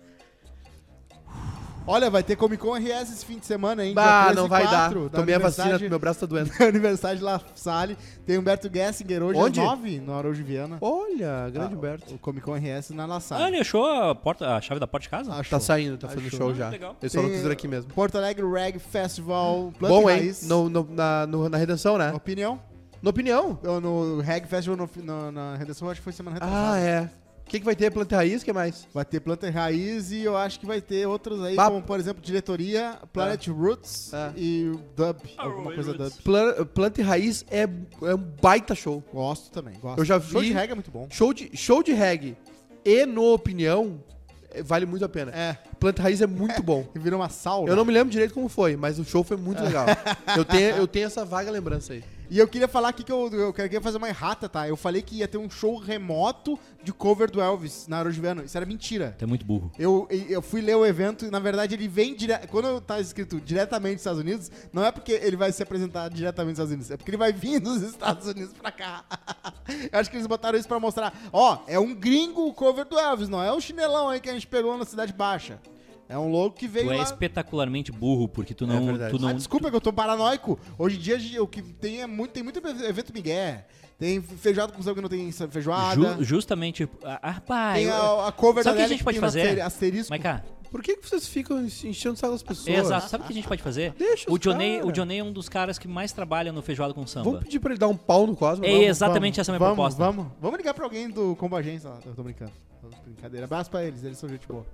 Olha, 1.87 2.09
vai 2.09 2.23
ter 2.23 2.35
Comic 2.35 2.63
Con 2.63 2.73
RS 2.79 3.13
esse 3.13 3.27
fim 3.27 3.39
de 3.39 3.45
semana, 3.45 3.85
hein? 3.85 3.95
13 3.95 4.35
não 4.35 4.49
vai 4.49 4.65
dar. 4.65 4.89
4, 4.91 5.09
da 5.11 5.19
Tomei 5.19 5.35
a 5.35 5.39
vacina, 5.39 5.79
meu 5.79 5.99
braço 5.99 6.21
tá 6.21 6.25
doendo. 6.27 6.51
da 6.59 6.65
Universidade 6.67 7.21
La 7.23 7.39
Salle. 7.55 7.95
Tem 8.25 8.39
Humberto 8.39 8.71
Gessinger 8.73 9.23
hoje 9.23 9.39
Onde? 9.39 9.61
às 9.61 9.67
9 9.67 10.01
no 10.01 10.15
Araújo 10.17 10.43
Viana. 10.43 10.79
Olha, 10.81 11.51
grande 11.51 11.75
Ah, 11.75 11.77
Humberto. 11.77 12.15
O 12.15 12.19
Comic 12.19 12.43
Con 12.43 12.55
RS 12.55 12.91
na 12.95 13.05
La 13.05 13.17
Ah, 13.17 13.21
Salle. 13.21 13.49
ele 13.49 13.59
achou 13.61 13.85
a, 13.85 14.15
porta, 14.15 14.57
a 14.57 14.61
chave 14.63 14.81
da 14.81 14.87
porta 14.87 15.03
de 15.03 15.11
casa? 15.11 15.31
Achou. 15.33 15.59
Tá 15.59 15.61
saindo, 15.61 15.99
tá 15.99 16.09
fazendo 16.09 16.31
show 16.31 16.51
Ah, 16.51 16.55
já. 16.55 16.69
legal. 16.71 16.97
Eu 17.03 17.11
só 17.11 17.19
não 17.21 17.29
Tem 17.29 17.37
quis 17.37 17.45
ir 17.47 17.53
aqui 17.53 17.69
mesmo. 17.69 17.93
Porto 17.93 18.17
Alegre 18.17 18.47
Reg 18.51 18.79
Festival. 18.79 19.71
Planta 19.79 19.95
Bom, 19.95 20.09
hein? 20.09 20.35
No, 20.45 20.71
no- 20.71 20.89
na, 20.91 21.27
no- 21.27 21.49
na 21.51 21.59
redenção, 21.59 21.99
né? 21.99 22.13
Opinião? 22.15 22.59
Na 23.03 23.11
opinião. 23.11 23.59
Eu, 23.63 23.79
no 23.83 24.21
Reg 24.23 24.47
Festival 24.49 24.79
no, 24.79 24.89
no- 25.05 25.31
na 25.31 25.57
redação, 25.57 25.91
acho 25.91 26.01
que 26.01 26.05
foi 26.05 26.15
semana 26.15 26.37
retrasada. 26.37 26.73
Ah, 26.73 26.79
é. 26.81 27.11
O 27.47 27.51
que, 27.55 27.59
que 27.61 27.65
vai 27.65 27.77
ter? 27.77 27.91
Planta 27.91 28.15
e 28.15 28.17
raiz? 28.17 28.43
O 28.43 28.45
que 28.45 28.53
mais? 28.53 28.89
Vai 28.93 29.05
ter 29.05 29.21
Planta 29.21 29.47
e 29.47 29.51
Raiz 29.51 30.11
e 30.11 30.23
eu 30.23 30.37
acho 30.37 30.59
que 30.59 30.67
vai 30.67 30.81
ter 30.81 31.07
outros 31.07 31.43
aí, 31.43 31.55
Bah. 31.55 31.67
como 31.69 31.83
por 31.83 32.01
exemplo 32.01 32.23
Diretoria, 32.23 32.99
Planet 33.13 33.47
Roots 33.49 34.13
Ah. 34.15 34.33
e 34.35 34.73
Dub, 34.97 35.19
alguma 35.37 35.73
coisa 35.75 35.93
Dub. 35.93 36.11
Plan- 36.25 36.65
Planta 36.75 37.01
e 37.01 37.05
raiz 37.05 37.45
é, 37.51 37.63
é 37.63 38.15
um 38.15 38.19
baita 38.19 38.75
show. 38.75 39.05
Gosto 39.13 39.51
também, 39.53 39.79
gosto. 39.79 39.99
Eu 39.99 40.05
já 40.05 40.19
Show 40.21 40.41
vi- 40.41 40.49
de 40.49 40.53
reggae 40.55 40.73
é 40.73 40.75
muito 40.75 40.91
bom. 40.91 41.07
Show 41.11 41.33
de, 41.35 41.51
show 41.55 41.83
de 41.83 41.93
reggae 41.93 42.37
e 42.85 43.05
no 43.07 43.33
opinião 43.35 44.03
é, 44.51 44.63
vale 44.63 44.87
muito 44.87 45.05
a 45.05 45.09
pena. 45.09 45.31
É, 45.33 45.57
Planta 45.79 46.01
e 46.01 46.03
raiz 46.03 46.21
é 46.23 46.27
muito 46.27 46.63
bom. 46.63 46.87
e 46.97 46.99
vira 46.99 47.15
uma 47.15 47.29
sauna. 47.29 47.69
Eu 47.71 47.77
não 47.77 47.85
me 47.85 47.93
lembro 47.93 48.11
direito 48.11 48.33
como 48.35 48.49
foi, 48.49 48.75
mas 48.75 48.99
o 48.99 49.05
show 49.05 49.23
foi 49.23 49.37
muito 49.37 49.63
legal. 49.63 49.87
eu, 50.37 50.45
tenho, 50.47 50.77
eu 50.77 50.87
tenho 50.89 51.07
essa 51.07 51.25
vaga 51.25 51.51
lembrança 51.51 51.93
aí. 51.93 52.03
E 52.35 52.39
eu 52.41 52.49
queria 52.49 52.67
falar 52.67 52.89
aqui 52.89 53.05
que 53.05 53.13
eu, 53.13 53.33
eu 53.33 53.53
queria 53.53 53.81
fazer 53.81 53.97
uma 53.97 54.09
errata, 54.09 54.49
tá? 54.49 54.67
Eu 54.67 54.77
falei 54.77 55.03
que 55.03 55.19
ia 55.19 55.29
ter 55.29 55.39
um 55.39 55.49
show 55.49 55.77
remoto 55.77 56.59
de 56.83 56.93
cover 56.93 57.31
do 57.31 57.41
Elvis 57.41 57.87
na 57.87 57.99
Aerogiviano. 57.99 58.43
Isso 58.43 58.57
era 58.57 58.67
mentira. 58.67 59.15
Tu 59.17 59.23
é 59.23 59.27
muito 59.29 59.47
burro. 59.47 59.71
Eu, 59.79 60.09
eu 60.11 60.43
fui 60.43 60.61
ler 60.61 60.75
o 60.75 60.85
evento 60.85 61.25
e, 61.25 61.31
na 61.31 61.39
verdade, 61.39 61.77
ele 61.77 61.87
vem 61.87 62.13
dire... 62.13 62.37
Quando 62.49 62.81
tá 62.81 62.99
escrito 62.99 63.41
diretamente 63.41 63.95
dos 63.95 64.01
Estados 64.01 64.19
Unidos, 64.19 64.51
não 64.73 64.85
é 64.85 64.91
porque 64.91 65.13
ele 65.13 65.37
vai 65.37 65.53
se 65.53 65.63
apresentar 65.63 66.09
diretamente 66.09 66.57
dos 66.57 66.59
Estados 66.59 66.73
Unidos, 66.73 66.91
é 66.91 66.97
porque 66.97 67.11
ele 67.11 67.19
vai 67.19 67.33
vir 67.33 67.61
dos 67.61 67.83
Estados 67.87 68.27
Unidos 68.27 68.53
pra 68.53 68.73
cá. 68.73 69.05
eu 69.93 70.01
acho 70.01 70.11
que 70.11 70.17
eles 70.17 70.27
botaram 70.27 70.59
isso 70.59 70.67
pra 70.67 70.81
mostrar. 70.81 71.17
Ó, 71.33 71.59
é 71.69 71.79
um 71.79 71.95
gringo 71.95 72.49
o 72.49 72.53
cover 72.53 72.85
do 72.85 72.99
Elvis, 72.99 73.29
não 73.29 73.41
é 73.41 73.53
o 73.53 73.61
chinelão 73.61 74.09
aí 74.09 74.19
que 74.19 74.29
a 74.29 74.33
gente 74.33 74.49
pegou 74.49 74.77
na 74.77 74.85
Cidade 74.85 75.13
Baixa. 75.13 75.61
É 76.09 76.19
um 76.19 76.29
louco 76.31 76.59
que 76.59 76.69
veio 76.69 76.87
Tu 76.87 76.93
é 76.93 76.97
lá... 76.99 77.03
espetacularmente 77.03 77.91
burro, 77.91 78.29
porque 78.29 78.53
tu 78.55 78.67
não. 78.67 78.85
verdade. 78.87 79.11
tu 79.17 79.21
não 79.21 79.29
Ah, 79.29 79.33
desculpa 79.33 79.71
que 79.71 79.77
eu 79.77 79.81
tô 79.81 79.93
paranoico. 79.93 80.59
Hoje 80.79 80.97
em 80.97 81.01
dia 81.01 81.43
o 81.43 81.47
que 81.47 81.63
tem 81.63 82.03
é 82.03 82.07
muito, 82.07 82.33
tem 82.33 82.43
muito 82.43 82.61
evento 82.85 83.13
migué. 83.13 83.67
Tem 83.99 84.21
feijoada 84.21 84.73
com 84.73 84.83
que 84.83 85.01
não 85.01 85.09
tem 85.09 85.31
feijoada. 85.33 85.95
Ju- 86.17 86.25
justamente. 86.25 86.89
Ah, 87.05 87.41
pá, 87.41 87.75
tem 87.75 87.85
eu- 87.85 87.95
a, 87.95 88.29
a 88.29 88.33
cover 88.33 88.63
Sabe 88.65 88.75
o 88.77 88.79
que 88.81 88.85
a 88.85 88.89
gente 88.89 89.05
pode 89.05 89.19
fazer? 89.21 89.43
asteri- 89.43 89.61
Asterisco. 89.61 90.11
Mas, 90.11 90.21
cara, 90.23 90.45
Por 90.71 90.83
que, 90.83 90.97
que 90.97 91.09
vocês 91.09 91.29
ficam 91.29 91.65
enchendo 91.65 92.15
o 92.15 92.17
saco 92.17 92.33
das 92.33 92.43
pessoas? 92.43 92.77
exato. 92.77 93.09
Sabe 93.09 93.23
o 93.23 93.27
que 93.29 93.33
a 93.33 93.37
gente 93.37 93.47
pode 93.47 93.63
fazer? 93.63 93.95
Deixa 93.97 94.31
o 94.31 94.37
Johnny, 94.37 94.79
cara. 94.79 94.87
o 94.89 94.93
Johnny 94.93 95.19
é 95.19 95.23
um 95.25 95.33
dos 95.33 95.49
caras 95.49 95.79
que 95.79 95.87
mais 95.87 96.11
trabalha 96.13 96.53
no 96.53 96.61
feijoada 96.61 96.93
com 96.93 97.07
samba. 97.07 97.25
Vamos 97.31 97.45
pedir 97.45 97.61
pra 97.61 97.71
ele 97.71 97.79
dar 97.79 97.87
um 97.87 97.97
pau 97.97 98.27
no 98.27 98.35
Cosmo? 98.35 98.65
É 98.65 98.73
Vamos. 98.73 98.87
exatamente 98.89 99.41
essa 99.41 99.53
a 99.53 99.55
minha 99.55 99.61
vamos, 99.61 99.75
proposta. 99.77 100.05
Vamos, 100.05 100.27
vamos 100.41 100.59
ligar 100.59 100.75
pra 100.75 100.85
alguém 100.85 101.09
do 101.09 101.37
Combo 101.37 101.55
Agência 101.55 101.89
lá. 101.91 101.99
Eu 102.05 102.15
tô 102.15 102.25
brincando. 102.25 102.51
Tô 102.83 102.89
Brincadeira. 103.07 103.47
Abraço 103.47 103.71
pra 103.71 103.85
eles, 103.85 104.03
eles 104.03 104.19
são 104.19 104.29
gente 104.29 104.47
boa. 104.49 104.67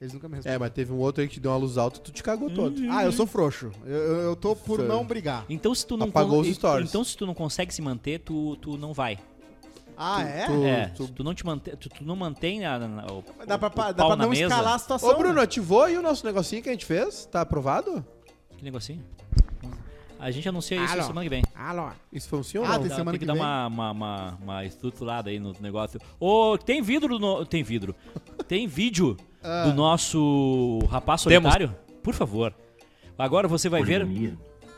Eles 0.00 0.12
nunca 0.12 0.28
me 0.28 0.36
respondem. 0.36 0.54
É, 0.54 0.58
mas 0.58 0.70
teve 0.70 0.92
um 0.92 0.98
outro 0.98 1.22
aí 1.22 1.28
que 1.28 1.34
te 1.34 1.40
deu 1.40 1.50
uma 1.50 1.56
luz 1.56 1.76
alta, 1.76 1.98
tu 1.98 2.12
te 2.12 2.22
cagou 2.22 2.48
todo. 2.50 2.80
Ah, 2.90 3.04
eu 3.04 3.10
sou 3.12 3.26
frouxo. 3.26 3.70
Eu, 3.84 3.96
eu, 3.96 4.16
eu 4.20 4.36
tô 4.36 4.54
por 4.54 4.78
não 4.84 5.04
brigar. 5.04 5.44
Então 5.48 5.74
se 5.74 5.84
tu 5.86 5.96
não 5.96 6.06
Apagou 6.06 6.36
con- 6.42 6.48
os 6.48 6.54
stories. 6.54 6.88
Então 6.88 7.02
se 7.02 7.16
tu 7.16 7.26
não 7.26 7.34
consegue 7.34 7.74
se 7.74 7.82
manter, 7.82 8.20
tu, 8.20 8.56
tu 8.56 8.76
não 8.78 8.92
vai. 8.92 9.18
Ah, 9.96 10.22
é? 10.22 10.46
tu- 10.46 10.64
é, 10.64 10.86
tu- 10.90 11.06
se 11.06 11.12
tu 11.12 11.24
não 11.24 11.34
te 11.34 11.44
mantém, 11.44 11.74
tu, 11.76 11.88
tu 11.88 12.04
não 12.04 12.14
mantém 12.14 12.64
a, 12.64 12.76
a- 12.76 13.12
o, 13.12 13.24
Dá 13.44 13.58
pra, 13.58 13.66
o 13.66 13.70
dá 13.92 13.94
pau 13.94 14.06
pra 14.06 14.16
na 14.16 14.22
não 14.22 14.30
mesa. 14.30 14.42
escalar 14.44 14.74
a 14.74 14.78
situação. 14.78 15.10
Ô, 15.10 15.16
Bruno, 15.16 15.34
né? 15.34 15.42
ativou 15.42 15.82
aí 15.82 15.98
o 15.98 16.02
nosso 16.02 16.24
negocinho 16.24 16.62
que 16.62 16.68
a 16.68 16.72
gente 16.72 16.86
fez? 16.86 17.26
Tá 17.26 17.40
aprovado? 17.40 18.04
Que 18.56 18.62
negocinho? 18.62 19.02
A 20.20 20.30
gente 20.32 20.48
anuncia 20.48 20.76
isso 20.82 20.92
Alô. 20.94 21.02
semana 21.04 21.22
que 21.24 21.28
vem. 21.30 21.42
Alô. 21.54 21.90
Isso 22.12 22.34
ou 22.34 22.64
Ah, 22.64 22.78
tem 22.78 22.88
semana 22.90 23.12
tem 23.12 23.12
que, 23.12 23.18
que 23.20 23.26
dar 23.26 23.34
vem. 23.34 23.42
uma, 23.42 23.66
uma, 23.68 23.90
uma, 23.92 24.38
uma 24.42 24.64
estruturada 24.64 25.30
aí 25.30 25.38
no 25.38 25.54
negócio. 25.60 26.00
Ô, 26.18 26.56
tem 26.58 26.82
vidro 26.82 27.18
no. 27.20 27.44
Tem 27.46 27.62
vidro. 27.62 27.94
Tem 28.48 28.66
vídeo 28.68 29.16
Ah. 29.42 29.64
do 29.68 29.74
nosso 29.74 30.78
rapaz 30.90 31.22
Temos. 31.24 31.50
solitário? 31.52 31.76
Por 32.02 32.14
favor. 32.14 32.54
Agora 33.18 33.46
você 33.48 33.68
vai 33.68 33.82
ver. 33.82 34.06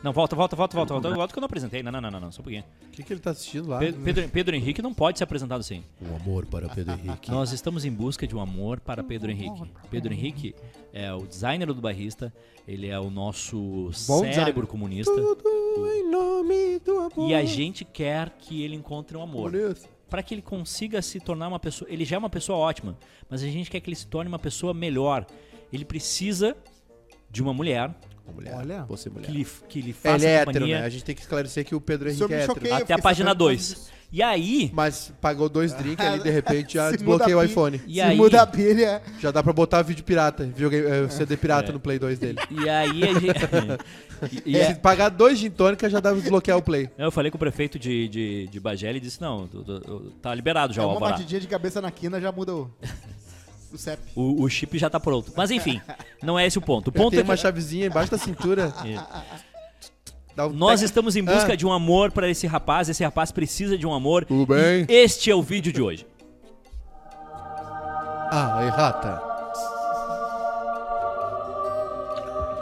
Não, 0.02 0.14
volta, 0.14 0.34
volta, 0.34 0.56
volta, 0.56 0.74
volta, 0.74 0.94
volta. 0.94 1.14
Volta 1.14 1.32
que 1.34 1.38
eu 1.38 1.42
não 1.42 1.46
apresentei. 1.46 1.82
Não, 1.82 1.92
não, 1.92 2.00
não, 2.00 2.10
não, 2.10 2.20
não 2.20 2.32
só 2.32 2.40
um 2.40 2.44
pouquinho. 2.44 2.64
O 2.86 2.90
que, 2.90 3.02
que 3.02 3.12
ele 3.12 3.20
tá 3.20 3.32
assistindo 3.32 3.68
lá? 3.68 3.78
Pe- 3.78 3.92
Pedro, 3.92 4.28
Pedro 4.30 4.56
Henrique 4.56 4.80
não 4.80 4.94
pode 4.94 5.18
ser 5.18 5.24
apresentado 5.24 5.60
assim. 5.60 5.84
Um 6.00 6.16
amor 6.16 6.46
para 6.46 6.70
Pedro 6.70 6.94
Henrique. 6.94 7.30
Nós 7.30 7.52
estamos 7.52 7.84
em 7.84 7.90
busca 7.92 8.26
de 8.26 8.34
um 8.34 8.40
amor 8.40 8.80
para 8.80 9.02
Pedro 9.04 9.30
Henrique. 9.30 9.62
Pedro 9.90 10.14
Henrique 10.14 10.54
é 10.90 11.12
o 11.12 11.26
designer 11.26 11.66
do 11.66 11.74
barrista, 11.82 12.32
ele 12.66 12.88
é 12.88 12.98
o 12.98 13.10
nosso 13.10 13.58
Bom 13.58 13.90
cérebro 14.20 14.28
designer. 14.30 14.66
comunista. 14.66 15.12
Tudo 15.14 15.86
em 15.92 16.10
nome 16.10 16.78
do 16.78 16.98
amor. 16.98 17.30
E 17.30 17.34
a 17.34 17.44
gente 17.44 17.84
quer 17.84 18.30
que 18.38 18.62
ele 18.62 18.74
encontre 18.76 19.18
um 19.18 19.22
amor. 19.22 19.50
Bonito. 19.50 19.82
Para 20.10 20.22
que 20.22 20.34
ele 20.34 20.42
consiga 20.42 21.00
se 21.00 21.20
tornar 21.20 21.48
uma 21.48 21.58
pessoa. 21.60 21.88
Ele 21.90 22.04
já 22.04 22.16
é 22.16 22.18
uma 22.18 22.28
pessoa 22.28 22.58
ótima, 22.58 22.98
mas 23.28 23.42
a 23.42 23.46
gente 23.46 23.70
quer 23.70 23.80
que 23.80 23.88
ele 23.88 23.96
se 23.96 24.06
torne 24.06 24.28
uma 24.28 24.38
pessoa 24.38 24.74
melhor. 24.74 25.24
Ele 25.72 25.84
precisa 25.84 26.56
de 27.30 27.40
uma 27.40 27.54
mulher 27.54 27.94
Uma 28.26 28.34
mulher. 28.34 28.54
Olha. 28.56 28.84
Você 28.84 29.08
mulher. 29.08 29.26
que 29.26 29.32
lhe, 29.32 29.46
que 29.68 29.80
lhe 29.80 29.90
É, 29.90 29.94
faça 29.94 30.16
ele 30.16 30.26
é 30.26 30.34
hétero, 30.36 30.66
né? 30.66 30.82
A 30.82 30.88
gente 30.88 31.04
tem 31.04 31.14
que 31.14 31.20
esclarecer 31.20 31.64
que 31.64 31.74
o 31.74 31.80
Pedro 31.80 32.10
Henrique 32.10 32.32
é 32.32 32.40
hétero. 32.42 32.54
choquei. 32.54 32.72
até 32.72 32.94
a 32.94 32.98
página 32.98 33.30
sabendo 33.30 33.38
2. 33.38 33.90
E 34.12 34.22
aí, 34.22 34.70
Mas 34.74 35.12
pagou 35.20 35.48
dois 35.48 35.72
drinks 35.72 36.04
ali, 36.04 36.20
de 36.22 36.30
repente 36.30 36.74
já 36.74 36.90
desbloqueia 36.92 37.38
o 37.38 37.42
iPhone. 37.44 37.80
e 37.86 37.94
Se 37.94 38.00
aí, 38.00 38.16
muda 38.16 38.42
a 38.42 38.46
pilha. 38.46 39.00
Já 39.20 39.30
dá 39.30 39.40
pra 39.42 39.52
botar 39.52 39.82
vídeo 39.82 40.02
pirata, 40.02 40.44
videogame, 40.44 40.84
eh, 40.84 41.08
CD 41.08 41.36
pirata 41.36 41.70
É. 41.70 41.72
no 41.72 41.78
Play 41.78 41.98
2 41.98 42.18
dele. 42.18 42.38
e 42.50 42.68
aí 42.68 43.04
a 43.04 43.12
gente. 43.20 44.42
e, 44.44 44.50
e 44.50 44.64
Se 44.64 44.70
é- 44.72 44.74
pagar 44.74 45.10
dois 45.10 45.38
gin 45.38 45.48
tônica, 45.50 45.88
já 45.88 46.00
dá 46.00 46.10
pra 46.10 46.18
desbloquear 46.20 46.58
o 46.58 46.62
Play. 46.62 46.90
eu 46.98 47.12
falei 47.12 47.30
com 47.30 47.36
o 47.36 47.38
prefeito 47.38 47.78
de, 47.78 48.08
de, 48.08 48.48
de 48.48 48.58
Bagé 48.60 48.92
e 48.92 48.98
disse: 49.00 49.20
não, 49.20 49.48
tá 50.20 50.34
liberado 50.34 50.72
já 50.72 50.82
É 50.82 50.84
o 50.86 50.90
uma 50.90 50.98
batidinha 51.00 51.40
de 51.40 51.46
cabeça 51.46 51.80
na 51.80 51.90
quina 51.92 52.20
já 52.20 52.32
muda 52.32 52.52
o, 52.52 52.70
o 53.72 53.78
CEP. 53.78 54.02
O, 54.16 54.42
o 54.42 54.48
chip 54.48 54.76
já 54.76 54.90
tá 54.90 54.98
pronto. 54.98 55.32
Mas 55.36 55.52
enfim, 55.52 55.80
não 56.20 56.36
é 56.36 56.44
esse 56.44 56.58
o 56.58 56.60
ponto. 56.60 56.88
O 56.88 56.92
ponto 56.92 57.10
tem 57.10 57.20
é 57.20 57.22
que 57.22 57.28
uma 57.28 57.36
chavezinha 57.36 57.86
embaixo 57.86 58.10
da 58.10 58.18
cintura. 58.18 58.74
Dá 58.76 59.24
um 60.38 60.50
nós 60.52 60.80
tec- 60.80 60.86
estamos 60.88 61.16
em 61.16 61.22
busca 61.24 61.52
Ah. 61.52 61.56
de 61.56 61.66
um 61.66 61.72
amor 61.72 62.10
para 62.12 62.28
esse 62.28 62.46
rapaz. 62.46 62.88
Esse 62.88 63.02
rapaz 63.04 63.30
precisa 63.32 63.76
de 63.76 63.86
um 63.86 63.92
amor. 63.94 64.24
Tudo 64.24 64.46
bem? 64.46 64.86
E 64.88 64.92
este 64.92 65.30
é 65.30 65.34
o 65.34 65.42
vídeo 65.42 65.72
de 65.72 65.82
hoje. 65.82 66.06
Ah, 68.32 68.62
errata. 68.64 69.22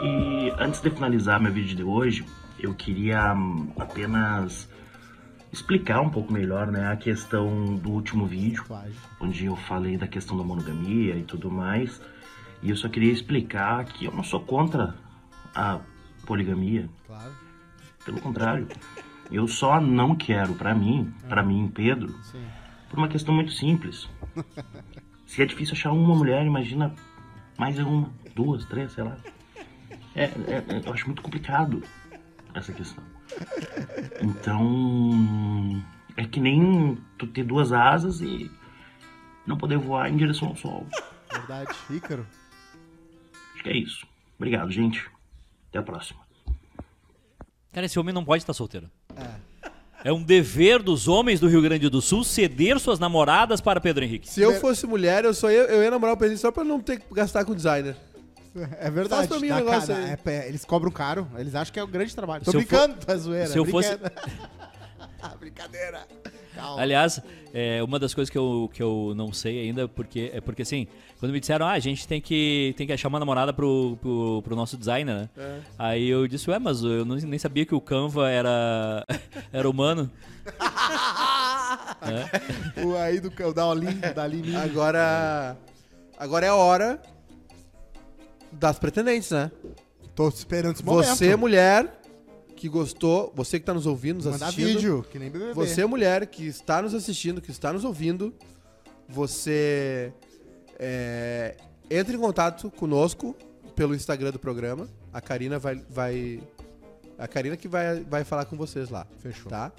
E 0.03 0.53
antes 0.59 0.81
de 0.81 0.91
finalizar 0.91 1.41
meu 1.41 1.53
vídeo 1.53 1.77
de 1.77 1.83
hoje, 1.83 2.25
eu 2.61 2.73
queria 2.75 3.35
hum, 3.35 3.69
apenas 3.79 4.69
explicar 5.53 6.01
um 6.01 6.09
pouco 6.11 6.33
melhor 6.33 6.67
né, 6.69 6.91
a 6.93 6.97
questão 6.97 7.75
do 7.77 7.91
último 7.91 8.27
vídeo, 8.27 8.65
onde 9.21 9.47
eu 9.47 9.57
falei 9.57 9.97
da 9.97 10.07
questão 10.07 10.37
da 10.37 10.45
monogamia 10.45 11.17
e 11.17 11.23
tudo 11.23 11.51
mais. 11.51 12.01
E 12.63 12.71
eu 12.71 12.77
só 12.77 12.89
queria 12.89 13.13
explicar 13.13 13.85
que 13.87 14.05
eu 14.05 14.13
não 14.13 14.23
sou 14.23 14.41
contra 14.41 14.95
a 15.55 15.81
poligamia. 16.27 16.89
Claro. 17.07 17.33
Pelo 18.09 18.23
contrário, 18.23 18.67
eu 19.31 19.47
só 19.47 19.79
não 19.79 20.17
quero 20.17 20.55
pra 20.55 20.75
mim, 20.75 21.13
pra 21.29 21.43
mim, 21.43 21.69
Pedro, 21.69 22.09
Sim. 22.23 22.43
por 22.89 22.99
uma 22.99 23.07
questão 23.07 23.35
muito 23.35 23.53
simples. 23.53 24.09
Se 25.27 25.43
é 25.43 25.45
difícil 25.45 25.75
achar 25.75 25.93
uma 25.93 26.15
mulher, 26.17 26.43
imagina 26.47 26.95
mais 27.59 27.75
de 27.75 27.83
uma, 27.83 28.11
duas, 28.35 28.65
três, 28.65 28.93
sei 28.93 29.05
lá. 29.05 29.15
É, 30.15 30.25
é- 30.25 30.65
é- 30.71 30.83
eu 30.87 30.91
acho 30.95 31.05
muito 31.05 31.21
complicado 31.21 31.83
essa 32.55 32.73
questão. 32.73 33.05
Então, 34.23 35.85
é 36.17 36.25
que 36.25 36.41
nem 36.41 36.97
tu 37.19 37.27
ter 37.27 37.45
duas 37.45 37.75
asas 37.75 38.23
e 38.23 38.51
não 39.47 39.59
poder 39.59 39.77
voar 39.77 40.09
em 40.11 40.17
direção 40.17 40.49
ao 40.49 40.57
sol. 40.57 40.87
Verdade. 41.31 41.77
Ícaro. 41.91 42.27
Acho 43.53 43.63
que 43.63 43.69
é 43.69 43.77
isso. 43.77 44.07
Obrigado, 44.39 44.71
gente. 44.71 45.07
Até 45.69 45.79
a 45.79 45.83
próxima. 45.83 46.27
Cara, 47.73 47.87
esse 47.87 47.99
homem 47.99 48.15
não 48.15 48.25
pode 48.25 48.43
estar 48.43 48.53
solteiro. 48.53 48.91
É 50.05 50.13
um 50.13 50.23
dever 50.23 50.81
dos 50.83 51.09
homens 51.09 51.41
do 51.41 51.49
Rio 51.49 51.61
Grande 51.61 51.89
do 51.89 52.01
Sul 52.01 52.23
ceder 52.23 52.79
suas 52.79 52.99
namoradas 52.99 53.61
para 53.61 53.81
Pedro 53.81 54.05
Henrique. 54.05 54.31
Se 54.31 54.41
eu 54.41 54.55
fosse 54.61 54.87
mulher, 54.87 55.25
eu 55.25 55.35
só 55.35 55.51
ia, 55.51 55.63
eu 55.63 55.83
ia 55.83 55.91
namorar 55.91 56.15
o 56.15 56.17
Pedro 56.19 56.39
só 56.39 56.53
pra 56.53 56.63
não 56.65 56.81
ter 56.81 57.01
que 57.01 57.13
gastar 57.13 57.45
com 57.45 57.55
designer. 57.55 57.97
É 58.81 58.91
verdade. 58.91 59.27
Faz 59.27 59.27
pra 59.29 59.39
mim 59.41 59.51
um 59.53 59.57
negócio 59.57 59.95
cara, 59.95 60.19
aí. 60.25 60.33
é 60.35 60.49
eles 60.49 60.65
cobram 60.65 60.91
caro. 60.91 61.29
Eles 61.37 61.55
acham 61.55 61.73
que 61.73 61.79
é 61.79 61.83
o 61.83 61.87
grande 61.87 62.15
trabalho. 62.15 62.45
Tô 62.45 62.51
Se 62.53 62.57
brincando, 62.57 62.95
tá 62.97 63.17
zoeira. 63.17 63.47
se 63.49 63.59
eu 63.59 63.65
fosse- 63.65 63.99
brincadeira. 65.39 65.39
Brincadeira. 65.39 66.07
Calma. 66.55 66.81
Aliás, 66.83 67.21
é, 67.55 67.83
uma 67.83 67.99
das 67.99 68.15
coisas 68.15 68.31
que 68.31 68.39
eu, 68.39 68.71
que 68.73 68.83
eu 68.83 69.13
não 69.17 69.33
sei 69.33 69.61
ainda, 69.61 69.87
porque 69.87 70.31
é 70.35 70.41
porque 70.41 70.63
assim, 70.63 70.87
quando 71.21 71.33
me 71.33 71.41
disseram, 71.41 71.67
ah, 71.67 71.73
a 71.73 71.79
gente 71.79 72.07
tem 72.07 72.21
que, 72.21 72.75
tem 72.77 72.87
que 72.87 72.93
achar 72.93 73.09
uma 73.09 73.19
namorada 73.19 73.53
pro, 73.53 73.97
pro, 74.01 74.43
pro 74.43 74.57
nosso 74.57 74.77
designer, 74.77 75.15
né? 75.15 75.29
É. 75.37 75.59
Aí 75.79 76.09
eu 76.09 76.27
disse, 76.27 76.51
ué, 76.51 76.59
mas 76.59 76.83
eu 76.83 77.05
não- 77.05 77.17
nem 77.17 77.39
sabia 77.39 77.65
que 77.65 77.75
o 77.75 77.81
Canva 77.81 78.29
era, 78.31 79.05
era 79.53 79.69
humano. 79.69 80.11
O 82.85 82.97
aí 82.97 83.21
do 83.21 83.31
da 83.53 83.67
Olim, 83.67 83.99
da 84.15 84.25
Olim. 84.25 84.57
Agora. 84.57 85.57
Agora 86.19 86.47
é 86.47 86.49
a 86.49 86.55
hora 86.55 87.01
das 88.51 88.79
pretendentes, 88.79 89.31
né? 89.31 89.51
Tô 90.15 90.29
esperando 90.29 90.75
esse 90.75 90.85
momento. 90.85 91.07
Você, 91.09 91.37
mulher, 91.37 92.01
que 92.59 92.69
gostou, 92.69 93.33
você 93.37 93.61
que 93.61 93.65
tá 93.65 93.73
nos 93.73 93.87
ouvindo, 93.87 94.17
nos 94.17 94.27
Mandar 94.27 94.47
assistindo. 94.47 94.67
vídeo, 94.67 95.07
que 95.09 95.17
nem 95.19 95.31
BBB. 95.31 95.53
Você, 95.55 95.87
mulher, 95.87 96.27
que 96.27 96.45
está 96.45 96.83
nos 96.83 96.93
assistindo, 96.93 97.41
que 97.41 97.53
está 97.53 97.73
nos 97.73 97.85
ouvindo, 97.85 98.35
você 99.09 100.13
é, 100.77 101.57
entre 101.89 102.17
em 102.17 102.21
contato 102.21 102.69
conosco 102.73 103.37
pelo 103.77 103.95
Instagram 103.95 104.33
do 104.33 104.39
programa. 104.41 104.89
A 105.13 105.21
Karina 105.21 105.57
vai. 105.59 105.77
vai 105.89 106.41
a 107.17 107.29
Karina 107.29 107.57
que 107.57 107.69
vai, 107.69 108.01
vai 108.01 108.25
falar 108.25 108.45
com 108.45 108.57
vocês 108.57 108.91
lá. 108.91 109.07
Fechou. 109.21 109.49
Tá? 109.49 109.71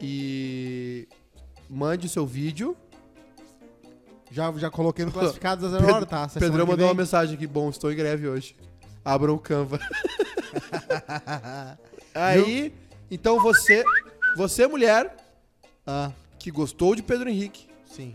E 0.00 1.06
mande 1.68 2.06
o 2.06 2.10
seu 2.10 2.26
vídeo. 2.26 2.76
Já, 4.32 4.52
já 4.52 4.70
coloquei 4.70 5.04
no 5.04 5.12
classificado 5.12 5.62
da 5.62 5.68
zero 5.68 5.80
Pedro- 5.80 5.96
hora, 5.96 6.06
tá? 6.06 6.22
Essa 6.24 6.38
que 6.40 6.48
mandou 6.50 6.86
uma 6.86 6.94
mensagem 6.94 7.34
aqui. 7.36 7.46
Bom, 7.46 7.70
estou 7.70 7.92
em 7.92 7.96
greve 7.96 8.28
hoje. 8.28 8.56
Abra 9.04 9.32
o 9.32 9.38
Canva. 9.38 9.78
Aí, 12.14 12.72
então 13.10 13.40
você, 13.40 13.84
você 14.36 14.66
mulher 14.66 15.14
Ah, 15.86 16.10
que 16.38 16.50
gostou 16.50 16.94
de 16.94 17.02
Pedro 17.02 17.28
Henrique, 17.28 17.68
sim. 17.84 18.14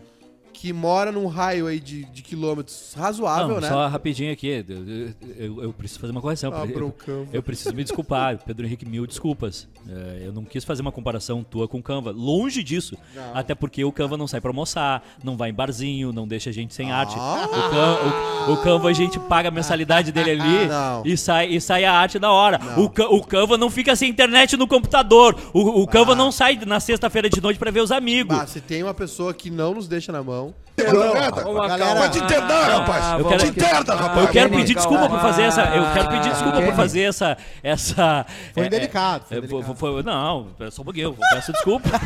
Que 0.58 0.72
mora 0.74 1.12
num 1.12 1.28
raio 1.28 1.68
aí 1.68 1.80
de, 1.80 2.06
de 2.06 2.22
quilômetros 2.24 2.94
razoável, 2.98 3.48
não, 3.56 3.62
né? 3.62 3.68
só 3.70 3.88
rapidinho 3.88 4.32
aqui, 4.32 4.48
eu, 4.48 5.14
eu- 5.38 5.64
eu 5.64 5.74
preciso 5.74 6.00
fazer 6.00 6.12
uma 6.12 6.22
correção. 6.22 6.54
Abra 6.54 6.72
eu, 6.80 7.28
eu 7.34 7.44
preciso 7.44 7.74
me 7.76 7.84
desculpar, 7.84 8.38
Pedro 8.46 8.66
Henrique, 8.66 8.86
mil 8.86 9.06
desculpas. 9.06 9.68
É, 9.88 10.24
eu 10.26 10.34
não 10.34 10.44
quis 10.44 10.64
fazer 10.64 10.82
uma 10.82 10.92
comparação 10.92 11.44
tua 11.44 11.68
com 11.68 11.78
o 11.80 11.84
Canva, 11.84 12.12
longe 12.12 12.64
disso. 12.64 12.98
Não. 13.14 13.36
Até 13.38 13.54
porque 13.54 13.84
o 13.84 13.92
Canva 13.92 14.18
não 14.18 14.28
sai 14.28 14.42
pra 14.42 14.50
almoçar, 14.50 15.04
não 15.24 15.38
vai 15.38 15.50
em 15.50 15.54
barzinho, 15.54 16.12
não 16.12 16.28
deixa 16.28 16.50
a 16.50 16.54
gente 16.54 16.74
sem 16.74 16.92
arte. 16.92 17.16
Ah. 17.18 17.48
O, 17.48 17.70
Can- 17.70 18.50
o- 18.50 18.54
o 18.54 18.58
Canva 18.64 18.90
a 18.90 18.94
gente 18.94 19.20
paga 19.20 19.50
a 19.50 19.52
mensalidade 19.52 20.12
dele 20.12 20.32
ali 20.32 20.70
e 21.06 21.18
sai, 21.18 21.48
e 21.50 21.62
sai 21.62 21.84
a 21.86 21.94
arte 21.94 22.18
na 22.20 22.32
hora. 22.32 22.60
O, 22.78 22.86
o 23.16 23.24
Canva 23.26 23.58
não 23.58 23.70
fica 23.70 23.96
sem 23.96 24.10
internet 24.10 24.56
no 24.58 24.68
computador. 24.68 25.36
O, 25.54 25.82
o 25.82 25.88
Canva 25.88 26.16
não 26.16 26.32
sai 26.32 26.60
na 26.66 26.80
sexta-feira 26.80 27.30
de 27.30 27.42
noite 27.42 27.58
pra 27.60 27.70
ver 27.72 27.82
os 27.82 27.92
amigos. 27.92 28.38
Ah, 28.38 28.48
se 28.48 28.62
tem 28.62 28.82
uma 28.84 28.94
pessoa 28.94 29.34
que 29.34 29.50
não 29.50 29.74
nos 29.74 29.88
deixa 29.88 30.12
na 30.12 30.24
mão, 30.24 30.45
Galera, 30.78 31.32
Vai 31.96 32.10
te 32.10 32.20
internar, 32.20 32.70
rapaz! 32.80 33.20
eu 33.20 33.26
quero- 33.30 33.40
te 33.44 33.48
interna, 33.48 33.96
rapaz! 33.96 34.26
Eu 34.26 34.28
quero 34.28 34.50
Vini, 34.50 34.62
pedir 34.62 34.76
desculpa 34.76 35.08
por 35.10 35.20
fazer 35.22 35.44
essa. 35.44 35.62
Eu 35.74 35.94
quero 35.94 36.10
pedir 36.10 36.30
desculpa 36.32 36.62
por 36.62 36.74
fazer 36.74 37.02
essa. 37.04 37.38
essa 37.64 38.26
Foi 38.54 38.64
é, 38.64 38.68
indelicado, 38.68 39.26
foi 39.26 39.38
é, 39.38 39.42
foi- 39.42 39.48
indelicado. 39.60 39.76
foi- 39.78 40.04
não, 40.04 40.48
só 40.70 40.82
um 40.82 40.86
pouquinho. 40.86 41.08
eu 41.08 41.18
Peço 41.34 41.52
desculpa. 41.54 41.90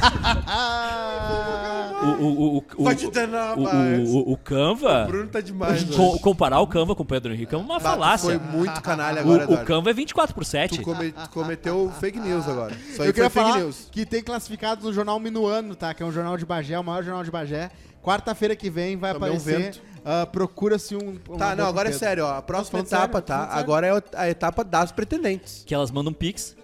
O, 2.01 2.05
o, 2.05 2.57
o, 2.57 2.65
o, 2.77 2.83
Vai 2.85 2.95
te 2.95 3.05
internar, 3.05 3.57
o, 3.59 3.63
rapaz. 3.65 4.09
o, 4.09 4.17
o, 4.19 4.31
o 4.31 4.37
Canva. 4.37 5.03
Bruno 5.05 5.27
tá 5.27 5.41
demais. 5.41 5.83
co- 5.83 6.11
hoje. 6.11 6.19
comparar 6.21 6.61
o 6.61 6.67
Canva 6.67 6.95
com 6.95 7.03
o 7.03 7.05
Pedro 7.05 7.33
Henrique 7.33 7.53
é 7.53 7.57
uma 7.57 7.77
falácia. 7.77 8.29
Foi 8.29 8.57
muito 8.57 8.81
canalha 8.81 9.17
O, 9.17 9.19
agora, 9.25 9.39
o 9.39 9.43
Eduardo. 9.43 9.65
Canva 9.65 9.89
é 9.89 9.93
24 9.93 10.33
por 10.33 10.45
7. 10.45 10.77
Tu, 10.77 10.81
come- 10.83 11.11
tu 11.11 11.29
cometeu 11.31 11.91
fake 11.99 12.17
news 12.17 12.47
agora. 12.47 12.73
Isso 12.73 13.01
aí 13.01 13.09
eu 13.09 13.13
queria 13.13 13.29
fake 13.29 13.45
falar 13.49 13.59
news. 13.59 13.89
que 13.91 14.05
tem 14.05 14.23
classificado 14.23 14.85
no 14.85 14.93
jornal 14.93 15.19
Minuano, 15.19 15.75
tá? 15.75 15.93
Que 15.93 16.01
é 16.01 16.05
um 16.05 16.11
jornal 16.11 16.37
de 16.37 16.45
Bagé, 16.45 16.79
o 16.79 16.83
maior 16.85 17.03
jornal 17.03 17.23
de 17.23 17.31
Bagé. 17.31 17.69
Quarta-feira 18.01 18.55
que 18.55 18.69
vem 18.69 18.95
vai 18.97 19.13
Também 19.13 19.29
aparecer. 19.35 19.81
ah, 20.05 20.25
Procura-se 20.25 20.95
um. 20.95 21.19
um 21.29 21.37
Tá, 21.37 21.55
não, 21.55 21.65
agora 21.67 21.89
é 21.89 21.91
sério, 21.91 22.25
ó. 22.25 22.35
A 22.37 22.41
próxima 22.41 22.79
etapa, 22.79 23.19
sério, 23.19 23.25
tá? 23.27 23.45
Agora 23.51 23.87
é 23.87 24.03
a 24.15 24.29
etapa 24.29 24.63
das 24.63 24.91
pretendentes. 24.91 25.63
Que 25.65 25.73
elas 25.75 25.91
mandam 25.91 26.13
pix. 26.13 26.55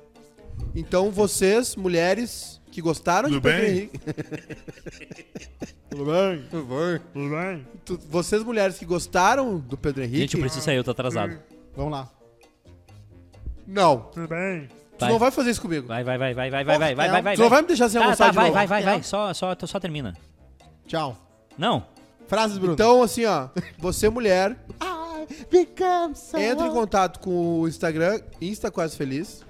Então, 0.73 1.11
vocês, 1.11 1.75
mulheres 1.75 2.61
que 2.71 2.81
gostaram 2.81 3.29
Tudo 3.29 3.41
de 3.41 3.41
Pedro 3.41 3.61
bem? 3.61 3.71
Henrique. 3.71 3.99
Tudo 5.89 6.05
bem? 6.05 6.41
Por 6.49 6.59
favor. 6.61 7.01
Tudo 7.13 7.29
bem? 7.35 7.67
Tu- 7.85 7.99
vocês, 8.09 8.43
mulheres 8.43 8.77
que 8.77 8.85
gostaram 8.85 9.57
do 9.59 9.77
Pedro 9.77 10.03
Henrique. 10.03 10.19
Gente, 10.19 10.33
eu 10.35 10.39
preciso 10.41 10.63
sair, 10.63 10.77
eu 10.77 10.83
tô 10.83 10.91
atrasado. 10.91 11.37
Vamos 11.75 11.91
lá. 11.91 12.09
Não. 13.67 13.99
Tudo 14.13 14.27
bem? 14.27 14.67
Tu 14.97 15.01
Vai. 15.01 15.09
não 15.09 15.19
vai 15.19 15.31
fazer 15.31 15.49
isso 15.51 15.61
comigo. 15.61 15.87
Vai, 15.87 16.03
vai, 16.03 16.17
vai, 16.17 16.33
vai, 16.33 16.49
vai, 16.49 16.63
vai, 16.63 16.77
vai, 16.79 16.95
vai, 16.95 17.09
vai, 17.09 17.21
vai. 17.21 17.35
Tu 17.35 17.41
não 17.41 17.49
vai 17.49 17.61
me 17.61 17.67
deixar 17.67 17.89
sem 17.89 17.99
Tá, 17.99 18.05
almoçar 18.05 18.25
tá, 18.25 18.29
de 18.31 18.35
vai, 18.35 18.45
novo. 18.45 18.53
vai, 18.55 18.67
vai, 18.67 18.83
vai. 18.83 19.03
Só, 19.03 19.33
só, 19.33 19.55
só 19.65 19.79
termina. 19.79 20.15
Tchau. 20.87 21.17
Não. 21.57 21.85
Frases, 22.27 22.57
Bruno. 22.57 22.73
Então, 22.73 23.01
assim, 23.01 23.25
ó. 23.25 23.49
Você, 23.77 24.09
mulher, 24.09 24.57
I 24.81 25.27
become 25.49 26.15
so 26.15 26.37
entre 26.37 26.67
em 26.67 26.71
contato 26.71 27.19
com 27.19 27.61
o 27.61 27.67
Instagram, 27.67 28.19
Insta 28.41 28.71
Quase 28.71 28.95
Feliz. 28.95 29.43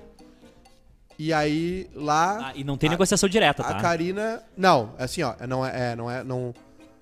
E 1.17 1.31
aí, 1.31 1.89
lá... 1.95 2.49
Ah, 2.49 2.53
e 2.55 2.63
não 2.63 2.77
tem 2.77 2.89
negociação 2.89 3.29
direta, 3.29 3.63
A 3.63 3.73
tá? 3.73 3.81
Karina. 3.81 4.43
Não, 4.57 4.93
é 4.97 5.05
assim, 5.05 5.23
ó. 5.23 5.33
Não 5.47 5.65
é. 5.65 5.91
é, 5.91 5.95
não 5.95 6.11
é. 6.11 6.23
Não, 6.23 6.53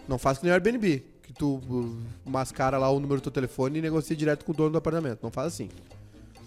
não 0.07 0.19
faz 0.19 0.37
que 0.37 0.43
nem 0.43 0.51
o 0.51 0.53
Airbnb. 0.53 1.03
Que 1.23 1.33
tu 1.33 1.55
uh, 1.55 2.29
mascara 2.29 2.77
lá 2.77 2.91
o 2.91 2.99
número 2.99 3.19
do 3.19 3.23
teu 3.23 3.31
telefone 3.31 3.79
e 3.79 3.81
negocia 3.81 4.15
direto 4.15 4.45
com 4.45 4.51
o 4.51 4.55
dono 4.55 4.69
do 4.69 4.77
apartamento. 4.77 5.23
Não 5.23 5.31
faz 5.31 5.47
assim. 5.47 5.69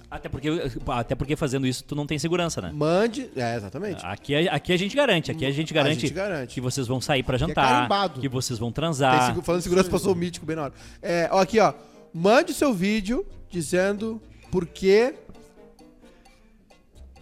Até 0.09 0.29
porque, 0.29 0.49
até 0.87 1.15
porque 1.17 1.35
fazendo 1.35 1.67
isso 1.67 1.83
tu 1.83 1.97
não 1.97 2.07
tem 2.07 2.17
segurança, 2.19 2.61
né? 2.63 2.71
Mande. 2.73 3.29
É, 3.35 3.57
exatamente. 3.57 4.05
Aqui, 4.07 4.35
a- 4.49 4.55
aqui 4.55 4.73
a 4.73 4.77
gente 4.77 4.95
garante, 4.95 5.31
aqui 5.33 5.45
a 5.45 5.51
gente 5.51 5.75
garante, 5.75 6.01
gente 6.03 6.15
garante. 6.15 6.55
que 6.55 6.61
vocês 6.61 6.87
vão 6.87 7.01
sair 7.01 7.23
pra 7.25 7.35
é 7.35 7.39
jantar, 7.39 7.69
carimbado. 7.69 8.21
que 8.21 8.29
vocês 8.29 8.57
vão 8.59 8.69
Tem 8.69 8.75
transar. 8.75 9.27
segu- 9.27 9.43
falando 9.43 9.61
em 9.61 9.63
segurança, 9.65 9.91
passou 9.91 10.13
o 10.13 10.17
mítico 10.17 10.47
bem 10.47 10.55
na 10.57 10.63
hora. 10.65 10.75
É, 11.03 11.29
ó, 11.33 11.41
aqui, 11.41 11.59
ó. 11.59 11.75
Mande 12.15 12.55
seu 12.55 12.73
vídeo 12.73 13.27
dizendo 13.51 14.23
por 14.51 14.65
que 14.67 15.13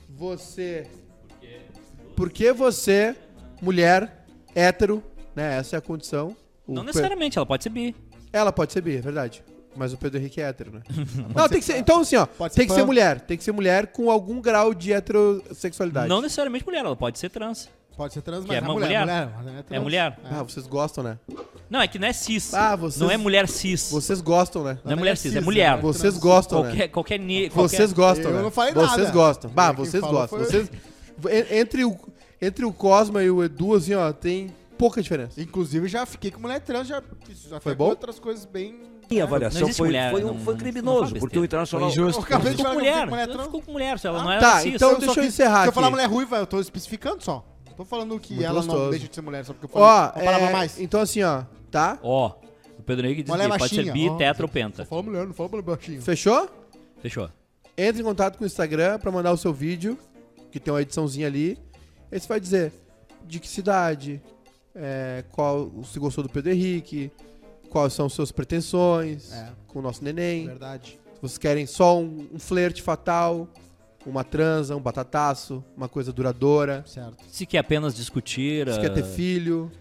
você. 0.09 0.87
Por 2.14 2.30
que 2.30 2.53
você, 2.53 3.16
mulher, 3.61 4.24
hétero, 4.55 5.03
né? 5.35 5.57
Essa 5.59 5.76
é 5.76 5.78
a 5.78 5.82
condição. 5.82 6.37
Não 6.68 6.85
necessariamente, 6.85 7.39
ela 7.39 7.47
pode 7.47 7.62
ser 7.64 7.70
bi. 7.70 7.95
Ela 8.32 8.53
pode 8.53 8.72
ser 8.72 8.80
bi, 8.82 8.97
é 8.97 9.01
verdade. 9.01 9.43
Mas 9.77 9.93
o 9.93 9.97
Pedro 9.97 10.18
Henrique 10.20 10.41
é 10.41 10.45
hétero, 10.45 10.72
né? 10.72 10.81
não, 11.35 11.49
tem 11.49 11.59
que 11.59 11.64
ser. 11.64 11.77
Então, 11.79 12.01
assim, 12.01 12.16
ó. 12.16 12.27
Pode 12.27 12.55
Tem 12.55 12.62
ser 12.64 12.68
que 12.68 12.75
ser 12.75 12.81
pan. 12.83 12.87
mulher. 12.87 13.20
Tem 13.20 13.37
que 13.37 13.43
ser 13.45 13.53
mulher 13.53 13.89
com 13.89 14.11
algum 14.11 14.41
grau 14.41 14.72
de 14.72 14.93
heterossexualidade. 14.93 16.09
Não 16.09 16.20
necessariamente 16.20 16.64
mulher, 16.64 16.85
ela 16.85 16.97
pode 16.97 17.18
ser 17.18 17.29
trans. 17.31 17.68
Pode 17.97 18.12
ser 18.12 18.22
trans, 18.22 18.43
Que 18.43 18.49
mas 18.49 18.57
é 18.57 18.59
é 18.59 18.62
uma 18.62 18.72
mulher. 18.75 19.01
mulher? 19.01 19.05
mulher, 19.27 19.31
mas 19.45 19.57
É 19.59 19.62
trans. 19.62 19.83
mulher. 19.83 20.18
Ah, 20.25 20.43
vocês 20.43 20.66
gostam, 20.66 21.05
né? 21.05 21.18
Não, 21.70 21.81
é 21.81 21.87
que 21.87 21.97
não 21.99 22.09
é 22.09 22.12
cis. 22.12 22.53
Ah, 22.53 22.75
vocês- 22.75 23.01
Não 23.01 23.11
é 23.11 23.16
mulher 23.16 23.49
cis. 23.49 23.89
Vocês 23.91 24.20
gostam, 24.20 24.64
né? 24.64 24.79
Não 24.85 24.93
é 24.93 24.97
mulher 24.97 25.16
cis, 25.16 25.33
é 25.33 25.37
cis, 25.39 25.45
mulher. 25.45 25.81
Vocês 25.81 26.18
gostam, 26.18 26.62
né? 26.64 26.68
Qualquer, 26.70 26.89
qualquer, 26.89 27.18
ni- 27.20 27.49
Vocês 27.51 27.93
qualquer- 27.93 27.95
gostam, 27.95 28.31
Eu 28.31 28.37
né? 28.39 28.43
não 28.43 28.51
falei 28.51 28.75
Vocês 28.75 28.97
nada. 28.99 29.11
gostam. 29.12 29.51
Bah, 29.51 29.72
Quem 29.75 29.85
vocês 29.85 30.01
falou 30.01 30.20
gostam. 30.20 30.39
foi- 30.41 30.47
Vocês... 30.49 30.70
en- 31.51 31.57
Entre 31.61 31.85
o, 31.85 31.97
entre 32.43 32.64
o 32.64 32.72
Cosma 32.72 33.22
e 33.22 33.31
o 33.31 33.45
Edu, 33.45 33.75
assim, 33.77 33.95
ó, 33.95 34.12
tem 34.12 34.53
pouca 34.77 35.01
diferença. 35.01 35.41
Inclusive, 35.41 35.87
já 35.87 36.05
fiquei 36.05 36.33
com 36.33 36.41
mulher 36.41 36.61
trans, 36.61 36.89
já 36.89 36.99
até 36.99 37.61
Foi 37.61 37.77
bom? 37.77 37.85
outras 37.91 38.18
coisas 38.18 38.45
bem. 38.45 38.75
E 39.11 39.17
a 39.17 39.19
Não 39.21 39.27
avaliação 39.29 39.63
existe 39.63 39.77
foi, 39.79 39.89
mulher, 39.89 40.11
foi, 40.11 40.25
um- 40.25 40.27
não- 40.29 40.39
foi 40.41 40.55
não 40.55 40.61
criminoso, 40.61 41.15
porque 41.17 41.39
o. 41.39 41.45
Internacional... 41.45 41.91
Eu 41.95 42.09
acabei 42.09 42.53
de 42.53 42.57
Ficou 42.57 42.65
falar 42.65 42.75
com 42.75 42.81
mulher. 42.81 43.07
mulher 43.07 43.29
ficou 43.45 43.63
com 43.63 43.73
mulher, 43.73 43.99
se 43.99 44.07
ela 44.07 44.23
não 44.23 44.33
era 44.33 44.41
Tá, 44.41 44.61
cis. 44.61 44.75
então 44.75 44.91
Eu 44.93 44.99
deixa 44.99 45.15
só 45.15 45.21
eu 45.21 45.27
encerrar 45.27 45.61
Se 45.61 45.67
eu 45.67 45.69
aqui. 45.71 45.75
falar 45.75 45.91
mulher 45.91 46.09
ruiva, 46.09 46.37
eu 46.39 46.47
tô 46.47 46.59
especificando 46.61 47.23
só. 47.23 47.45
Não 47.67 47.73
tô 47.75 47.85
falando 47.85 48.19
que 48.19 48.35
Muito 48.35 48.47
ela 48.47 48.61
não 48.61 48.67
gostoso. 48.67 48.91
deixa 48.91 49.09
de 49.09 49.15
ser 49.15 49.21
mulher 49.21 49.45
só 49.45 49.53
porque 49.53 49.67
eu 49.67 49.69
falei 49.69 49.87
Ó, 49.89 49.93
uma 50.03 50.09
palavra 50.13 50.49
é, 50.49 50.53
mais. 50.53 50.81
então 50.81 51.01
assim, 51.01 51.23
ó, 51.23 51.43
tá? 51.71 51.99
Ó, 52.03 52.33
o 52.79 52.83
Pedro 52.83 53.07
Henrique 53.07 53.23
diz 53.25 53.31
Mulher 53.31 53.51
que 53.51 53.59
pode 53.59 53.75
ser 53.75 53.93
bi, 53.93 54.09
ó. 54.09 54.17
tetra 54.17 54.45
ou 54.45 54.49
Só 54.49 54.53
penta. 54.53 54.85
fala 54.85 55.03
mulher, 55.03 55.27
não 55.27 55.35
fala 55.35 55.49
mulher 55.49 55.63
baixinho. 55.63 56.01
Fechou? 56.03 56.49
Fechou. 57.03 57.29
Entre 57.77 58.01
em 58.01 58.05
contato 58.05 58.39
com 58.39 58.45
o 58.45 58.47
Instagram 58.47 58.99
pra 59.01 59.11
mandar 59.11 59.33
o 59.33 59.37
seu 59.37 59.53
vídeo, 59.53 59.99
que 60.53 60.59
tem 60.61 60.73
uma 60.73 60.81
ediçãozinha 60.83 61.27
ali. 61.27 61.59
Aí 62.13 62.21
você 62.21 62.29
vai 62.29 62.39
dizer 62.41 62.73
de 63.27 63.41
que 63.41 63.49
cidade, 63.49 64.23
é, 64.75 65.25
qual 65.33 65.71
se 65.85 65.99
gostou 65.99 66.23
do 66.23 66.31
Pedro 66.31 66.53
Henrique, 66.53 67.11
quais 67.75 67.93
são 67.93 68.09
suas 68.09 68.31
pretensões 68.31 69.33
É. 69.33 69.51
com 69.66 69.81
o 69.81 69.83
nosso 69.83 70.03
neném. 70.05 70.47
Verdade. 70.47 70.99
Se 71.14 71.20
vocês 71.20 71.39
querem 71.39 71.66
só 71.66 71.99
um, 71.99 72.29
um 72.33 72.39
flerte 72.39 72.81
fatal, 72.83 73.49
uma 74.07 74.22
transa, 74.22 74.77
um 74.77 74.81
batataço, 74.81 75.64
uma 75.77 75.89
coisa 75.89 76.12
duradoura. 76.12 76.85
Certo. 76.87 77.16
Se 77.29 77.45
quer 77.45 77.59
apenas 77.59 77.95
discutir. 77.97 78.70
Se 78.72 78.79
ah, 78.79 78.81
quer 78.81 78.91
ter 78.91 79.03
filho. 79.05 79.72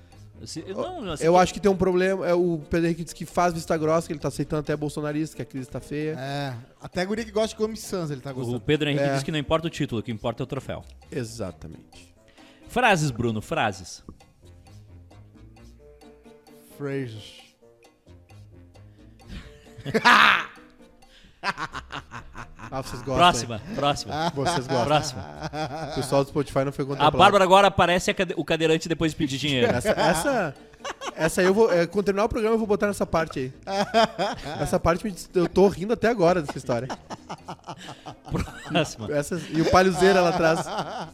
se- 0.46 0.64
não, 0.74 1.12
assim, 1.12 1.24
Eu 1.26 1.38
acho 1.38 1.54
que 1.54 1.60
tem 1.60 1.70
um 1.72 1.76
problema. 1.78 2.26
É, 2.28 2.34
o 2.34 2.60
Pedro 2.70 2.88
Henrique 2.88 3.04
diz 3.04 3.14
que 3.14 3.26
faz 3.26 3.54
vista 3.54 3.78
grossa, 3.78 4.08
que 4.08 4.14
ele 4.14 4.20
tá 4.20 4.30
aceitando 4.30 4.62
até 4.62 4.76
bolsonarista, 4.76 5.36
que 5.36 5.42
a 5.42 5.46
crise 5.46 5.70
tá 5.70 5.80
feia. 5.80 6.16
É. 6.18 6.56
Até 6.82 7.02
a 7.02 7.06
guria 7.06 7.24
que 7.24 7.32
gosta 7.32 7.50
de 7.50 7.56
Gomes 7.62 7.82
Sans, 7.82 8.10
ele 8.10 8.22
tá 8.22 8.32
O 8.32 8.36
gostando. 8.36 8.60
Pedro 8.62 8.90
Henrique 8.90 9.06
É. 9.06 9.14
diz 9.14 9.22
que 9.24 9.32
não 9.32 9.38
importa 9.40 9.68
o 9.68 9.70
título, 9.70 10.00
o 10.02 10.04
que 10.04 10.12
importa 10.12 10.42
é 10.42 10.46
o 10.46 10.48
troféu. 10.48 10.84
Exatamente. 11.12 12.12
Frases, 12.70 13.12
Bruno, 13.12 13.40
frases. 13.42 14.04
Phrases. 16.78 17.43
Ah, 22.72 22.82
vocês 22.82 23.02
gostam. 23.02 23.16
Próxima, 23.16 23.62
próxima. 23.76 24.14
hein? 24.26 24.32
Vocês 24.34 24.66
gostam. 24.68 24.86
Próxima. 24.86 25.26
O 25.92 25.96
pessoal 25.96 26.24
do 26.24 26.30
Spotify 26.30 26.64
não 26.66 26.72
foi 26.72 26.86
A 26.86 26.88
contemplado. 26.88 27.18
Bárbara 27.18 27.44
agora 27.44 27.70
parece 27.70 28.10
a 28.12 28.14
cade- 28.14 28.34
o 28.38 28.44
cadeirante 28.46 28.88
depois 28.90 29.12
de 29.12 29.18
pedir 29.18 29.38
dinheiro. 29.38 29.72
Essa, 29.74 29.90
essa, 29.90 30.56
essa 31.16 31.42
aí 31.42 31.48
eu 31.48 31.54
vou. 31.54 31.72
É, 31.72 31.86
quando 31.86 32.06
terminar 32.06 32.26
o 32.26 32.30
programa, 32.30 32.56
eu 32.56 32.58
vou 32.58 32.66
botar 32.68 32.88
nessa 32.88 33.06
parte 33.06 33.40
aí. 33.40 33.54
Essa 34.62 34.80
parte 34.80 35.04
me 35.06 35.14
eu 35.36 35.48
tô 35.48 35.68
rindo 35.68 35.94
até 35.94 36.08
agora 36.08 36.42
dessa 36.42 36.58
história. 36.58 36.88
Próxima. 38.72 39.14
Essa, 39.16 39.40
e 39.52 39.62
o 39.62 39.70
palhozeira 39.70 40.22
lá 40.22 40.30
atrás. 40.30 40.66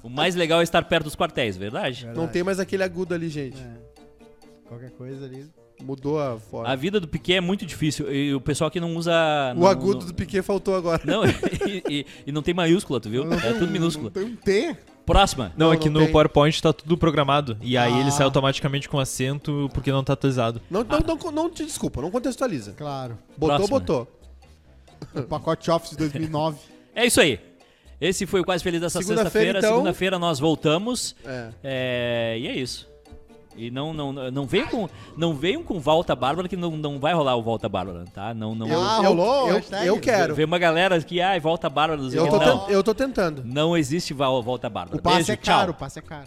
O 0.03 0.09
mais 0.09 0.35
legal 0.35 0.61
é 0.61 0.63
estar 0.63 0.83
perto 0.83 1.05
dos 1.05 1.15
quartéis, 1.15 1.57
verdade? 1.57 2.07
Não 2.15 2.27
tem 2.27 2.43
mais 2.43 2.59
aquele 2.59 2.83
agudo 2.83 3.13
ali, 3.15 3.29
gente. 3.29 3.61
Qualquer 4.67 4.91
coisa 4.91 5.25
ali. 5.25 5.49
Mudou 5.83 6.19
a 6.19 6.37
forma. 6.39 6.69
A 6.69 6.75
vida 6.75 6.99
do 6.99 7.07
Piquet 7.07 7.35
é 7.35 7.41
muito 7.41 7.65
difícil. 7.65 8.11
E 8.13 8.33
o 8.33 8.41
pessoal 8.41 8.69
que 8.69 8.79
não 8.79 8.95
usa. 8.95 9.11
O 9.55 9.59
não- 9.61 9.67
agudo 9.67 9.99
não- 10.01 10.07
do 10.07 10.13
Piquet 10.13 10.41
faltou 10.41 10.75
agora. 10.75 11.01
Não, 11.05 11.23
e, 11.67 11.83
e- 11.89 12.05
e 12.27 12.31
não 12.31 12.41
tem 12.41 12.53
maiúscula, 12.53 12.99
tu 12.99 13.09
viu? 13.09 13.31
É 13.31 13.53
tudo 13.53 13.67
minúsculo. 13.71 14.09
Tem 14.11 14.23
um 14.23 14.35
T. 14.35 14.75
Próxima. 15.05 15.51
Não, 15.57 15.67
Não, 15.67 15.73
é 15.73 15.77
que 15.77 15.89
não 15.89 16.01
no 16.01 16.05
tem. 16.05 16.11
PowerPoint 16.11 16.61
tá 16.61 16.71
tudo 16.71 16.95
programado. 16.97 17.57
E 17.61 17.75
aí 17.77 17.91
ele 17.99 18.09
Ah. 18.09 18.11
sai 18.11 18.25
automaticamente 18.25 18.87
com 18.87 18.99
acento 18.99 19.69
porque 19.73 19.91
não 19.91 20.03
tá 20.03 20.13
atualizado. 20.13 20.61
Não, 20.69 20.83
não, 20.83 20.99
não, 20.99 21.31
não 21.31 21.49
te 21.49 21.65
desculpa, 21.65 22.01
não 22.01 22.11
contextualiza. 22.11 22.73
Claro. 22.73 23.17
Botou, 23.37 23.55
Próxima. 23.57 23.79
botou. 23.79 24.07
O 25.15 25.21
pacote 25.23 25.71
Office 25.71 25.95
2009. 25.95 26.57
É 26.93 27.05
isso 27.05 27.21
aí. 27.21 27.39
Esse 28.01 28.25
foi 28.25 28.41
o 28.41 28.45
Quase 28.45 28.63
Feliz 28.63 28.79
dessa 28.81 28.99
Segunda-feira, 29.01 29.29
sexta-feira. 29.29 29.59
então. 29.59 29.71
Segunda-feira 29.71 30.19
nós 30.19 30.39
voltamos. 30.39 31.15
É. 31.25 31.49
É, 31.63 32.37
e 32.39 32.47
é 32.47 32.55
isso. 32.55 32.87
E 33.59 33.69
não, 33.69 33.93
não, 33.93 34.13
não, 34.13 34.45
venham 34.45 34.67
com, 34.67 34.89
não 35.17 35.33
venham 35.33 35.61
com 35.63 35.79
Volta 35.79 36.15
Bárbara, 36.15 36.47
que 36.47 36.55
não, 36.55 36.71
não 36.71 36.99
vai 36.99 37.13
rolar 37.13 37.35
o 37.35 37.41
Volta 37.43 37.67
Bárbara, 37.67 38.05
tá? 38.13 38.33
Não, 38.33 38.55
não. 38.55 38.67
Eu, 38.67 38.81
Ah, 38.81 38.99
eu, 39.03 39.09
rolou? 39.09 39.49
eu, 39.49 39.61
eu 39.85 39.99
quero. 39.99 40.33
Vê 40.33 40.45
uma 40.45 40.57
galera 40.57 40.99
que, 41.01 41.19
ai, 41.21 41.39
Volta 41.39 41.69
Bárbara. 41.69 42.01
Eu 42.01 42.27
tô, 42.29 42.37
não, 42.37 42.69
eu 42.69 42.83
tô 42.83 42.93
tentando. 42.93 43.43
não 43.45 43.75
existe 43.75 44.13
Volta 44.13 44.69
Bárbara. 44.69 44.97
O 44.97 45.01
passe 45.01 45.17
Beijo, 45.17 45.31
é 45.33 45.35
tchau. 45.35 45.57
caro, 45.59 45.71
o 45.71 45.75
passe 45.75 45.99
é 45.99 46.01
caro. 46.01 46.25